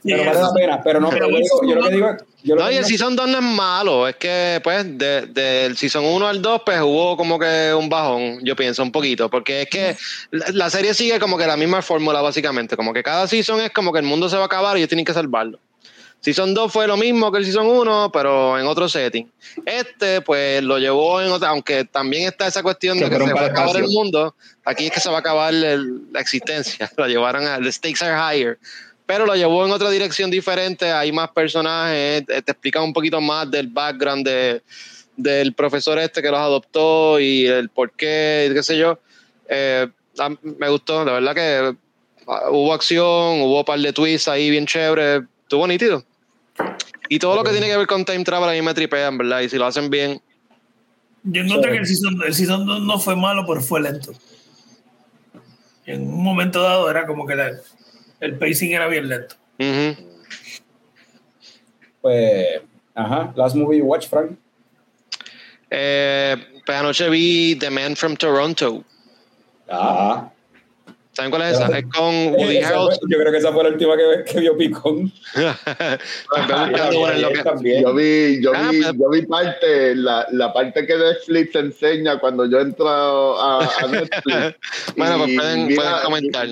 [0.02, 1.36] Pero vale la pena, pero no, pero yo,
[1.66, 3.44] yo lo que digo es- yo lo No, que y el season 2 no es
[3.44, 4.08] malo.
[4.08, 8.38] Es que, pues, de- del season 1 al 2, pues hubo como que un bajón,
[8.42, 9.28] yo pienso, un poquito.
[9.30, 9.96] Porque es que
[10.30, 12.76] la, la serie sigue como que la misma fórmula, básicamente.
[12.76, 14.88] Como que cada season es como que el mundo se va a acabar y ellos
[14.88, 15.58] tienen que salvarlo.
[16.22, 19.30] Season 2 fue lo mismo que el Season 1, pero en otro setting.
[19.66, 23.32] Este, pues, lo llevó en otra, aunque también está esa cuestión Que de que se
[23.32, 24.34] va a acabar el mundo.
[24.64, 26.90] Aquí es que se va a acabar el- la existencia.
[26.96, 28.58] Lo llevaron a, the stakes are higher.
[29.04, 33.20] Pero lo llevó en otra dirección diferente, hay más personajes, te te explica un poquito
[33.20, 34.62] más del background de,
[35.16, 39.00] del profesor este que los adoptó y el por qué, qué sé yo.
[39.48, 39.88] Eh,
[40.42, 41.76] me gustó, la verdad que
[42.28, 46.04] ah, hubo acción, hubo un par de twists ahí bien chévere, estuvo nítido.
[47.08, 49.40] Y todo lo que tiene que ver con time travel a mí me tripean, ¿verdad?
[49.40, 50.20] Y si lo hacen bien,
[51.24, 51.76] Yo encontré Sí.
[51.76, 54.12] que el season, el season 2 no fue malo, pero fue lento.
[55.86, 57.52] En un momento dado era como que la-
[58.20, 59.36] el pacing era bien lento.
[62.00, 62.60] Pues,
[62.94, 64.32] ajá, last movie you watch, Frank.
[65.70, 66.36] Eh,
[66.66, 68.84] pues anoche vi The Man from Toronto.
[69.70, 70.28] Ah,
[71.14, 71.66] ¿Saben cuál es esa?
[71.78, 73.08] Es con Woody Harrelson.
[73.10, 75.12] yo creo que esa fue la última que, que vio Picón.
[76.30, 76.46] Pues
[77.44, 77.82] también.
[77.82, 82.18] Yo vi, yo Ah, vi, pero- yo vi parte, la, la parte que Netflix enseña
[82.18, 84.56] cuando yo entro a, a Netflix.
[84.96, 86.48] Bueno, pues pueden, mira- pueden comentar.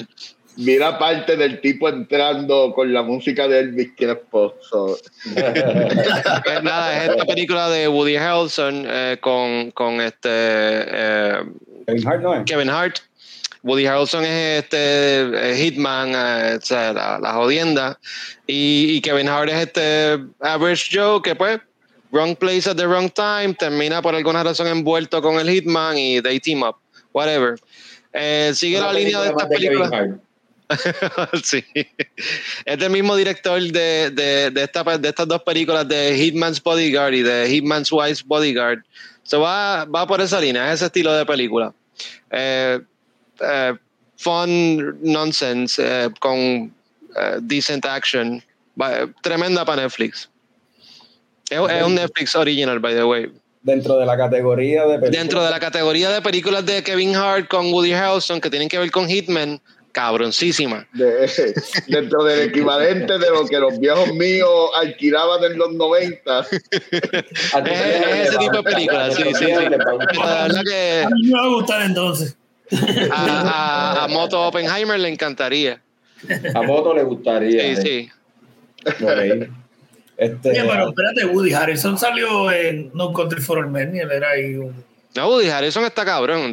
[0.57, 4.57] Mira parte del tipo entrando con la música de Elvis Crespo.
[4.69, 4.99] So,
[5.33, 11.39] Pues nada, es esta película de Woody Harrelson eh, con, con este eh,
[11.87, 12.43] Kevin Hart no es.
[12.45, 12.97] Kevin Hart.
[13.63, 17.99] Woody Harrelson es este Hitman, eh, o sea, la, la jodienda.
[18.47, 21.61] Y, y Kevin Hart es este Average Joe que pues,
[22.11, 26.21] wrong place at the wrong time, termina por alguna razón envuelto con el Hitman y
[26.23, 26.77] they team up,
[27.13, 27.59] whatever.
[28.13, 30.21] Eh, sigue Una la línea de película estas películas.
[31.43, 31.65] Sí.
[32.65, 37.15] Es del mismo director de, de, de, esta, de estas dos películas de Hitman's Bodyguard
[37.15, 38.85] y de Hitman's Wife's Bodyguard.
[39.25, 41.75] So va, va por esa línea, es ese estilo de película.
[42.31, 42.81] Eh,
[43.41, 43.75] eh,
[44.17, 48.43] fun nonsense eh, con eh, decent action.
[49.23, 50.29] Tremenda para Netflix.
[51.51, 53.33] Es, es un Netflix original, by the way.
[53.63, 55.11] Dentro de la categoría de películas.
[55.13, 58.79] Dentro de la categoría de películas de Kevin Hart con Woody Harrelson que tienen que
[58.79, 59.61] ver con Hitman,
[59.93, 60.87] cabroncísima.
[60.95, 61.29] de-
[61.89, 66.41] dentro del equivalente de lo que los viejos míos alquilaban en los 90.
[66.41, 69.45] Es, es ese tipo de película, sí, sí, sí.
[69.69, 72.37] Pero La verdad que A mí me va a gustar entonces.
[73.13, 75.81] a, a- a Moto Oppenheimer le encantaría.
[76.55, 77.77] A Moto le gustaría.
[77.77, 78.11] Sí, sí.
[79.03, 79.49] Ok.
[80.17, 84.11] Este, Oye, pero espérate, Woody Harrison salió en No Country for Old Men y él
[84.11, 84.85] era ahí un...
[85.17, 86.53] No, Woody Harrison está cabrón.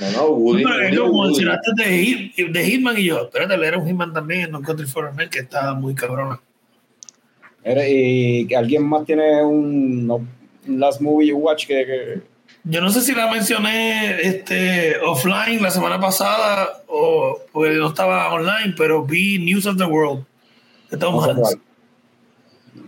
[0.00, 0.62] No, no, Woody.
[0.62, 1.28] Pero es Woody, como Woody.
[1.30, 4.62] mencionaste de, Hit- de Hitman y yo, espérate, él era un Hitman también en No
[4.62, 6.40] Country for Old Men que estaba muy cabrona.
[7.64, 10.26] Era- y alguien más tiene un, no,
[10.68, 12.22] un last movie you watch que, que-
[12.64, 18.32] Yo no sé si la mencioné este, offline la semana pasada o porque no estaba
[18.32, 20.24] online, pero vi News of the World
[20.90, 21.56] de Tom no Hanks.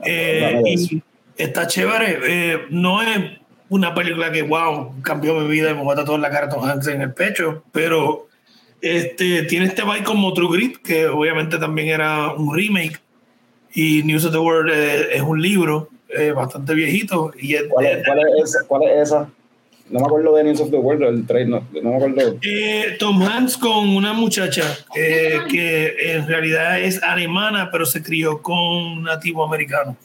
[0.05, 0.95] Eh, de eso.
[0.95, 1.03] y
[1.37, 2.19] está chévere.
[2.23, 3.39] Eh, no es
[3.71, 6.65] una película que, wow, cambió mi vida y me bota toda la cara a Tom
[6.65, 8.29] Hanks en el pecho, pero
[8.83, 13.01] este, tiene este vibe como True Grit, que obviamente también era un remake.
[13.75, 17.33] Y News of the World eh, es un libro eh, bastante viejito.
[17.41, 19.31] Y ¿Cuál, es, cuál, es esa, ¿Cuál es esa?
[19.91, 22.39] No me acuerdo de News of the World, el trade, no, no me acuerdo.
[22.43, 24.63] Eh, Tom Hanks con una muchacha
[24.97, 29.97] eh, que en realidad es alemana, pero se crió con un nativo americano.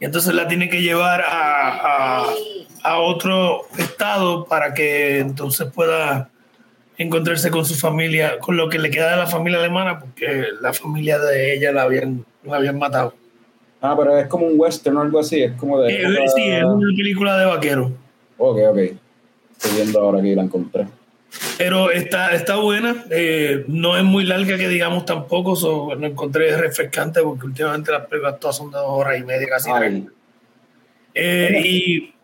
[0.00, 2.26] Y entonces la tiene que llevar a, a-
[2.84, 6.30] a otro estado para que entonces pueda
[6.96, 10.72] encontrarse con su familia, con lo que le queda de la familia alemana, porque la
[10.72, 13.14] familia de ella la habían, la habían matado.
[13.82, 15.92] Ah, pero es como un western o algo así, es como de...
[16.02, 17.92] Eh, sí, es una película de vaquero.
[18.38, 18.78] Ok, ok.
[18.78, 20.86] Estoy viendo ahora que la encontré.
[21.58, 26.56] Pero está, está buena, eh, no es muy larga que digamos tampoco, so, lo encontré
[26.56, 29.70] refrescante porque últimamente las películas todas son de dos horas y media casi.
[29.78, 30.02] tres.
[31.14, 32.14] Eh, y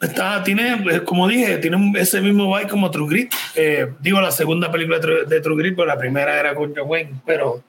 [0.00, 3.32] está, tiene, eh, como dije, tiene ese mismo vibe como True Grit.
[3.54, 7.10] Eh, digo, la segunda película de True, Grit, pero la primera era con John Wayne,
[7.26, 7.62] pero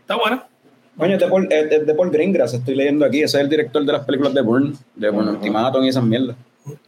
[0.00, 0.46] está buena.
[0.98, 3.22] Coño, es de Paul, de- Paul Greengrass, estoy leyendo aquí.
[3.22, 6.36] Ese es el director de las películas de Bourne, de Bourne Ultimatum y esas mierdas.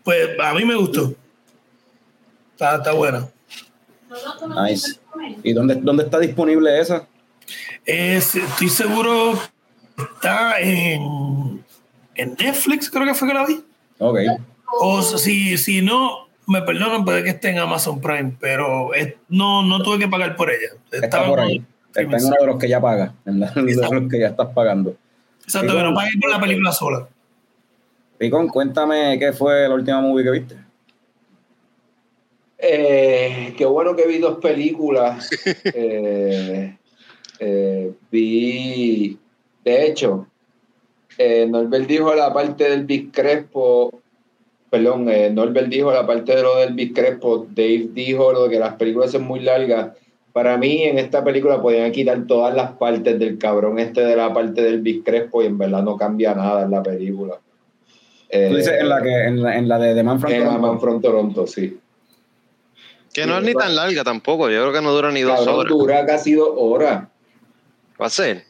[0.03, 1.13] Pues a mí me gustó.
[2.53, 3.29] Está, está buena.
[4.63, 4.99] Nice.
[5.43, 7.07] ¿Y dónde, dónde está disponible esa?
[7.85, 9.39] Es- estoy seguro
[9.97, 11.65] está en,
[12.15, 13.63] en Netflix, creo que fue que la vi.
[13.99, 14.19] Ok.
[14.81, 19.63] O si, si no, me perdonan, puede que esté en Amazon Prime, pero es- no,
[19.63, 20.71] no tuve que pagar por ella.
[20.91, 21.63] Está Estaba por ahí.
[21.89, 23.95] Está en uno de los que ya pagas, en la- Exacto.
[23.95, 24.97] los que ya estás pagando.
[25.45, 27.09] Exacto, que no pagué por la película sola.
[28.19, 30.57] Picón, cuéntame qué fue la última movie que viste.
[32.59, 35.31] Eh, qué bueno que vi dos películas.
[35.77, 36.77] Eh,
[37.41, 39.19] eh, vi,
[39.65, 40.29] de hecho,
[41.19, 44.01] eh, Norbert dijo la parte del Big Crespo,
[44.71, 48.51] perdón, eh, Norbert dijo la parte de lo del Big Crespo, Dave dijo lo de
[48.51, 49.97] que las películas son muy largas.
[50.33, 54.33] Para mí, en esta película podían quitar todas las partes del cabrón este de la
[54.33, 57.41] parte del Big Crespo y en verdad no cambia nada en la película.
[58.35, 60.61] Tú dices en la, que, en la, en la de The Man from en Toronto.
[60.61, 61.79] Man from Toronto, sí.
[63.13, 64.51] Que no es ni tan larga tampoco.
[64.51, 65.69] Yo creo que no dura ni dos Cabrón, horas.
[65.71, 67.05] dura casi dos horas.
[68.01, 68.45] Va a ser.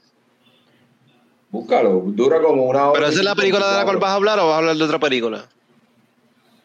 [1.50, 2.92] Búscalo, dura como una hora.
[2.94, 4.76] Pero esa es la película de la cual vas a hablar o vas a hablar
[4.76, 5.44] de otra película.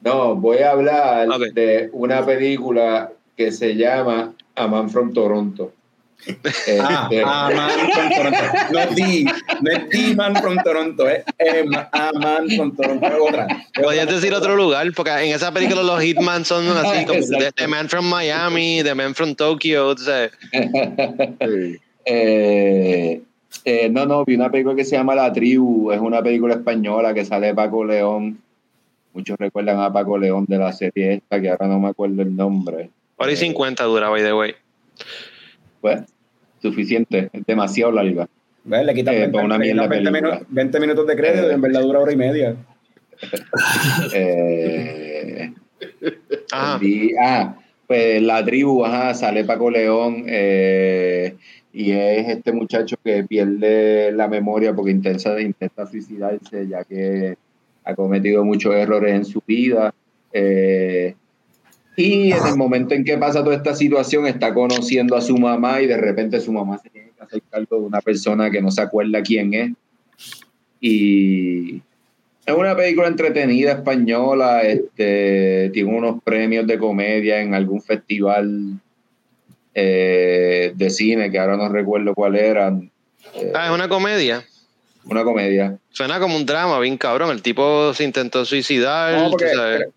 [0.01, 5.73] No, voy a hablar de una película que se llama A Man from Toronto.
[6.81, 8.43] Ah, Este, A Man from Toronto.
[8.71, 13.05] No es The, no es The Man from Toronto, es Em- A Man from Toronto.
[13.07, 13.47] Es otra.
[13.75, 17.19] Es Podrías decir otro lugar, porque en esa película los Hitman son así como.
[17.21, 19.87] The, The Man from Miami, The Man from Tokyo.
[19.89, 21.77] o sea, Sí.
[22.05, 23.21] eh,
[23.65, 25.91] eh, no, no, vi una película que se llama La Tribu.
[25.91, 28.39] Es una película española que sale Paco León.
[29.13, 32.35] Muchos recuerdan a Paco León de la serie esta, que ahora no me acuerdo el
[32.35, 32.89] nombre.
[33.17, 34.53] hora y Eh, 50 dura, by the way.
[35.81, 36.01] Pues,
[36.61, 38.27] suficiente, es demasiado larga.
[38.65, 38.85] ¿Ves?
[38.85, 40.31] Le quitan Eh, 20, para una le quitan mierda 20 película.
[40.35, 42.55] minutos, 20 minutos de crédito y en verdad dura hora y media.
[44.13, 45.51] Eh,
[46.51, 46.77] Ajá.
[46.77, 47.55] vi- ah,
[47.87, 51.35] pues la tribu, ajá, sale Paco León eh,
[51.73, 57.35] y es este muchacho que pierde la memoria porque intenta, intenta suicidarse ya que
[57.83, 59.93] ha cometido muchos errores en su vida.
[60.33, 61.15] eh,
[61.99, 65.81] y en el momento en que pasa toda esta situación está conociendo a su mamá
[65.81, 68.71] y de repente su mamá se tiene que hacer cargo de una persona que no
[68.71, 69.71] se acuerda quién es.
[70.79, 71.81] Y
[72.45, 78.79] es una película entretenida española, este, tiene unos premios de comedia en algún festival
[79.73, 82.69] eh, de cine, que ahora no recuerdo cuál era.
[83.35, 84.45] Eh, Ah, es una comedia.
[85.05, 85.77] Una comedia.
[85.91, 87.31] Suena como un drama, bien cabrón.
[87.31, 89.13] El tipo se intentó suicidar.
[89.17, 89.87] No, porque, sabes.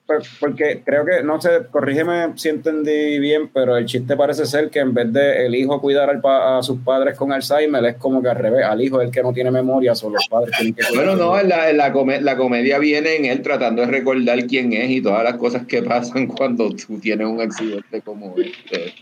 [0.84, 4.94] creo que, no sé, corrígeme si entendí bien, pero el chiste parece ser que en
[4.94, 8.28] vez de el hijo cuidar al pa- a sus padres con Alzheimer, es como que
[8.30, 10.82] al revés, al hijo es el que no tiene memoria, son los padres tienen que
[10.82, 11.04] cuidar.
[11.04, 14.46] Bueno, no, en la, en la, come- la comedia viene en él tratando de recordar
[14.46, 18.94] quién es y todas las cosas que pasan cuando tú tienes un accidente como este.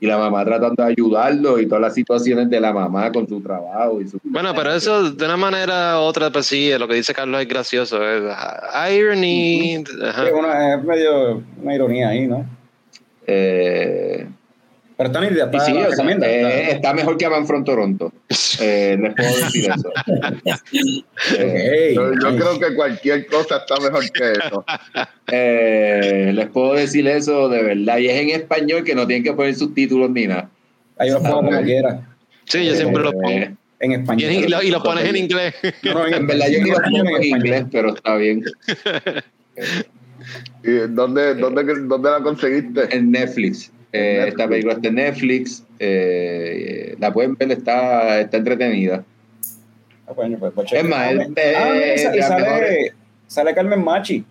[0.00, 3.40] Y la mamá tratando de ayudarlo y todas las situaciones de la mamá con su
[3.40, 4.20] trabajo y su...
[4.22, 7.48] Bueno, pero eso de una manera u otra, pues sí, lo que dice Carlos es
[7.48, 8.08] gracioso.
[8.08, 9.82] Es ah, irony.
[10.04, 10.24] ajá.
[10.26, 12.46] Sí, una- es medio una ironía ahí, ¿no?
[13.26, 14.28] Eh,
[14.98, 18.12] Pero está y está, sí, sea, eh, está- mejor que a Manfront Toronto.
[18.60, 19.92] Eh, les puedo decir eso.
[21.38, 24.64] Eh, Yo, creo que cualquier cosa está mejor que eso.
[25.30, 27.98] eh, les puedo decir eso de verdad.
[27.98, 30.50] Y es en español que no tienen que poner subtítulos ni nada.
[30.98, 32.00] Ahí los pongo como quiera.
[32.44, 33.28] Sí, yo siempre los pongo.
[33.80, 34.32] En español.
[34.32, 35.54] y lo- y los pones en inglés.
[35.84, 38.42] No, no, En verdad, yo ni los pongo en inglés, pero está bien.
[40.64, 42.88] ¿Y dónde, dónde, ¿Dónde la conseguiste?
[42.96, 43.70] En Netflix.
[43.92, 45.64] Eh, esta película está en Netflix.
[45.78, 49.04] eh, la pueden ver, está, está entretenida.
[50.06, 52.92] Ah, bueno, pues, pues, Es más, Ah, es- eh, mira, y sale,
[53.26, 54.24] sale Carmen Machi.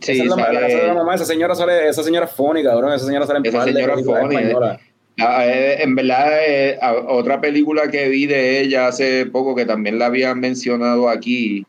[0.00, 1.14] Sí, esa es la, sale- la casa de la mamá.
[1.14, 2.92] Esa señora sale, esa señora es funny, cabrón.
[2.92, 4.80] Esa señora sale en Esa señora funny, españolas.
[5.20, 6.78] Ah, eh, en verdad, eh,
[7.08, 11.64] otra película que vi de ella hace poco, que también la habían mencionado aquí,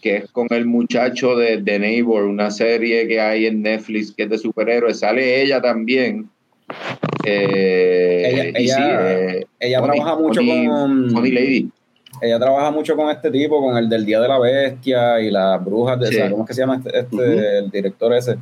[0.00, 4.22] que es con el muchacho de The Neighbor, una serie que hay en Netflix que
[4.24, 5.00] es de superhéroes.
[5.00, 6.30] Sale ella también.
[7.24, 11.10] Eh, Ella- y ella- sí, eh, Ella trabaja mucho con.
[11.10, 11.70] funny Lady.
[12.22, 15.62] Ella trabaja mucho con este tipo, con el del Día de la Bestia y las
[15.64, 16.06] brujas de.
[16.08, 16.14] Sí.
[16.14, 18.36] o sea, ¿Cómo es que se llama este, este el director ese?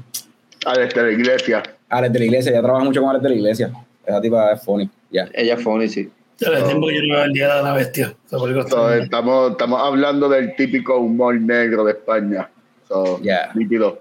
[0.66, 1.62] Alex de la iglesia.
[1.88, 3.72] Alex de la Iglesia, ya trabaja mucho con Alex de la Iglesia.
[4.06, 5.28] Esa tipa es funny, ya.
[5.34, 6.10] Ella es funny, sí.
[6.38, 8.14] Ya le tiempo que yo no el día de la bestia.
[8.26, 12.48] So, estamos, estamos hablando del típico humor negro de España.
[12.88, 13.50] So, Yeah.
[13.54, 13.98] nítido.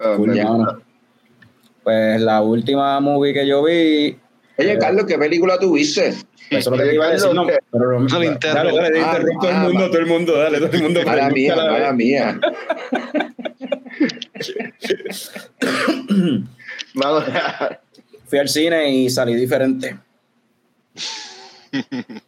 [0.00, 0.78] Ah, Cool, gusta.
[1.84, 4.16] Pues la última movie que yo vi,
[4.56, 6.08] Oye, Carlos, ¿qué película tuviste?
[6.08, 8.64] eso es lo que te iba a decir, no, pero no, No le interrumpa.
[8.64, 11.00] dale, dale, Ah, interrumpe todo el ah, mundo, todo el mundo, dale, todo el mundo.
[11.04, 12.40] Mala pregunta mía, mala mía.
[16.94, 17.24] Vamos.
[18.26, 19.96] Fui al cine y salí diferente.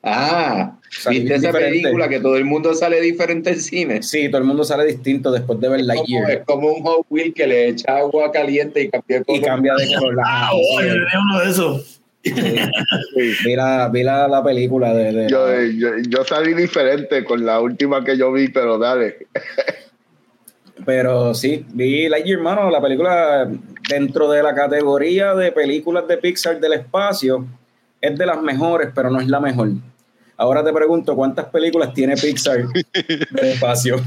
[0.02, 1.80] Ah, Salí ¿viste esa diferente.
[1.82, 4.02] película que todo el mundo sale diferente en cine?
[4.02, 7.32] Sí, todo el mundo sale distinto después de ver Lightyear es como un Hot Wheel
[7.34, 9.44] que le echa agua caliente y cambia de y color.
[9.44, 10.16] cambia de color.
[10.24, 12.00] Ah, oh, yo tenía uno de esos.
[13.44, 17.60] Vi la, vi la, la película de, de- Yo, yo, yo salí diferente con la
[17.60, 19.26] última que yo vi, pero dale.
[20.84, 23.48] Pero sí, vi Lightyear, hermano, la película
[23.88, 27.46] dentro de la categoría de películas de Pixar del espacio
[28.06, 29.70] es de las mejores, pero no es la mejor.
[30.36, 34.02] Ahora te pregunto, ¿cuántas películas tiene Pixar del espacio?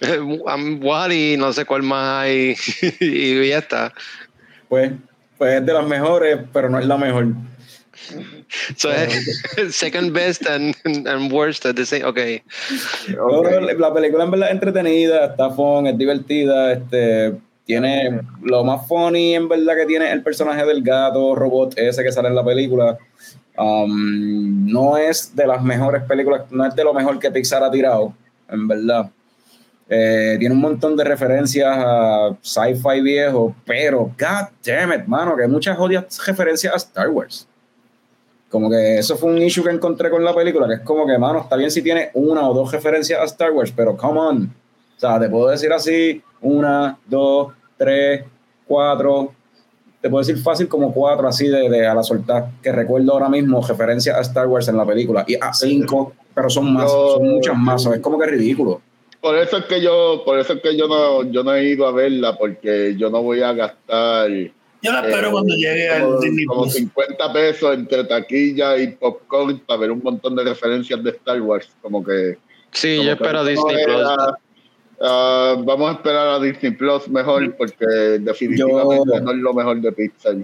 [0.00, 2.54] I'm Wally, no sé cuál más hay.
[3.00, 3.92] y ya está.
[4.68, 4.92] Pues,
[5.38, 7.28] pues es de las mejores, pero no es la mejor.
[8.76, 8.90] So,
[9.70, 12.04] second best and, and worst at the same.
[12.04, 12.42] Okay.
[13.08, 17.34] La película en verdad es entretenida, está fun, es divertida, este,
[17.66, 22.12] tiene lo más funny en verdad que tiene el personaje del gato robot ese que
[22.12, 22.96] sale en la película.
[23.58, 27.70] Um, no es de las mejores películas, no es de lo mejor que Pixar ha
[27.70, 28.14] tirado,
[28.48, 29.10] en verdad.
[29.88, 35.42] Eh, tiene un montón de referencias a sci-fi viejo, pero god damn it, mano, que
[35.42, 37.48] hay muchas odias referencias a Star Wars.
[38.48, 41.18] Como que eso fue un issue que encontré con la película, que es como que,
[41.18, 44.54] mano, está bien si tiene una o dos referencias a Star Wars, pero come on.
[44.96, 48.24] O sea, te puedo decir así, una, dos, tres,
[48.66, 49.32] cuatro,
[50.00, 53.28] te puedo decir fácil como cuatro así de, de a la soltar, que recuerdo ahora
[53.28, 57.08] mismo referencias a Star Wars en la película, y a cinco, pero son más, No.
[57.16, 58.80] son muchas más, es como que ridículo.
[59.20, 61.86] Por eso es que yo, por eso es que yo no, yo no he ido
[61.86, 66.14] a verla, porque yo no voy a gastar Yo la espero eh, cuando llegue como,
[66.14, 66.74] al Disney como Plus.
[66.74, 71.68] 50 pesos entre taquilla y popcorn para ver un montón de referencias de Star Wars.
[71.82, 72.38] Como que.
[72.70, 73.96] Sí, como yo que espero no Disney Plus.
[74.00, 74.38] era-
[75.00, 77.86] ah, vamos a esperar a Disney Plus mejor, porque
[78.20, 80.36] definitivamente Yo- no es lo mejor de Pixar.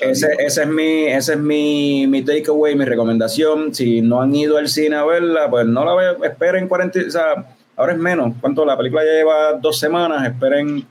[0.00, 3.74] Ese, ese es mi, ese es mi, mi takeaway, mi recomendación.
[3.74, 7.10] Si no han ido al cine a verla, pues no la ve- esperen 40, o
[7.10, 8.34] sea, ahora es menos.
[8.40, 8.64] ¿Cuánto?
[8.64, 10.84] La película ya lleva dos semanas, esperen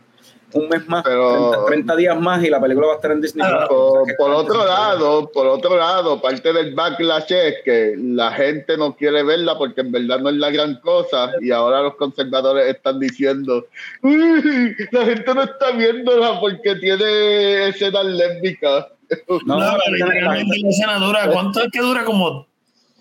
[0.53, 3.21] un mes más, Pero- 30, 30 días más y la película va a estar en
[3.21, 3.45] Disney.
[3.47, 3.67] Plus.
[3.69, 8.95] Por, por otro lado, por otro lado, parte del backlash es que la gente no
[8.95, 12.99] quiere verla porque en verdad no es la gran cosa y ahora los conservadores están
[12.99, 13.65] diciendo
[14.01, 18.87] "Uy, la gente no está viéndola porque tiene escenas lésbicas.
[19.27, 21.29] No, No, la- pero la- literalmente la escena dura.
[21.31, 22.05] ¿Cuánto es que dura?
[22.05, 22.45] Como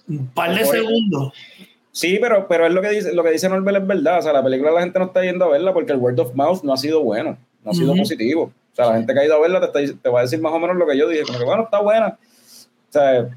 [0.08, 1.32] un par de segundos.
[1.98, 4.20] Sí, pero, pero es lo que dice, lo que dice Norbert es verdad.
[4.20, 6.32] O sea, la película la gente no está yendo a verla porque el word of
[6.34, 8.52] mouth no ha sido bueno, no ha sido positivo.
[8.72, 10.40] O sea, la gente que ha ido a verla te, está te va a decir
[10.40, 12.06] más o menos lo que yo dije, como que bueno, está buena.
[12.10, 13.28] O sea,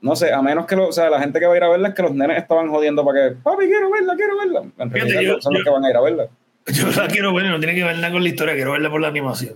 [0.00, 1.68] no sé, a menos que lo, o sea, la gente que va a ir a
[1.68, 4.60] verla es que los nenes estaban jodiendo para que, papi, quiero verla, quiero verla.
[4.78, 6.26] En Fíjate, realidad yo- son los que van a ir a verla.
[6.66, 9.00] Yo la quiero ver, no tiene que ver nada con la historia, quiero verla por
[9.00, 9.54] la animación.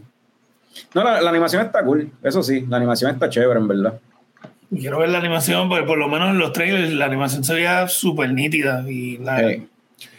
[0.95, 4.01] No, la, la animación está cool, eso sí, la animación está chévere, en verdad.
[4.79, 7.87] Quiero ver la animación, porque por lo menos en los trailers la animación se veía
[7.89, 8.85] súper nítida.
[8.89, 9.53] Y la,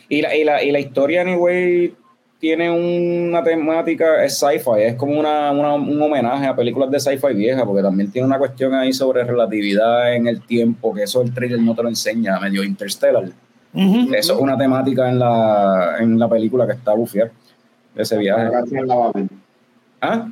[0.10, 1.94] y, la, y, la, y la historia, anyway,
[2.40, 7.34] tiene una temática, es sci-fi, es como una, una- un homenaje a películas de sci-fi
[7.34, 11.34] vieja, porque también tiene una cuestión ahí sobre relatividad en el tiempo, que eso el
[11.34, 13.24] trailer no te lo enseña, medio interstellar.
[13.74, 17.32] Eso es una temática en la, en la película que está bufiar
[17.96, 18.46] de ese viaje.
[18.46, 19.26] Ahora Fran la va a ver.
[20.02, 20.28] ¿Ah?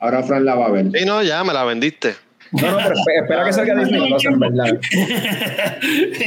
[0.00, 0.86] Ahora Fran la va a ver.
[0.92, 2.14] Sí, no, ya me la vendiste.
[2.52, 4.80] No, no, pero espera, espera que salga Disney Plus, en verdad.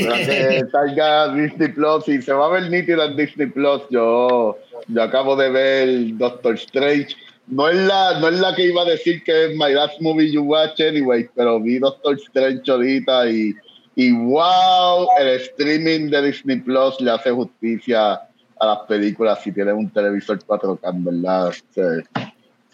[0.08, 3.84] Para que salga Disney Plus y se va a ver nítida en Disney Plus.
[3.92, 4.58] Yo,
[4.88, 7.16] yo acabo de ver Doctor Strange.
[7.48, 10.32] No es, la, no es la que iba a decir que es My Last Movie
[10.32, 13.54] You Watch Anyway, pero vi Doctor Strange ahorita y,
[13.96, 18.14] y wow, el streaming de Disney Plus le hace justicia
[18.60, 21.54] a las películas si tienes un televisor 4K, en verdad.
[21.72, 22.04] Se,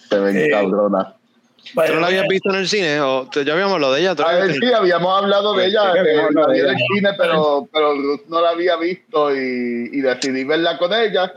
[0.07, 1.07] se ven Eh, cabronas.
[1.74, 3.00] ¿Tú no la habías visto en el cine?
[3.02, 4.16] ¿O ya habíamos lo de ella?
[4.16, 7.94] ¿Tú la A ver, sí, habíamos hablado de ella, hablado en el cine, pero, pero
[7.96, 11.32] Ruth no la había visto y, y decidí verla con ella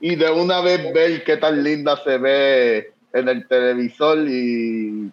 [0.00, 5.10] y de una vez ver qué tan linda se ve en el televisor y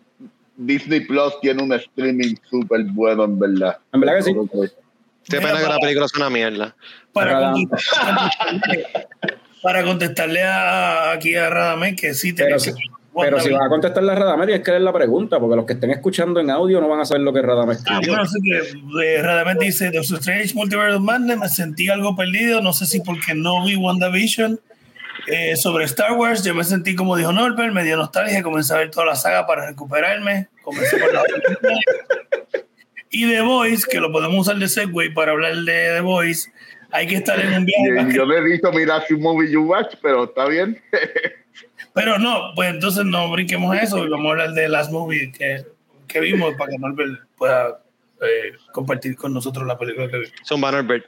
[0.56, 3.78] Disney Plus tiene un streaming súper bueno, en verdad.
[3.94, 4.34] En verdad que sí.
[5.30, 6.76] Qué pena que la película es una mierda.
[7.12, 8.86] para, Para- contestarle,
[9.62, 12.72] para contestarle a, aquí a Radamés que sí Pero que sí.
[13.22, 15.74] Pero si vas a contestar la Radamés, tienes que leer la pregunta, porque los que
[15.74, 18.58] estén escuchando en audio no van a saber lo que Radamés Ah, bueno, así que
[19.04, 23.02] eh, Radamés dice, The Strange Multiverse of Madness, me sentí algo perdido, no sé si
[23.02, 24.60] porque no vi WandaVision.
[25.28, 28.78] Eh, sobre Star Wars, yo me sentí como dijo Norbert, me dio nostalgia, comencé a
[28.78, 31.24] ver toda la saga para recuperarme, comencé por la
[33.10, 36.50] Y The Voice, que lo podemos usar de segue para hablar de The Voice,
[36.92, 38.14] hay que estar en un viaje.
[38.16, 40.82] Yo le he dicho, mira, si movie you watch, pero está bien.
[41.98, 45.32] Pero no, pues entonces no brinquemos a eso y vamos a hablar de Last Movie
[45.32, 45.66] que,
[46.08, 47.82] que vimos para que Norbert pueda
[48.22, 50.34] eh, compartir con nosotros la película que vimos.
[50.44, 51.06] Son Banner Bird.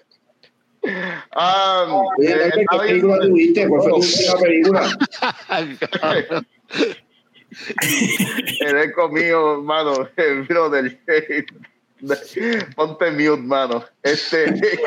[1.35, 1.85] Ah,
[2.17, 3.67] Oye, eh, Norbert, ¿qué película tuviste?
[3.67, 4.89] ¿Cuál fue tu última película?
[8.59, 10.99] El eco mío, hermano, el brother.
[12.75, 13.83] Ponte mute, mano.
[14.03, 14.81] Este,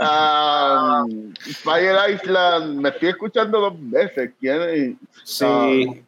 [0.00, 1.04] ah,
[1.62, 4.30] Fire Island, me estoy escuchando dos veces.
[4.40, 4.98] ¿Quién?
[5.24, 6.02] Sí.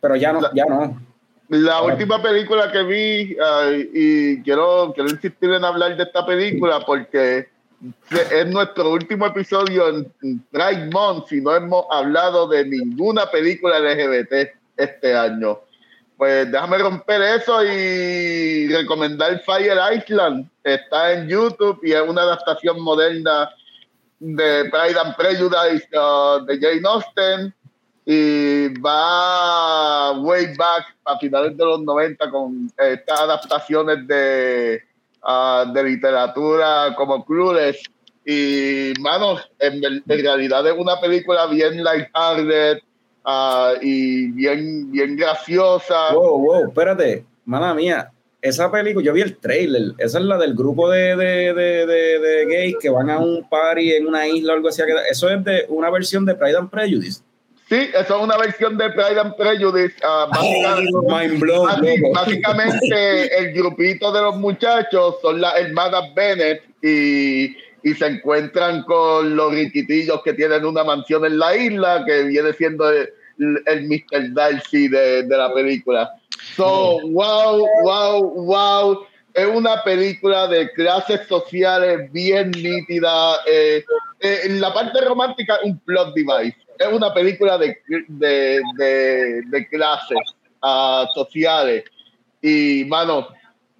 [0.00, 1.00] Pero ya no, ya no.
[1.48, 6.80] La última película que vi, ah, y quiero, quiero insistir en hablar de esta película
[6.84, 7.48] porque
[8.10, 14.50] es nuestro último episodio en Pride Month y no hemos hablado de ninguna película LGBT
[14.76, 15.60] este año.
[16.16, 20.48] Pues déjame romper eso y recomendar Fire Island.
[20.64, 23.50] Está en YouTube y es una adaptación moderna
[24.18, 27.54] de Pride and Prejudice uh, de Jane Austen
[28.06, 34.80] y va way back a finales de los 90 con estas adaptaciones de,
[35.22, 37.82] ah, de literatura como Clueless
[38.24, 42.78] y manos en, en realidad es una película bien lighthearted
[43.26, 48.10] ah, y bien bien graciosa Wow, wow, espérate, mala mía.
[48.40, 49.94] Esa película, yo vi el trailer.
[49.98, 53.94] Esa es la del grupo de, de, de, de, gays que van a un party
[53.94, 54.82] en una isla o algo así.
[55.10, 57.22] Eso es de una versión de Pride and Prejudice.
[57.68, 64.22] sí eso es una versión de Pride and Prejudice ah, básicamente- básicamente el grupito de
[64.22, 70.66] los muchachos son las hermanas Bennett y, y se encuentran con los riquitillos que tienen
[70.66, 73.08] una mansión en la isla que viene siendo el,
[73.64, 74.34] el Mr.
[74.34, 76.10] Darcy de, de la película.
[76.56, 79.06] So, wow, wow, wow.
[79.32, 83.36] Es una película de clases sociales bien nítida.
[83.48, 83.84] eh,
[84.18, 86.56] eh, en la parte romántica, un plot device.
[86.80, 88.60] Es una película de, de,
[89.46, 90.18] de, clases
[90.60, 91.84] ah, sociales.
[92.42, 93.28] Y, mano,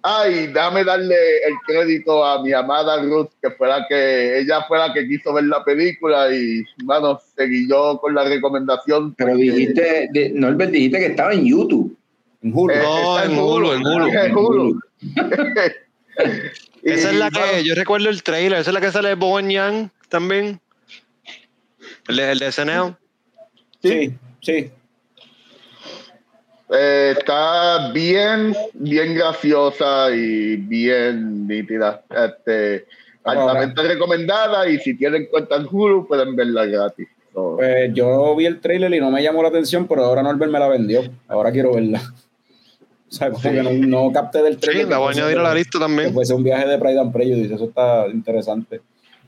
[0.03, 4.77] ay, déjame darle el crédito a mi amada Ruth, que fue la que, ella fue
[4.77, 9.13] la que quiso ver la película y, mano, seguí yo con la recomendación.
[9.15, 11.97] Pero dijiste, de- Norbert, dijiste que estaba en YouTube.
[12.41, 12.73] En Hulu.
[12.73, 14.07] Eh, No, en Hulu, en Hulu.
[14.07, 14.79] En Hulu.
[16.83, 19.49] Esa es la que, yo recuerdo el trailer, esa es la que sale de Bowen
[19.49, 20.59] Yang también.
[22.07, 22.95] El de, el de SNL.
[23.81, 24.71] sí, sí.
[26.69, 32.03] Eh, está bien, bien graciosa y bien nítida.
[32.09, 32.85] Este,
[33.23, 37.07] altamente recomendada y si tienen cuenta en Hulu pueden verla gratis.
[37.33, 40.51] So, Pues yo vi el trailer y no me llamó la atención, pero ahora Norbert
[40.51, 41.03] me la vendió.
[41.27, 42.01] Ahora quiero verla.
[43.09, 44.89] O sea, como que no, no capté del Sí, trailer.
[44.89, 46.13] la voy a añadir a la lista Que también.
[46.13, 48.81] fuese un viaje de Pride and Prejudice, eso está interesante.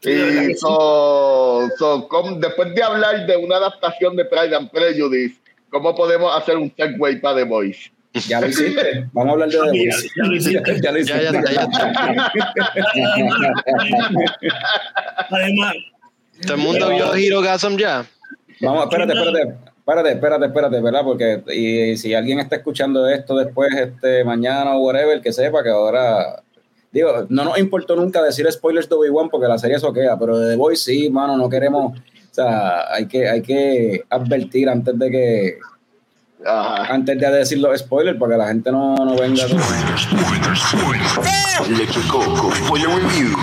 [0.03, 5.40] y so, so, com- después de hablar de una adaptación de Pride and Prejudice,
[5.70, 7.91] ¿cómo podemos hacer un segue para The Voice?
[8.28, 9.08] Ya lo hiciste.
[9.14, 10.10] Vamos a hablar de The Voice.
[10.16, 10.76] ya lo hiciste.
[10.82, 11.68] Ya lo Ya, ya ya.
[15.30, 15.74] Además,
[16.41, 18.06] Todo el mundo vio Hero Gasm ya.
[18.62, 19.41] Vamos, espérate, espérate,
[19.78, 21.02] espérate, espérate, espérate, ¿verdad?
[21.04, 25.70] Porque y, si alguien está escuchando esto después, este, mañana o whatever, que sepa que
[25.70, 26.44] ahora,
[26.91, 30.52] digo, no nos importó nunca decir spoilers de Obi-Wan porque la serie soquea, pero de
[30.52, 31.98] The Voice sí, mano, no queremos,
[32.30, 35.57] o sea, hay que, hay que advertir antes de que,
[36.45, 36.93] Ajá.
[36.93, 39.47] antes de decir los spoilers para que la gente no, no venga.
[39.47, 41.77] Spoiler, spoiler, spoiler.
[41.77, 43.35] Leche Coco, spoiler review.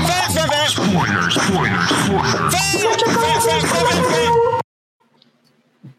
[0.68, 2.66] Spoiler, spoiler, spoiler.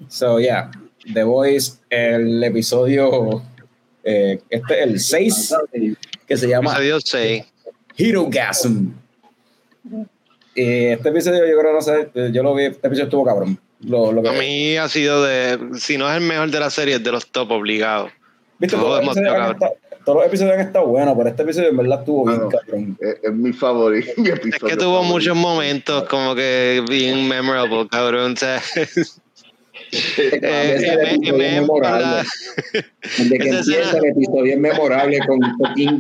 [0.10, 0.72] So, yeah,
[1.14, 3.44] The Voice, el episodio,
[4.04, 5.56] eh, este es el 6,
[6.26, 7.46] que se llama Episodio 6.
[7.98, 8.94] Hero Gasm.
[10.58, 13.58] Este episodio yo creo no sé, yo lo vi, este episodio estuvo cabrón.
[13.82, 16.70] Lo, lo que, A mí ha sido de, si no es el mejor de la
[16.72, 18.12] serie, es de los top obligados.
[18.60, 18.76] ¿Viste?
[18.76, 19.74] todo Todos, los episodios han estado-
[20.04, 22.98] todos los episodios han estado buenos, pero este episodio en verdad estuvo bien cabrón.
[23.00, 24.12] Es, es mi favorito.
[24.18, 25.04] mi Es que tuvo favorito.
[25.04, 28.34] muchos momentos como que bien memorable, cabrón.
[28.34, 28.60] O sea,
[29.92, 30.98] eh, Desde
[33.38, 35.40] que empieza el episodio es memorable con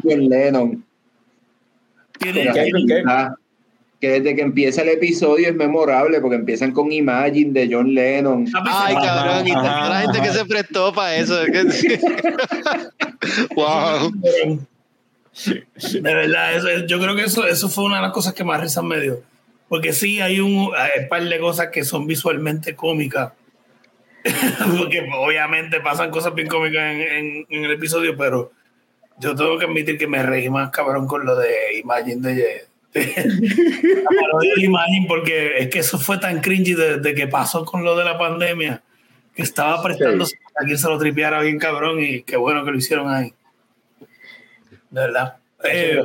[0.03, 0.85] John Lennon.
[2.19, 3.03] tiene, ¿Qué?
[3.97, 7.93] Ah, que desde que empieza el episodio es memorable porque empiezan con Imagine de John
[7.93, 8.45] Lennon.
[8.69, 11.35] Ay, cabrón, y toda la gente que se prestó para eso.
[13.55, 14.11] wow.
[15.93, 18.59] De verdad, eso- yo creo que eso, eso fue una de las cosas que más
[18.61, 19.21] risa me dio.
[19.69, 23.33] Porque sí, hay un, hay un par de cosas que son visualmente cómicas.
[24.77, 28.51] Porque obviamente pasan cosas bien cómicas en, en- en el episodio, pero
[29.19, 32.65] yo tengo que admitir que me reí más cabrón con lo de Imagine de,
[32.97, 37.83] de- la parodia de porque es que eso fue tan cringy desde que pasó con
[37.83, 38.81] lo de la pandemia,
[39.35, 42.77] que estaba prestándose a quien se lo tripeara bien cabrón y qué bueno que lo
[42.77, 43.33] hicieron ahí.
[44.89, 45.37] De verdad.
[45.63, 46.03] Eh,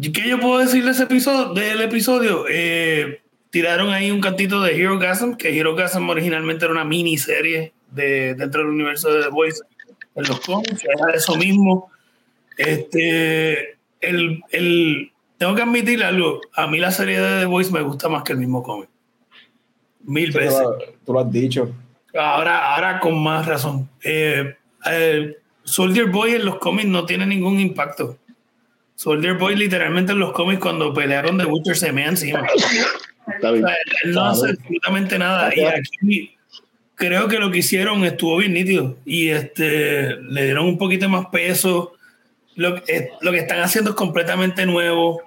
[0.00, 1.54] ¿Qué yo puedo decir de ese episodio?
[1.54, 3.20] Del episodio, Eh,
[3.50, 8.34] tiraron ahí un cantito de Hero Gasm, que Hero Gasm originalmente era una miniserie de,
[8.34, 9.60] dentro del universo de The Voice
[10.14, 11.90] en los cómics, era eso mismo.
[12.58, 17.82] Este, el, el, tengo que admitir algo, a mí la serie de The Voice me
[17.82, 18.88] gusta más que el mismo cómic.
[20.04, 20.60] Mil Tú veces.
[20.62, 21.72] lo, tú lo has dicho.
[22.18, 23.88] Ahora, ahora con más razón.
[24.02, 24.54] Eh,
[24.90, 28.16] eh, Soldier Boy en los cómics no tiene ningún impacto.
[28.94, 32.42] Soldier Boy literalmente en los cómics cuando pelearon de Butcher se me encima.
[33.26, 33.66] Está O bien.
[33.66, 35.52] sea, él no hace absolutamente nada.
[35.54, 36.36] Y aquí
[36.94, 38.96] creo que lo que hicieron estuvo bien nítido.
[39.04, 41.92] Y este le dieron un poquito más peso.
[42.54, 45.20] Lo, eh, lo que están haciendo es completamente nuevo.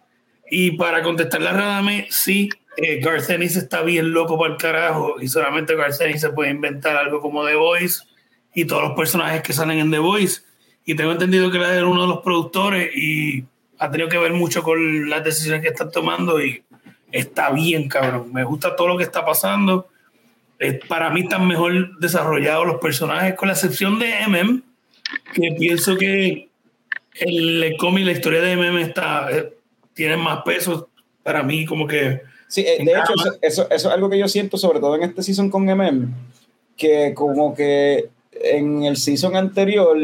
[0.50, 5.16] Y para contestarle a Radame, sí, eh, Garth Ennis está bien loco para el carajo.
[5.22, 8.04] Y solamente Garth Ennis se puede inventar algo como The Voice
[8.54, 10.42] y todos los personajes que salen en The Voice.
[10.86, 13.44] Y tengo entendido que él era uno de los productores y
[13.78, 16.42] ha tenido que ver mucho con las decisiones que están tomando.
[16.44, 16.64] Y
[17.12, 18.32] está bien, cabrón.
[18.34, 19.88] Me gusta todo lo que está pasando.
[20.60, 24.62] Eh, para mí están mejor desarrollados los personajes, con la excepción de MM,
[25.34, 26.50] que pienso que
[27.14, 29.54] el cómic, la historia de MM está, eh,
[30.00, 30.90] tiene más peso.
[31.24, 34.28] Para mí, como que Sí, eh, de hecho, eso, eso, eso es algo que yo
[34.28, 36.08] siento, sobre todo en este season con MM,
[36.76, 39.96] que como que en el season anterior,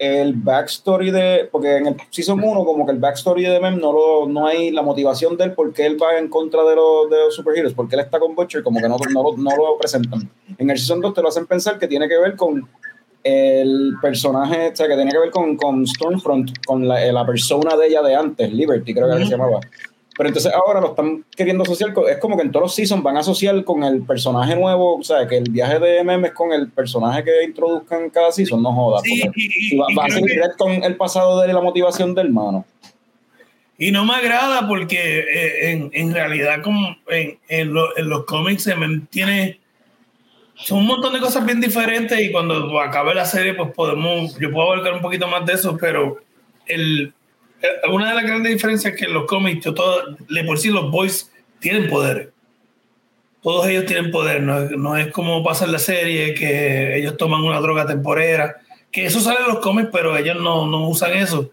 [0.00, 3.92] el backstory de, porque en el season 1 como que el backstory de MM no,
[3.92, 7.16] lo, no hay la motivación de él, porque él va en contra de, los de
[7.26, 10.28] los superhéroes, porque él está con Butcher, como que no, no, lo- no lo presentan.
[10.56, 12.68] En el season 2 te lo hacen pensar que tiene que ver con
[13.28, 17.76] el personaje, o sea, que tiene que ver con, con Stormfront, con la, la persona
[17.76, 19.60] de ella de antes, Liberty creo que se llamaba.
[20.16, 23.04] Pero entonces ahora lo están queriendo asociar, con- es como que en todos los seasons
[23.04, 26.32] van a asociar con el personaje nuevo, o sea, que el viaje de MM es
[26.32, 29.00] con el personaje que introduzcan cada season, no joda.
[29.04, 31.50] Sí, porque- y- y- va, y va a ser que- con el pasado de él
[31.52, 32.64] y la motivación del hermano.
[33.80, 38.24] Y no me agrada porque eh, en, en realidad como en, en, lo- en los
[38.24, 39.60] cómics se me tiene
[40.58, 44.50] son un montón de cosas bien diferentes y cuando acabe la serie pues podemos yo
[44.50, 46.18] puedo abarcar un poquito más de eso pero
[46.66, 47.12] el
[47.62, 50.90] eh, una de las grandes diferencias es que los cómics todo, de por sí los
[50.90, 51.30] boys
[51.60, 52.32] tienen poder
[53.42, 57.42] todos ellos tienen poder no, no es como pasa en la serie que ellos toman
[57.42, 58.56] una droga temporera
[58.90, 61.50] que eso sale en los cómics pero ellos no, no usan eso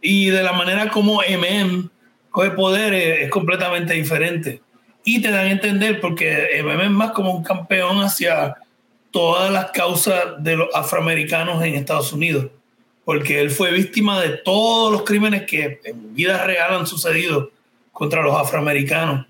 [0.00, 1.90] y de la manera como MM
[2.30, 4.60] coge poder es, es completamente diferente.
[5.08, 8.56] Y te dan a entender porque MM es más como un campeón hacia
[9.10, 12.48] todas las causas de los afroamericanos en Estados Unidos.
[13.06, 17.50] Porque él fue víctima de todos los crímenes que en vida real han sucedido
[17.90, 19.24] contra los afroamericanos.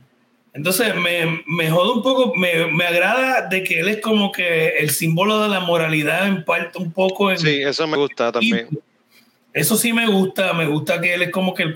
[0.53, 4.79] Entonces me, me jode un poco, me, me agrada de que él es como que
[4.79, 8.67] el símbolo de la moralidad en parte un poco en, Sí, eso me gusta también.
[9.53, 11.75] eso sí me gusta, me gusta que él es como que el,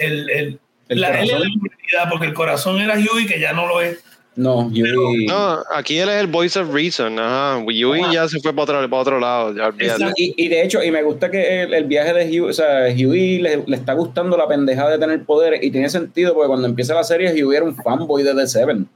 [0.00, 1.52] el, el, El la, él es la corazón.
[1.58, 4.02] humanidad, porque el corazón era Huey, que ya no lo es.
[4.36, 5.26] No, Yui.
[5.26, 7.18] No, aquí él es el voice of reason.
[7.20, 7.64] Ajá.
[7.70, 8.12] Yui Ajá.
[8.12, 9.54] ya se fue para otro, para otro lado.
[9.54, 9.72] Ya.
[10.16, 12.86] Y, y de hecho, y me gusta que el, el viaje de Huey, o sea,
[12.88, 16.66] Huey le, le está gustando la pendeja de tener poderes y tiene sentido porque cuando
[16.66, 18.88] empieza la serie Huey era un fanboy de The Seven.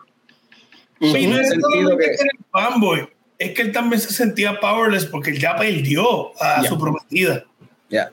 [1.00, 3.08] Y no Tiene es sentido que- que era el fanboy,
[3.38, 6.68] es que él también se sentía powerless porque él ya perdió a Ya.
[6.68, 7.44] su prometida.
[7.88, 8.10] Ya.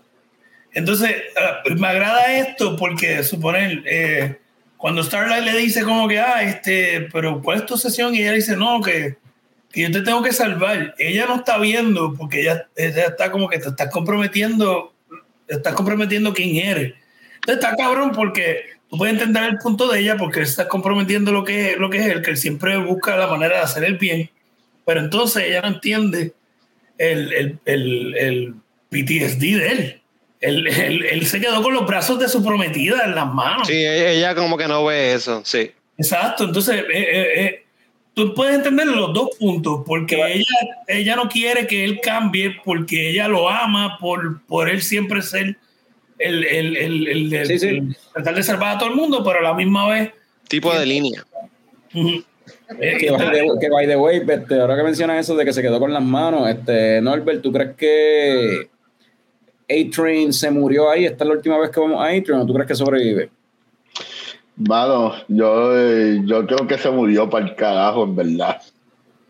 [0.76, 4.38] Entonces, ah, me agrada esto porque, suponer, eh,
[4.76, 8.14] cuando Starlight le dice como que, ah, este, pero ¿cuál es tu sesión?
[8.14, 9.16] Y ella dice, no, que,
[9.72, 10.94] que yo te tengo que salvar.
[10.98, 14.94] Ella no está viendo porque ella, ella está como que te estás comprometiendo,
[15.48, 16.94] estás comprometiendo quién eres.
[17.36, 21.32] Entonces está cabrón porque tú puedes entender el punto de ella porque él está comprometiendo
[21.32, 23.98] lo que, lo que es él, que él siempre busca la manera de hacer el
[23.98, 24.30] bien.
[24.86, 26.34] Pero entonces ella no entiende
[26.98, 28.56] el, el, el
[28.90, 30.02] PTSD de él.
[30.46, 33.68] Él, él- él se quedó con los brazos de su prometida en las manos.
[33.68, 35.42] Sí, ella ella como que no ve eso.
[35.44, 35.72] Sí.
[35.98, 36.44] Exacto.
[36.46, 37.66] Entonces, eh, eh, eh,
[38.14, 40.34] tú puedes entender los dos puntos, porque Claro.
[40.34, 40.46] ella,
[40.88, 45.58] ella no quiere que él cambie, porque ella lo ama por, por él siempre ser
[46.20, 47.68] el, el, el, el, el- Sí, sí.
[47.68, 50.12] el tratar de salvar a todo el mundo, pero a la misma vez.
[50.48, 51.26] Tipo de línea.
[51.94, 55.62] Que by, the, que by the way, este, ahora que mencionas eso de que se
[55.62, 58.70] quedó con las manos, este, Norbert, ¿tú crees que
[59.70, 61.06] A-Train se murió ahí?
[61.06, 63.30] ¿Esta es la última vez que vamos a A-Train o tú crees que sobrevive?
[64.58, 68.62] Mano, yo, eh, yo creo que se murió para el carajo, en verdad.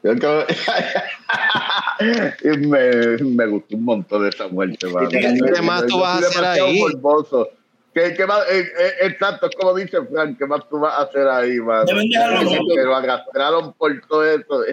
[0.03, 0.45] Yo creo
[2.43, 5.09] y me, me gustó un montón esa muerte, mano.
[5.09, 6.79] ¿Qué- qué más tú Yo vas a hacer ahí?
[6.79, 7.49] morboso.
[7.93, 8.41] ¿Qué, qué más?
[8.51, 11.85] Eh, eh, exacto, es como dice Frank, ¿qué más tú vas a hacer ahí, mano?
[11.85, 14.63] Deben dejarlo Que lo arrastraron por todo eso.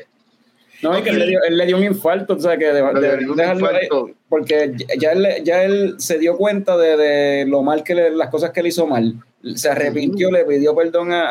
[0.82, 2.92] No, es que él le, dio, él le dio un infarto, o sea, que de-
[2.94, 3.88] Le de- dejarlo ahí,
[4.28, 8.28] porque ya él, ya él se dio cuenta de, de lo mal que le- las
[8.30, 9.14] cosas que él hizo mal.
[9.54, 11.22] Se arrepintió, le pidió perdón a,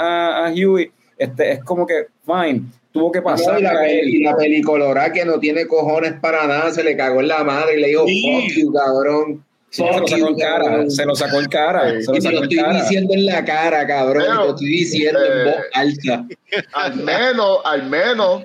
[0.44, 0.91] a, a Huey.
[1.18, 3.60] Este, es como que, fine, tuvo que No, pasar.
[3.60, 4.10] y, la, a él.
[4.10, 7.78] y la pelicolora que no tiene cojones para nada, se le cagó en la madre
[7.78, 8.23] y le dijo, Sí.
[8.23, 9.45] fuck you, cabrón.
[9.69, 12.03] Sí, se lo sacó en cara, se lo sacó en cara, Sí.
[12.03, 12.82] se lo Y te sacó lo en estoy cara.
[12.82, 14.23] diciendo en la cara, cabrón.
[14.28, 16.26] Pero, te lo estoy diciendo en eh, voz alta.
[16.73, 18.44] al menos, al menos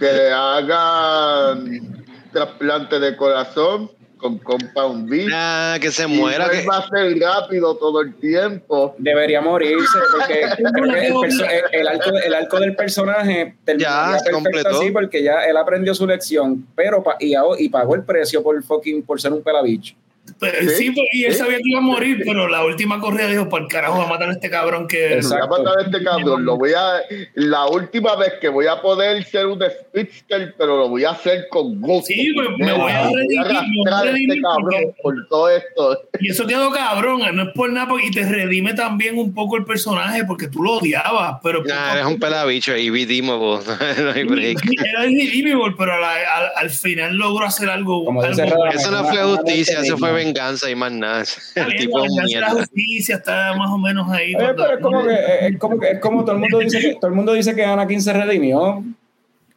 [0.00, 5.26] que le hagan trasplante de corazón con Compound B.
[5.32, 6.48] Ah, que se muera.
[6.50, 8.94] Que, va a ser rápido todo el tiempo.
[8.98, 14.18] Debería morirse porque creo que el, el- el arco, el arco del personaje terminaría Ya,
[14.18, 14.68] se perfecto completó.
[14.80, 18.62] así porque ya él aprendió su lección, pero pa- y, y pagó el precio por
[18.62, 19.94] fucking por ser un pelabicho.
[20.38, 23.48] Pero, sí, Sí, y él sabía que iba a morir, pero la última corrida dijo:
[23.48, 25.14] Por carajo, va a matar a este cabrón que.
[25.14, 25.48] Exacto.
[25.48, 26.44] Voy a matar a este cabrón.
[26.44, 27.00] Lo voy a,
[27.34, 31.46] la última vez que voy a poder ser un speedster, pero lo voy a hacer
[31.50, 32.06] con gusto.
[32.06, 35.50] Sí, pues, me voy a redimir, me voy a a este redimir cabrón por todo
[35.50, 36.02] esto.
[36.20, 39.56] Y eso quedó cabrón, no es por nada, porque- y te redime también un poco
[39.56, 43.64] el personaje porque tú lo odiabas, pero nah, eres un pelabicho y vidimos.
[43.98, 44.58] no hay break.
[44.86, 48.04] Era irredeemable, pero a la- al, al final logró hacer algo.
[48.04, 48.42] Como algo
[48.72, 51.24] Eso no fue justicia, eso fue venganza y más nada.
[51.54, 54.34] El bien, tipo la la justicia está más o menos ahí.
[54.34, 56.94] Oye, pero es como que es como que es como todo el mundo dice que
[56.94, 58.84] todo el mundo dice que Anakin se redimió.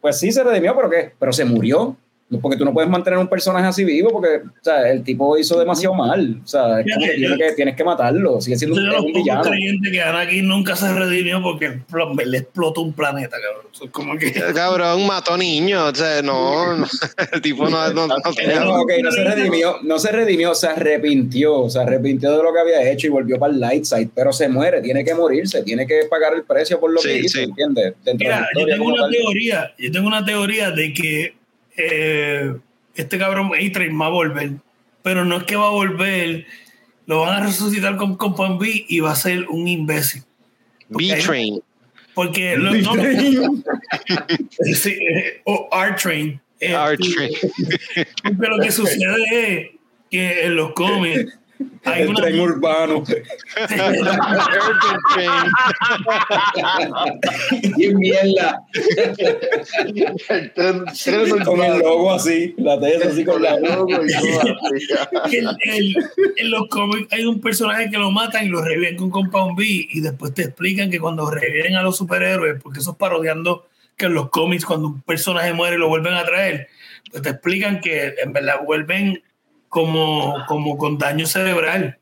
[0.00, 1.12] Pues sí se redimió, pero qué?
[1.18, 1.96] Pero se murió.
[2.40, 5.58] Porque tú no puedes mantener un personaje así vivo porque o sea, el tipo hizo
[5.58, 6.40] demasiado mal.
[6.42, 8.40] O sea, es como que tienes que, tienes que matarlo.
[8.40, 9.42] Sigue siendo un, un villano.
[9.42, 11.80] creyentes que Anakin nunca se redimió porque
[12.24, 13.66] le explotó un planeta, cabrón.
[13.72, 14.28] Eso es como que.
[14.28, 16.86] El cabrón mató niños, o sea, no, no,
[17.32, 21.68] el tipo no, no, no No, ok, no se redimió, no se redimió, se arrepintió,
[21.70, 24.48] se arrepintió de lo que había hecho y volvió para el light side, pero se
[24.48, 27.44] muere, tiene que morirse, tiene que pagar el precio por lo Sí, que hizo, sí.
[27.44, 27.94] ¿entiendes?
[28.04, 29.10] Dentro de la Mira, yo tengo una tal.
[29.10, 31.34] teoría, yo tengo una teoría de que
[31.76, 32.54] eh,
[32.94, 34.52] este cabrón A-Train va a volver,
[35.02, 36.46] pero no es que va a volver,
[37.06, 40.22] lo van a resucitar con Compound B y va a ser un imbécil.
[40.88, 41.60] B-Train.
[42.14, 42.94] Porque lo, no,
[44.74, 46.40] sí, eh, o R-Train.
[46.60, 47.32] eh, R-Train.
[48.22, 49.70] Porque lo que sucede es
[50.10, 51.36] que en los cómics
[51.84, 53.02] hay el una tren urbano.
[57.94, 58.62] Mierda.
[60.28, 65.24] El tren- tren con el logo así, la tesa así con la logo y todo
[65.30, 65.96] el- el-
[66.36, 69.64] en los cómics hay un personaje que lo matan y lo reviven con Compound B
[69.66, 73.66] y después te explican que cuando reviven a los superhéroes, porque eso es parodiando
[73.96, 76.68] que en los cómics cuando un personaje muere lo vuelven a traer,
[77.10, 79.22] pues te explican que en verdad vuelven
[79.74, 81.98] como, como con daño cerebral,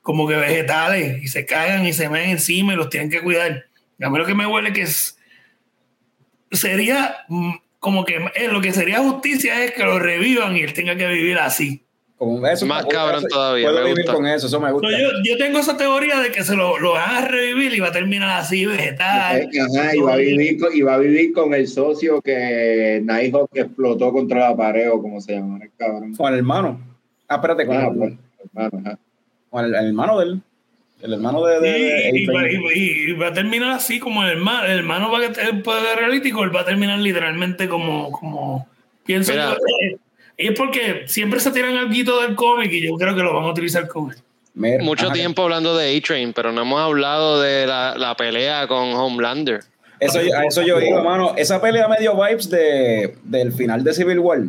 [0.00, 3.66] como que vegetales y se cagan y se meten encima y los tienen que cuidar.
[4.00, 5.18] A mí lo que me huele que es
[6.50, 10.72] sería mm, como que eh, lo que sería justicia es que lo revivan y él
[10.72, 11.84] tenga que vivir así.
[12.16, 14.14] Con eso, Más cabrón todavía, Puedo me vivir gusta.
[14.14, 14.88] con eso, eso me gusta.
[14.88, 17.80] No, yo, yo tengo esa teoría de que se lo, lo van a revivir y
[17.80, 19.46] va a terminar así, vegetal.
[19.76, 23.50] Ajá, y va a vivir con, y va a vivir con el socio que Nighthawk
[23.52, 26.14] explotó contra la pared o como se llama el cabrón.
[26.16, 26.89] Con el hermano.
[27.30, 28.18] Ah, espérate, con, Ah, el, bueno,
[28.54, 28.98] hermano, ajá.
[29.50, 30.40] con el, el hermano de él.
[31.02, 31.60] El hermano de.
[31.60, 34.64] de- de- Y, y y- y va a terminar así como el hermano.
[34.66, 38.66] El hermano va a poder realítico, él va a terminar literalmente como, como
[39.06, 39.52] pienso Mira.
[39.52, 39.96] eh,
[40.36, 43.32] Y es porque siempre se tiran al guito del cómic y yo creo que lo
[43.34, 44.16] van a utilizar con él.
[44.52, 48.66] Mira, Mucho ajá, tiempo hablando de A-Train, pero no hemos hablado de la, la pelea
[48.66, 49.60] con Homelander.
[50.00, 51.34] Eso, a eso yo iba, mano.
[51.36, 54.40] Esa pelea me dio vibes de, del final de Civil War.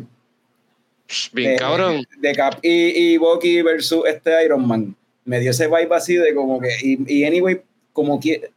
[1.34, 2.06] Bien de, cabrón.
[2.20, 4.96] De Cap y, y Bucky versus este Iron Man.
[5.26, 6.70] Me dio ese vibe así de como que.
[6.82, 7.62] Y, y anyway,
[7.94, 8.50] como que.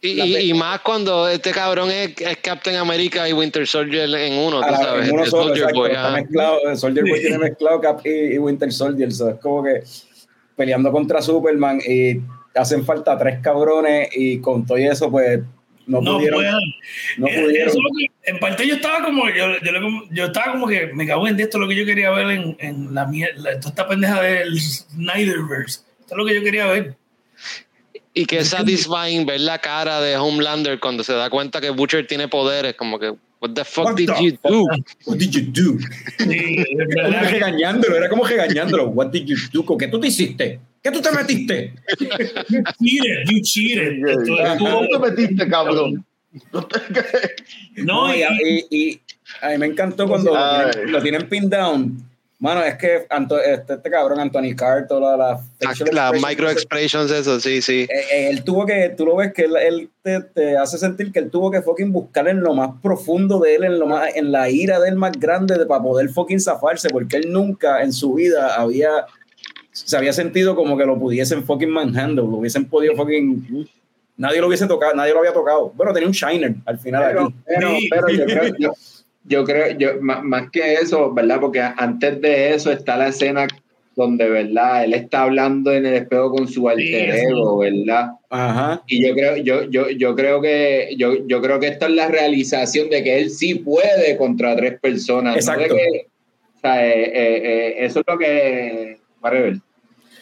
[0.00, 0.20] Y,
[0.50, 4.74] y- más cuando este cabrón es, es Captain America y Winter Soldier en uno, tú
[4.74, 5.08] sabes.
[5.08, 6.16] en uno solo, Soldier exacto, Boy, está ajá.
[6.20, 9.10] mezclado, Soldier Boy tiene mezclado Cap y, y Winter Soldier.
[9.10, 9.82] so, es como que
[10.54, 12.20] peleando contra Superman y
[12.54, 15.40] hacen falta tres cabrones y con todo eso, pues
[15.86, 16.38] no, No pudieron.
[16.40, 16.54] pueden.
[17.18, 17.68] No Eh, pudieron.
[17.68, 19.72] eso es lo que- en parte yo estaba como yo, yo,
[20.10, 22.56] yo estaba como que me cago en esto es lo que yo quería ver en,
[22.58, 26.96] en la mierda toda esta pendeja del Snyderverse Esto es lo que yo quería ver.
[28.14, 32.06] Y que es satisfying ver la cara de Homelander cuando se da cuenta que Butcher
[32.06, 33.10] tiene poderes, como que,
[33.40, 34.62] what the fuck What did the you do?
[35.06, 35.78] What did you do?
[36.18, 38.86] Sí, es Como regañándolo, era como regañándolo.
[38.88, 39.64] What did you do?
[39.66, 40.58] ¿Con ¿Qué tú te hiciste?
[40.86, 41.72] ¿Qué tú te metiste?
[41.98, 44.56] You cheated, you cheated.
[44.56, 46.04] ¿Tú no te metiste, cabrón?
[47.78, 49.00] No, y, y- y- y
[49.42, 52.02] a mí me encantó cuando lo tienen, lo tienen pin down.
[52.38, 57.10] Mano, es que Anto- este, este cabrón, Anthony Carr, toda la, La expression, micro expressions,
[57.10, 57.86] eso, sí, sí.
[57.90, 61.10] eh, eh, él tuvo que, tú lo ves que él, él te, te hace sentir
[61.10, 64.14] que él tuvo que fucking buscar en lo más profundo de él, en lo más,
[64.14, 67.82] en la ira de él más grande de, para poder fucking zafarse, porque él nunca
[67.82, 68.90] en su vida había,
[69.84, 73.68] se había sentido como que lo pudiesen fucking manhandle, lo hubiesen podido fucking,
[74.16, 75.72] nadie lo hubiese tocado, nadie lo había tocado.
[75.74, 77.88] Bueno, tenía un shiner al final Pero, aquí.
[77.90, 78.72] pero, yo creo, yo,
[79.24, 81.40] yo creo, yo, más, más que eso, ¿verdad?
[81.40, 83.46] Porque antes de eso está la escena
[83.96, 84.84] donde, ¿verdad?
[84.84, 88.10] Él está hablando en el espejo con su alter ego, ¿verdad?
[88.28, 88.82] Ajá.
[88.86, 92.08] Y yo creo, yo, yo, yo creo que yo, yo creo que esta es la
[92.08, 95.34] realización de que él sí puede contra tres personas.
[95.34, 95.38] ¿no?
[95.38, 95.74] Exacto.
[95.74, 96.06] De que,
[96.56, 98.98] o sea, eh, eh, eh, eso es lo que.
[99.22, 99.60] Whatever.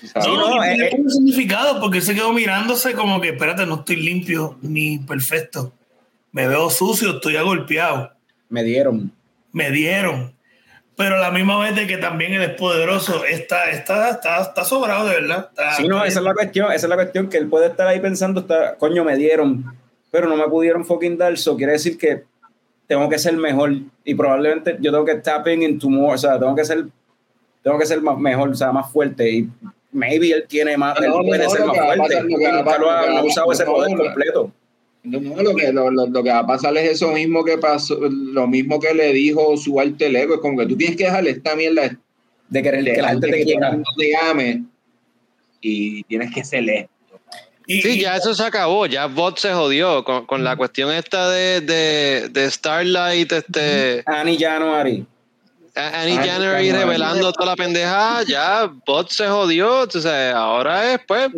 [0.06, 0.28] ¿Sabes?
[0.28, 3.76] No, no, tiene eh, un significado porque él se quedó mirándose como que, espérate, no
[3.76, 5.72] estoy limpio ni perfecto.
[6.32, 8.10] Me veo sucio, estoy agolpeado.
[8.48, 9.12] Me dieron.
[9.52, 10.34] Me dieron.
[10.96, 14.64] Pero a la misma vez de que también él es poderoso, está, está, está, está
[14.64, 15.48] sobrado de verdad.
[15.50, 17.86] Está- Sí, no, esa es la cuestión, esa es la cuestión que él puede estar
[17.88, 19.64] ahí pensando, está, coño, me dieron,
[20.12, 22.22] pero no me pudieron fucking dar, eso quiere decir que
[22.86, 23.72] tengo que ser mejor
[24.04, 26.84] y probablemente yo tengo que tapping into more, o sea, tengo que ser,
[27.62, 29.48] tengo que ser más, mejor, o sea, más fuerte y
[29.94, 33.06] maybe él tiene más, él No, no, puede no, ser más fuerte nunca lo ha,
[33.08, 34.52] no usado ese no, poder no, completo.
[35.04, 37.56] No, no, lo que, lo, lo- lo que va a pasar es eso mismo que
[37.58, 41.04] pasó, lo mismo que le dijo su alter ego, es como que tú tienes que
[41.04, 41.96] dejarle esta mierda
[42.48, 43.78] De que, de que la gente te quiera.
[43.98, 44.62] te ame
[45.60, 46.90] y tienes que ser esto.
[47.66, 50.90] y- Sí, y- ya eso se acabó, ya Bot se jodió con, con la cuestión
[50.92, 55.06] esta de, de, de Starlight, este, Annie January.
[55.76, 56.70] Annie Ay, January January.
[56.72, 61.30] revelando toda la pendejada, ya Bot se jodió, entonces ahora es pues,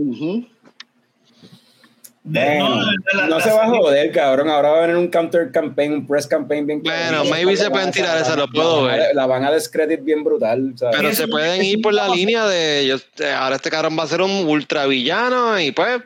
[2.24, 4.50] no, se va a joder, cabrón.
[4.50, 7.30] Ahora va a venir un counter campaign, un press campaign bien Bueno, cabrón.
[7.30, 9.14] maybe se pueden tirar esa, lo puedo La van a- ver.
[9.14, 10.72] La van a descredit bien brutal.
[10.76, 10.96] ¿sabes?
[10.96, 14.08] pero se pueden ir por la línea de ellos, eh, ahora este cabrón va a
[14.08, 16.02] ser un ultra villano y pues,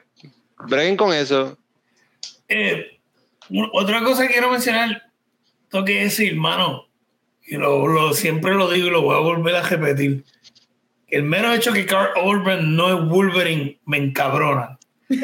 [0.69, 1.57] breguen con eso.
[2.49, 2.99] Eh,
[3.73, 5.03] otra cosa que quiero mencionar,
[5.71, 6.87] tengo que decir, mano,
[7.51, 10.25] y lo, lo- siempre lo digo y lo voy a volver a repetir.
[11.09, 14.79] El mero hecho que Carl Urban no es Wolverine me encabrona.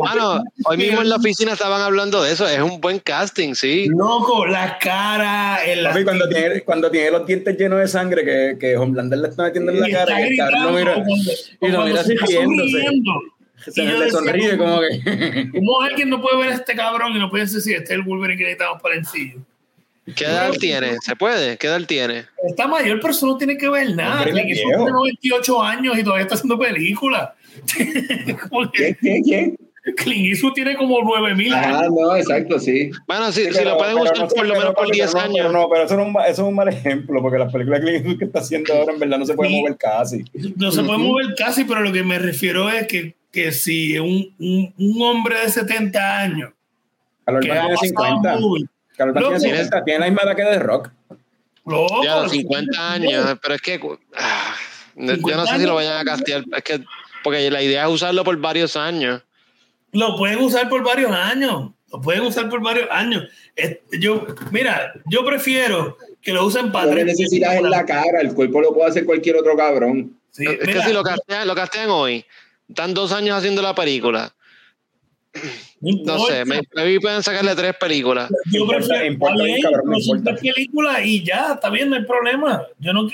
[0.00, 3.86] Bueno, hoy mismo en la oficina estaban hablando de eso, es un buen casting, sí.
[3.88, 8.56] Loco, la cara, el Papi, cuando tiene, cuando tiene los dientes llenos de sangre que,
[8.58, 11.04] que Homelander le está metiendo en la y cara y lo mira,
[11.60, 15.50] y lo mira se se le decía, sonríe como que...
[15.54, 17.90] ¿Cómo alguien no puede ver a este cabrón y no puede decir si este es
[17.90, 19.38] el Wolverine que necesitamos para el encillo?
[20.14, 20.96] ¿Qué edad tiene?
[21.00, 21.56] ¿Se puede?
[21.56, 22.24] ¿Qué edad tiene?
[22.46, 24.22] Está mayor, pero eso no tiene que ver nada.
[24.24, 27.30] Hombre, tiene 98 años y todavía está haciendo películas.
[27.76, 28.36] Que
[28.72, 29.56] ¿Quién, quién, quién?
[29.96, 31.80] Clint Eastwood tiene como 9000 años.
[31.82, 32.90] Ah, no, exacto, sí.
[33.08, 35.18] Bueno, si, Sí, si lo pueden usar no por lo menos por papi, 10 pero
[35.26, 35.52] no, años.
[35.54, 37.80] no, pero eso, no es un, ma- eso es un mal ejemplo, porque las películas
[37.80, 39.56] de Clint Eastwood que está haciendo ahora en verdad no se puede Sí.
[39.60, 40.24] mover casi.
[40.56, 44.34] No se puede mover casi, pero lo que me refiero es que, que si un,
[44.38, 46.50] un, un hombre de 70 años
[47.24, 48.38] Carlos que Urban ha pasado 50.
[48.38, 48.64] movie,
[49.06, 49.38] Loco.
[49.38, 50.90] tiene 50, tiene la misma edad que de Rock.
[51.66, 53.80] loco, Ya, los 50 años, pero es que
[54.16, 54.54] ah,
[54.96, 56.84] yo no 50 sé si lo vayan a castear, es que
[57.22, 59.22] porque la idea es usarlo por varios años.
[59.92, 61.72] Lo pueden usar por varios años.
[61.92, 63.28] Lo pueden usar por varios años.
[63.98, 68.60] Yo, mira, yo prefiero que lo usen para tres necesitas es la cara, el cuerpo
[68.60, 70.16] lo puede hacer cualquier otro cabrón.
[70.30, 72.24] Sí, es mira, que si lo castean, lo castean hoy,
[72.68, 74.32] están dos años haciendo la película.
[75.80, 78.30] No sé, me, maybe pueden sacarle tres películas.
[78.52, 81.96] Yo prefiero, importa está bien, bien, cabrón, no tres películas y ya, está bien, no
[81.96, 82.62] hay problema.
[82.78, 83.08] Yo no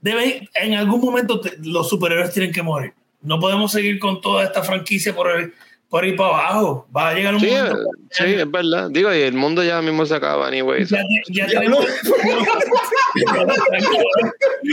[0.00, 2.92] debe, en algún momento te- los superhéroes tienen que morir.
[3.22, 5.46] No podemos seguir con toda esta franquicia por ahí,
[5.88, 6.86] por ahí para abajo.
[6.96, 7.76] Va a llegar un Sí, momento.
[8.10, 8.88] sí, es verdad.
[8.90, 10.84] Digo, y el mundo ya mismo se acaba, anyway.
[10.84, 10.98] Ya,
[11.28, 11.80] ya Diablo.
[11.80, 11.86] tenemos.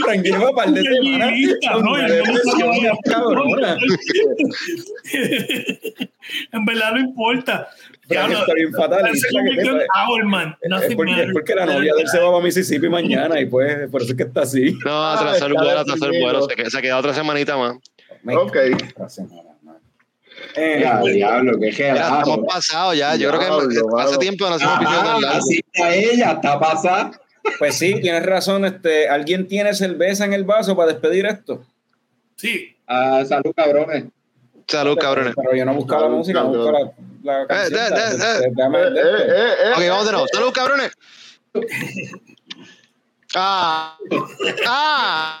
[0.04, 3.76] Tranquilo, un par de más cabrona.
[6.52, 7.68] en verdad no importa.
[8.08, 9.06] Pero Ya está bien fatal.
[9.14, 9.66] Es porque, es
[10.96, 11.32] matters.
[11.32, 14.16] porque la novia de él se va para Mississippi mañana y pues por eso es
[14.16, 14.76] que está así.
[14.84, 16.46] No, atrasó el vuelo, atrasó el vuelo.
[16.48, 17.76] Se, queda- se queda otra semanita más.
[18.36, 18.56] Ok.
[18.90, 19.40] Otra semana.
[20.56, 23.16] Eh, Ya, diablo, que Ya estamos pasados ya.
[23.16, 26.60] Yo creo que Diablo, hace tiempo no hacemos episodio tan Ah, así está ella, está
[26.60, 27.10] pasada.
[27.58, 28.64] Pues sí, tienes razón.
[28.64, 31.64] Este, ¿Alguien tiene cerveza en el vaso para despedir esto?
[32.36, 34.04] Sí, Ah, salud, cabrones.
[34.68, 35.34] Salud, cabrones.
[35.36, 36.92] Pero yo no busco la música, no busco la,
[37.22, 37.80] la canción.
[37.80, 38.40] eh, eh, eh.
[38.44, 40.26] Eh, eh, eh, eh, Ok, vamos de nuevo.
[40.26, 40.92] eh, Salud, cabrones.
[43.34, 43.96] Ah.
[44.66, 45.40] Ah.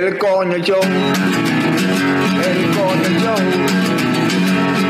[0.00, 0.90] El cono yo, el
[2.74, 3.34] cono yo,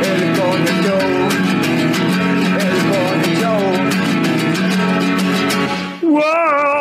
[0.07, 0.99] el cono yo,
[2.61, 3.55] el cono yo.
[6.03, 6.80] ¡Wow!